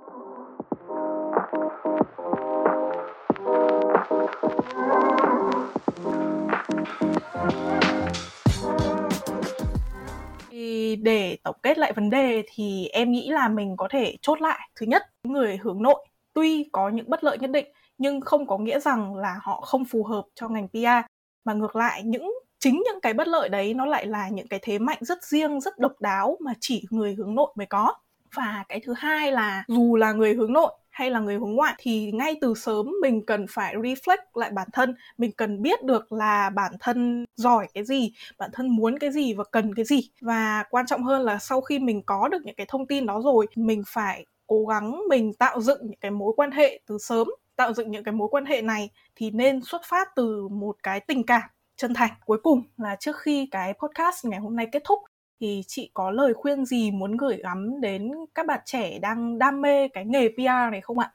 Thì 10.50 10.96
để 10.96 11.38
tổng 11.44 11.56
kết 11.62 11.78
lại 11.78 11.92
vấn 11.92 12.10
đề 12.10 12.42
thì 12.54 12.88
em 12.92 13.12
nghĩ 13.12 13.30
là 13.30 13.48
mình 13.48 13.76
có 13.76 13.88
thể 13.90 14.16
chốt 14.22 14.40
lại. 14.40 14.68
Thứ 14.76 14.86
nhất, 14.86 15.02
người 15.22 15.58
hướng 15.62 15.82
nội 15.82 16.06
tuy 16.32 16.68
có 16.72 16.88
những 16.88 17.10
bất 17.10 17.24
lợi 17.24 17.38
nhất 17.38 17.50
định, 17.50 17.66
nhưng 17.98 18.20
không 18.20 18.46
có 18.46 18.58
nghĩa 18.58 18.80
rằng 18.80 19.14
là 19.14 19.38
họ 19.42 19.60
không 19.60 19.84
phù 19.84 20.04
hợp 20.04 20.24
cho 20.34 20.48
ngành 20.48 20.68
PR 20.68 21.10
mà 21.44 21.52
ngược 21.52 21.76
lại, 21.76 22.02
những, 22.04 22.32
chính 22.58 22.82
những 22.84 23.00
cái 23.02 23.14
bất 23.14 23.28
lợi 23.28 23.48
đấy 23.48 23.74
nó 23.74 23.86
lại 23.86 24.06
là 24.06 24.28
những 24.28 24.48
cái 24.48 24.60
thế 24.62 24.78
mạnh 24.78 24.98
rất 25.00 25.24
riêng, 25.24 25.60
rất 25.60 25.78
độc 25.78 25.92
đáo 26.00 26.36
mà 26.40 26.52
chỉ 26.60 26.84
người 26.90 27.14
hướng 27.14 27.34
nội 27.34 27.52
mới 27.56 27.66
có. 27.66 27.94
Và 28.34 28.64
cái 28.68 28.80
thứ 28.84 28.94
hai 28.96 29.32
là 29.32 29.64
dù 29.68 29.96
là 29.96 30.12
người 30.12 30.34
hướng 30.34 30.52
nội 30.52 30.72
hay 31.00 31.10
là 31.10 31.20
người 31.20 31.34
hướng 31.34 31.54
ngoại 31.54 31.74
thì 31.78 32.12
ngay 32.12 32.36
từ 32.40 32.54
sớm 32.54 32.92
mình 33.02 33.26
cần 33.26 33.46
phải 33.50 33.74
reflect 33.74 34.16
lại 34.34 34.50
bản 34.50 34.68
thân, 34.72 34.94
mình 35.18 35.32
cần 35.36 35.62
biết 35.62 35.84
được 35.84 36.12
là 36.12 36.50
bản 36.50 36.72
thân 36.80 37.24
giỏi 37.36 37.66
cái 37.74 37.84
gì, 37.84 38.12
bản 38.38 38.50
thân 38.52 38.68
muốn 38.68 38.98
cái 38.98 39.12
gì 39.12 39.34
và 39.34 39.44
cần 39.44 39.74
cái 39.74 39.84
gì. 39.84 40.10
Và 40.20 40.64
quan 40.70 40.86
trọng 40.86 41.02
hơn 41.02 41.22
là 41.22 41.38
sau 41.38 41.60
khi 41.60 41.78
mình 41.78 42.02
có 42.02 42.28
được 42.28 42.42
những 42.44 42.54
cái 42.54 42.66
thông 42.68 42.86
tin 42.86 43.06
đó 43.06 43.20
rồi, 43.24 43.46
mình 43.56 43.82
phải 43.86 44.26
cố 44.46 44.66
gắng 44.66 45.02
mình 45.08 45.32
tạo 45.34 45.60
dựng 45.60 45.80
những 45.82 46.00
cái 46.00 46.10
mối 46.10 46.32
quan 46.36 46.50
hệ 46.50 46.80
từ 46.86 46.98
sớm, 46.98 47.28
tạo 47.56 47.72
dựng 47.72 47.90
những 47.90 48.04
cái 48.04 48.12
mối 48.12 48.28
quan 48.30 48.44
hệ 48.44 48.62
này 48.62 48.90
thì 49.16 49.30
nên 49.30 49.60
xuất 49.62 49.82
phát 49.84 50.08
từ 50.16 50.48
một 50.48 50.76
cái 50.82 51.00
tình 51.00 51.26
cảm 51.26 51.42
chân 51.76 51.94
thành. 51.94 52.10
Cuối 52.24 52.38
cùng 52.42 52.62
là 52.76 52.96
trước 53.00 53.16
khi 53.16 53.48
cái 53.50 53.74
podcast 53.82 54.24
ngày 54.24 54.40
hôm 54.40 54.56
nay 54.56 54.66
kết 54.72 54.82
thúc 54.84 54.98
thì 55.40 55.62
chị 55.66 55.90
có 55.94 56.10
lời 56.10 56.34
khuyên 56.34 56.64
gì 56.64 56.90
muốn 56.90 57.16
gửi 57.16 57.36
gắm 57.42 57.80
đến 57.80 58.12
các 58.34 58.46
bạn 58.46 58.60
trẻ 58.64 58.98
đang 58.98 59.38
đam 59.38 59.60
mê 59.60 59.88
cái 59.88 60.04
nghề 60.04 60.28
PR 60.28 60.72
này 60.72 60.80
không 60.80 60.98
ạ? 60.98 61.12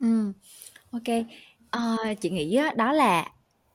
Ừ, 0.00 0.32
ok. 0.90 1.16
À, 1.70 1.96
chị 2.20 2.30
nghĩ 2.30 2.58
đó 2.76 2.92
là 2.92 3.30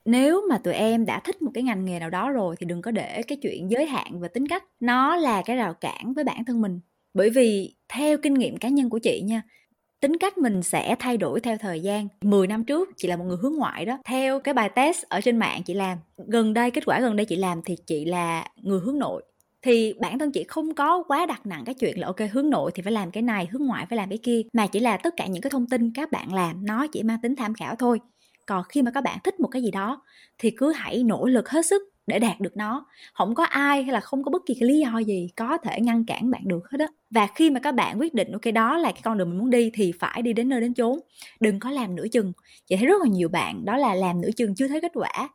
nếu 0.05 0.41
mà 0.49 0.57
tụi 0.57 0.73
em 0.73 1.05
đã 1.05 1.19
thích 1.19 1.41
một 1.41 1.51
cái 1.53 1.63
ngành 1.63 1.85
nghề 1.85 1.99
nào 1.99 2.09
đó 2.09 2.31
rồi 2.31 2.55
thì 2.59 2.65
đừng 2.65 2.81
có 2.81 2.91
để 2.91 3.21
cái 3.27 3.38
chuyện 3.41 3.71
giới 3.71 3.85
hạn 3.85 4.19
và 4.19 4.27
tính 4.27 4.47
cách 4.47 4.63
nó 4.79 5.15
là 5.15 5.41
cái 5.41 5.55
rào 5.55 5.73
cản 5.73 6.13
với 6.13 6.23
bản 6.23 6.45
thân 6.45 6.62
mình 6.62 6.79
bởi 7.13 7.29
vì 7.29 7.75
theo 7.89 8.17
kinh 8.17 8.33
nghiệm 8.33 8.57
cá 8.57 8.69
nhân 8.69 8.89
của 8.89 8.99
chị 8.99 9.21
nha 9.21 9.41
tính 9.99 10.17
cách 10.17 10.38
mình 10.38 10.63
sẽ 10.63 10.95
thay 10.99 11.17
đổi 11.17 11.39
theo 11.39 11.57
thời 11.57 11.79
gian 11.79 12.07
10 12.21 12.47
năm 12.47 12.63
trước 12.63 12.89
chị 12.97 13.07
là 13.07 13.15
một 13.15 13.25
người 13.25 13.38
hướng 13.41 13.55
ngoại 13.55 13.85
đó 13.85 13.97
theo 14.05 14.39
cái 14.39 14.53
bài 14.53 14.69
test 14.69 15.03
ở 15.03 15.21
trên 15.21 15.38
mạng 15.38 15.63
chị 15.63 15.73
làm 15.73 15.97
gần 16.17 16.53
đây 16.53 16.71
kết 16.71 16.85
quả 16.85 16.99
gần 16.99 17.15
đây 17.15 17.25
chị 17.25 17.35
làm 17.35 17.62
thì 17.65 17.75
chị 17.85 18.05
là 18.05 18.47
người 18.55 18.79
hướng 18.79 18.99
nội 18.99 19.23
thì 19.62 19.93
bản 20.00 20.19
thân 20.19 20.32
chị 20.32 20.43
không 20.48 20.76
có 20.76 21.04
quá 21.08 21.26
đặt 21.26 21.45
nặng 21.45 21.63
cái 21.65 21.76
chuyện 21.76 22.00
là, 22.00 22.08
ok, 22.08 22.19
hướng 22.32 22.50
nội 22.50 22.72
thì 22.76 22.84
phải 22.84 22.93
làm 22.93 23.12
cái 23.12 23.24
này, 23.24 23.48
hướng 23.52 23.65
ngoại 23.65 23.86
phải 23.89 23.98
làm 23.98 24.10
cái 24.10 24.17
kia 24.24 24.41
mà 24.54 24.67
chỉ 24.67 24.80
là 24.80 24.98
tất 24.98 25.13
cả 25.17 25.28
những 25.28 25.41
cái 25.41 25.50
thông 25.50 25.67
tin 25.67 25.91
các 25.93 26.12
bạn 26.12 26.34
làm, 26.34 26.65
nó 26.65 26.88
chỉ 26.88 27.04
mang 27.04 27.22
tính 27.22 27.36
tham 27.36 27.54
khảo 27.54 27.76
thôi. 27.76 28.00
Còn 28.45 28.63
khi 28.69 28.82
mà 28.82 28.91
các 28.91 29.02
bạn 29.02 29.17
thích 29.24 29.39
một 29.39 29.48
cái 29.48 29.62
gì 29.62 29.72
đó, 29.72 30.04
thì 30.38 30.52
cứ 30.52 30.72
hãy 30.74 31.04
nỗ 31.04 31.26
lực 31.26 31.50
hết 31.50 31.65
sức 31.65 31.82
để 32.08 32.19
đạt 32.19 32.39
được 32.39 32.58
nó. 32.58 32.86
Không 33.13 33.36
có 33.36 33.43
ai 33.43 33.84
hay 33.84 33.93
là 33.93 34.00
không 34.00 34.24
có 34.24 34.32
bất 34.32 34.41
kỳ 34.45 34.54
cái 34.60 34.69
lý 34.69 34.80
do 34.80 34.98
gì 35.00 35.30
có 35.36 35.58
thể 35.58 35.82
ngăn 35.82 36.06
cản 36.06 36.32
bạn 36.32 36.41
được 36.45 36.69
hết 36.72 36.80
á. 36.80 36.88
Và 37.12 37.28
khi 37.36 37.50
mà 37.50 37.60
các 37.60 37.72
bạn 37.72 38.00
quyết 38.00 38.13
định, 38.13 38.32
ok, 38.32 38.54
đó 38.54 38.78
là 38.78 38.91
cái 38.91 39.02
con 39.04 39.17
đường 39.17 39.30
mình 39.30 39.39
muốn 39.39 39.50
đi 39.50 39.72
thì 39.74 39.91
phải 40.00 40.22
đi 40.22 40.34
đến 40.34 40.50
nơi 40.50 40.62
đến 40.62 40.74
chốn, 40.74 41.00
đừng 41.39 41.60
có 41.60 41.69
làm 41.69 41.95
nửa 41.95 42.08
chừng. 42.12 42.34
Chị 42.67 42.76
thấy 42.76 42.86
rất 42.86 43.02
là 43.02 43.08
nhiều 43.08 43.30
bạn 43.30 43.65
đó 43.65 43.78
là 43.78 43.95
làm 43.95 44.22
nửa 44.22 44.30
chừng 44.38 44.56
chưa 44.56 44.67
thấy 44.67 44.82
kết 44.82 44.91
quả, 44.93 45.30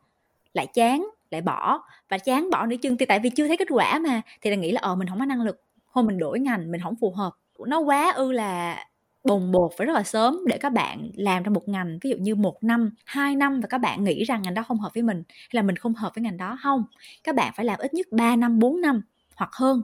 lại 0.53 0.67
chán 0.73 1.09
lại 1.35 1.41
bỏ 1.41 1.81
và 2.09 2.17
chán 2.17 2.49
bỏ 2.51 2.65
nửa 2.65 2.75
chừng 2.75 2.97
thì 2.97 3.05
tại 3.05 3.19
vì 3.19 3.29
chưa 3.29 3.47
thấy 3.47 3.57
kết 3.57 3.67
quả 3.69 3.99
mà, 3.99 4.21
thì 4.41 4.49
là 4.49 4.55
nghĩ 4.55 4.71
là 4.71 4.79
ờ 4.83 4.95
mình 4.95 5.07
không 5.07 5.19
có 5.19 5.25
năng 5.25 5.41
lực 5.41 5.63
thôi 5.93 6.03
mình 6.03 6.17
đổi 6.17 6.39
ngành, 6.39 6.71
mình 6.71 6.81
không 6.81 6.95
phù 7.01 7.11
hợp. 7.11 7.33
Nó 7.67 7.79
quá 7.79 8.11
ư 8.11 8.31
là 8.31 8.85
bồng 9.23 9.51
bột 9.51 9.71
phải 9.77 9.87
rất 9.87 9.93
là 9.93 10.03
sớm 10.03 10.39
để 10.47 10.57
các 10.57 10.73
bạn 10.73 11.09
làm 11.15 11.43
trong 11.43 11.53
một 11.53 11.67
ngành, 11.67 11.99
ví 12.01 12.09
dụ 12.09 12.15
như 12.19 12.35
một 12.35 12.63
năm, 12.63 12.91
hai 13.05 13.35
năm 13.35 13.61
và 13.61 13.67
các 13.67 13.77
bạn 13.77 14.03
nghĩ 14.03 14.23
rằng 14.23 14.41
ngành 14.41 14.53
đó 14.53 14.63
không 14.63 14.79
hợp 14.79 14.91
với 14.93 15.03
mình 15.03 15.23
hay 15.27 15.49
là 15.51 15.61
mình 15.61 15.75
không 15.75 15.93
hợp 15.93 16.11
với 16.15 16.21
ngành 16.21 16.37
đó. 16.37 16.57
Không, 16.63 16.83
các 17.23 17.35
bạn 17.35 17.53
phải 17.55 17.65
làm 17.65 17.79
ít 17.79 17.93
nhất 17.93 18.07
3 18.11 18.35
năm 18.35 18.59
4 18.59 18.81
năm 18.81 19.01
hoặc 19.35 19.49
hơn, 19.53 19.81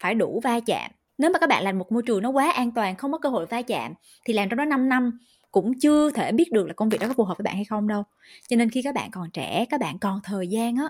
phải 0.00 0.14
đủ 0.14 0.40
va 0.44 0.60
chạm. 0.60 0.90
Nếu 1.18 1.30
mà 1.30 1.38
các 1.38 1.48
bạn 1.48 1.64
làm 1.64 1.78
một 1.78 1.92
môi 1.92 2.02
trường 2.06 2.22
nó 2.22 2.30
quá 2.30 2.50
an 2.50 2.70
toàn, 2.70 2.96
không 2.96 3.12
có 3.12 3.18
cơ 3.18 3.28
hội 3.28 3.46
va 3.46 3.62
chạm 3.62 3.92
thì 4.24 4.34
làm 4.34 4.48
trong 4.48 4.56
đó 4.56 4.64
5 4.64 4.88
năm 4.88 5.18
cũng 5.50 5.78
chưa 5.78 6.10
thể 6.10 6.32
biết 6.32 6.52
được 6.52 6.66
là 6.66 6.72
công 6.72 6.88
việc 6.88 7.00
đó 7.00 7.06
có 7.08 7.14
phù 7.14 7.24
hợp 7.24 7.38
với 7.38 7.42
bạn 7.42 7.54
hay 7.54 7.64
không 7.64 7.88
đâu. 7.88 8.02
Cho 8.48 8.56
nên 8.56 8.70
khi 8.70 8.82
các 8.82 8.94
bạn 8.94 9.10
còn 9.10 9.30
trẻ 9.30 9.64
các 9.70 9.80
bạn 9.80 9.98
còn 9.98 10.20
thời 10.24 10.48
gian 10.48 10.76
á 10.76 10.88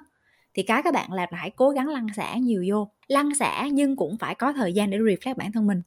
thì 0.54 0.62
cái 0.62 0.82
các 0.82 0.94
bạn 0.94 1.12
làm 1.12 1.28
là 1.32 1.38
hãy 1.38 1.50
cố 1.50 1.70
gắng 1.70 1.88
lăn 1.88 2.06
xả 2.16 2.36
nhiều 2.36 2.64
vô. 2.68 2.90
Lăn 3.08 3.34
xả 3.34 3.66
nhưng 3.72 3.96
cũng 3.96 4.16
phải 4.20 4.34
có 4.34 4.52
thời 4.52 4.72
gian 4.72 4.90
để 4.90 4.98
reflect 4.98 5.34
bản 5.34 5.52
thân 5.52 5.66
mình. 5.66 5.82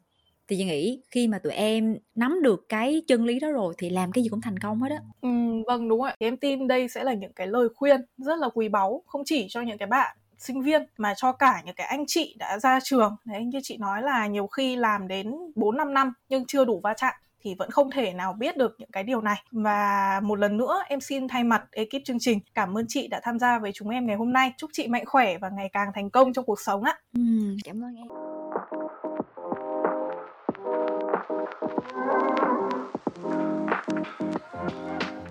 Thì 0.48 0.58
chị 0.58 0.66
nghĩ 0.66 1.02
khi 1.12 1.28
mà 1.28 1.40
tụi 1.40 1.54
em 1.54 1.98
nắm 2.16 2.40
được 2.42 2.66
cái 2.70 3.02
chân 3.08 3.26
lý 3.26 3.40
đó 3.40 3.52
rồi 3.52 3.74
thì 3.78 3.90
làm 3.90 4.12
cái 4.12 4.24
gì 4.24 4.30
cũng 4.30 4.42
thành 4.42 4.60
công 4.60 4.82
hết 4.82 4.90
á. 4.92 5.00
Ừ, 5.22 5.30
vâng 5.68 5.90
đúng 5.90 6.04
ạ. 6.04 6.16
Em 6.20 6.38
tin 6.38 6.68
đây 6.68 6.88
sẽ 6.88 7.04
là 7.04 7.14
những 7.14 7.34
cái 7.34 7.48
lời 7.48 7.68
khuyên 7.76 8.02
rất 8.18 8.40
là 8.40 8.50
quý 8.54 8.70
báu 8.70 9.04
không 9.06 9.22
chỉ 9.26 9.46
cho 9.50 9.62
những 9.62 9.78
cái 9.78 9.88
bạn 9.88 10.18
sinh 10.38 10.62
viên 10.62 10.82
mà 10.98 11.14
cho 11.18 11.32
cả 11.32 11.62
những 11.66 11.76
cái 11.76 11.88
anh 11.88 12.04
chị 12.08 12.36
đã 12.40 12.60
ra 12.60 12.80
trường. 12.84 13.16
Đấy 13.26 13.46
như 13.46 13.60
chị 13.64 13.78
nói 13.78 14.02
là 14.02 14.28
nhiều 14.28 14.48
khi 14.48 14.76
làm 14.76 15.08
đến 15.08 15.32
4 15.56 15.78
5 15.78 15.94
năm 15.94 16.14
nhưng 16.30 16.46
chưa 16.48 16.66
đủ 16.66 16.80
va 16.84 16.94
chạm 16.98 17.14
thì 17.42 17.56
vẫn 17.56 17.72
không 17.72 17.92
thể 17.92 18.14
nào 18.14 18.34
biết 18.34 18.58
được 18.58 18.76
những 18.78 18.92
cái 18.92 19.04
điều 19.04 19.22
này. 19.22 19.44
Và 19.52 20.20
một 20.24 20.36
lần 20.40 20.58
nữa 20.58 20.84
em 20.88 21.02
xin 21.02 21.28
thay 21.28 21.44
mặt 21.44 21.64
ekip 21.72 22.02
chương 22.06 22.20
trình 22.20 22.40
cảm 22.54 22.78
ơn 22.78 22.86
chị 22.88 23.08
đã 23.08 23.20
tham 23.24 23.40
gia 23.40 23.60
với 23.60 23.72
chúng 23.74 23.90
em 23.90 24.08
ngày 24.08 24.16
hôm 24.16 24.34
nay. 24.34 24.54
Chúc 24.58 24.70
chị 24.74 24.88
mạnh 24.88 25.06
khỏe 25.06 25.38
và 25.38 25.50
ngày 25.50 25.70
càng 25.74 25.92
thành 25.96 26.10
công 26.10 26.34
trong 26.34 26.46
cuộc 26.46 26.60
sống 26.60 26.84
ạ. 26.84 27.00
Ừ, 27.14 27.22
cảm 27.64 27.84
ơn 27.84 27.96
em. 27.96 28.08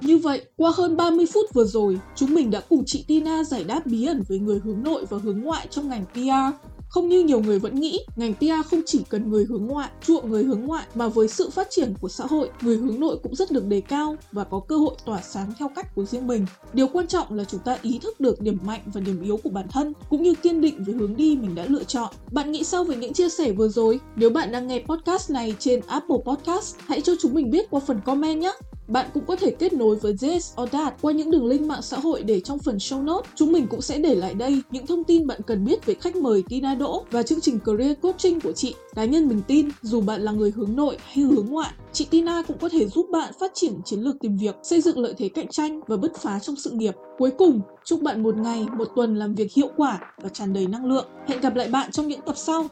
Như 0.01 0.19
vậy, 0.19 0.45
qua 0.57 0.71
hơn 0.77 0.97
30 0.97 1.27
phút 1.33 1.55
vừa 1.55 1.65
rồi, 1.65 2.01
chúng 2.15 2.35
mình 2.35 2.51
đã 2.51 2.61
cùng 2.69 2.83
chị 2.87 3.05
Tina 3.09 3.45
giải 3.45 3.65
đáp 3.65 3.81
bí 3.85 4.07
ẩn 4.07 4.23
về 4.29 4.39
người 4.39 4.61
hướng 4.65 4.83
nội 4.83 5.05
và 5.11 5.19
hướng 5.23 5.41
ngoại 5.41 5.67
trong 5.71 5.89
ngành 5.89 6.05
PR. 6.13 6.71
Không 6.91 7.09
như 7.09 7.21
nhiều 7.21 7.41
người 7.41 7.59
vẫn 7.59 7.75
nghĩ, 7.75 8.01
ngành 8.17 8.35
PR 8.35 8.69
không 8.71 8.81
chỉ 8.87 9.03
cần 9.09 9.31
người 9.31 9.45
hướng 9.45 9.67
ngoại, 9.67 9.91
chuộng 10.07 10.31
người 10.31 10.45
hướng 10.45 10.61
ngoại 10.61 10.87
mà 10.95 11.09
với 11.09 11.29
sự 11.29 11.51
phát 11.51 11.67
triển 11.71 11.95
của 12.01 12.09
xã 12.09 12.27
hội, 12.27 12.51
người 12.63 12.77
hướng 12.77 13.01
nội 13.01 13.19
cũng 13.23 13.35
rất 13.35 13.51
được 13.51 13.67
đề 13.67 13.81
cao 13.81 14.17
và 14.33 14.45
có 14.45 14.61
cơ 14.61 14.77
hội 14.77 14.95
tỏa 15.05 15.23
sáng 15.23 15.53
theo 15.59 15.69
cách 15.77 15.95
của 15.95 16.05
riêng 16.05 16.27
mình. 16.27 16.47
Điều 16.73 16.89
quan 16.89 17.07
trọng 17.07 17.35
là 17.35 17.45
chúng 17.45 17.61
ta 17.61 17.79
ý 17.83 17.99
thức 17.99 18.21
được 18.21 18.41
điểm 18.41 18.59
mạnh 18.65 18.81
và 18.87 19.01
điểm 19.01 19.23
yếu 19.23 19.37
của 19.37 19.51
bản 19.51 19.67
thân 19.73 19.93
cũng 20.09 20.23
như 20.23 20.35
kiên 20.35 20.61
định 20.61 20.85
với 20.85 20.95
hướng 20.95 21.17
đi 21.17 21.37
mình 21.37 21.55
đã 21.55 21.65
lựa 21.69 21.85
chọn. 21.85 22.15
Bạn 22.33 22.53
nghĩ 22.53 22.65
sao 22.65 22.85
về 22.85 22.97
những 22.97 23.13
chia 23.13 23.29
sẻ 23.29 23.53
vừa 23.53 23.69
rồi? 23.69 24.01
Nếu 24.17 24.31
bạn 24.31 24.53
đang 24.53 24.67
nghe 24.67 24.83
podcast 24.87 25.31
này 25.31 25.55
trên 25.59 25.81
Apple 25.87 26.17
Podcast, 26.25 26.77
hãy 26.87 27.01
cho 27.01 27.13
chúng 27.23 27.35
mình 27.35 27.51
biết 27.51 27.71
qua 27.71 27.81
phần 27.87 28.01
comment 28.07 28.41
nhé. 28.41 28.53
Bạn 28.91 29.07
cũng 29.15 29.25
có 29.27 29.37
thể 29.37 29.51
kết 29.51 29.73
nối 29.73 29.97
với 29.97 30.17
This 30.21 30.53
or 30.63 30.71
That 30.71 30.95
qua 31.03 31.13
những 31.13 31.31
đường 31.31 31.47
link 31.47 31.63
mạng 31.63 31.83
xã 31.83 31.99
hội 31.99 32.23
để 32.23 32.41
trong 32.41 32.59
phần 32.59 32.77
show 32.77 33.05
notes. 33.05 33.31
Chúng 33.35 33.53
mình 33.53 33.67
cũng 33.67 33.81
sẽ 33.81 33.99
để 33.99 34.15
lại 34.15 34.35
đây 34.35 34.63
những 34.71 34.87
thông 34.87 35.05
tin 35.05 35.27
bạn 35.27 35.41
cần 35.47 35.65
biết 35.65 35.87
về 35.87 35.95
khách 35.95 36.17
mời 36.17 36.43
Tina 36.49 36.75
Đỗ 36.75 37.05
và 37.11 37.23
chương 37.23 37.41
trình 37.41 37.59
Career 37.59 37.99
Coaching 38.03 38.41
của 38.41 38.53
chị. 38.53 38.75
Cá 38.95 39.05
nhân 39.05 39.29
mình 39.29 39.43
tin, 39.47 39.69
dù 39.83 40.01
bạn 40.01 40.23
là 40.23 40.33
người 40.33 40.51
hướng 40.51 40.77
nội 40.77 40.97
hay 41.05 41.25
hướng 41.25 41.47
ngoại, 41.47 41.71
chị 41.93 42.07
Tina 42.11 42.43
cũng 42.43 42.59
có 42.59 42.69
thể 42.69 42.89
giúp 42.89 43.07
bạn 43.11 43.33
phát 43.41 43.51
triển 43.55 43.73
chiến 43.85 44.01
lược 44.01 44.17
tìm 44.21 44.37
việc, 44.37 44.55
xây 44.63 44.81
dựng 44.81 44.99
lợi 44.99 45.15
thế 45.19 45.29
cạnh 45.29 45.49
tranh 45.49 45.81
và 45.87 45.97
bứt 45.97 46.13
phá 46.17 46.39
trong 46.39 46.57
sự 46.57 46.71
nghiệp. 46.71 46.95
Cuối 47.19 47.31
cùng, 47.39 47.61
chúc 47.85 48.03
bạn 48.03 48.23
một 48.23 48.37
ngày, 48.37 48.67
một 48.79 48.89
tuần 48.97 49.17
làm 49.17 49.35
việc 49.35 49.53
hiệu 49.53 49.69
quả 49.77 50.01
và 50.23 50.29
tràn 50.29 50.53
đầy 50.53 50.67
năng 50.67 50.87
lượng. 50.87 51.07
Hẹn 51.27 51.41
gặp 51.41 51.57
lại 51.57 51.69
bạn 51.69 51.91
trong 51.91 52.09
những 52.09 52.21
tập 52.27 52.37
sau. 52.37 52.67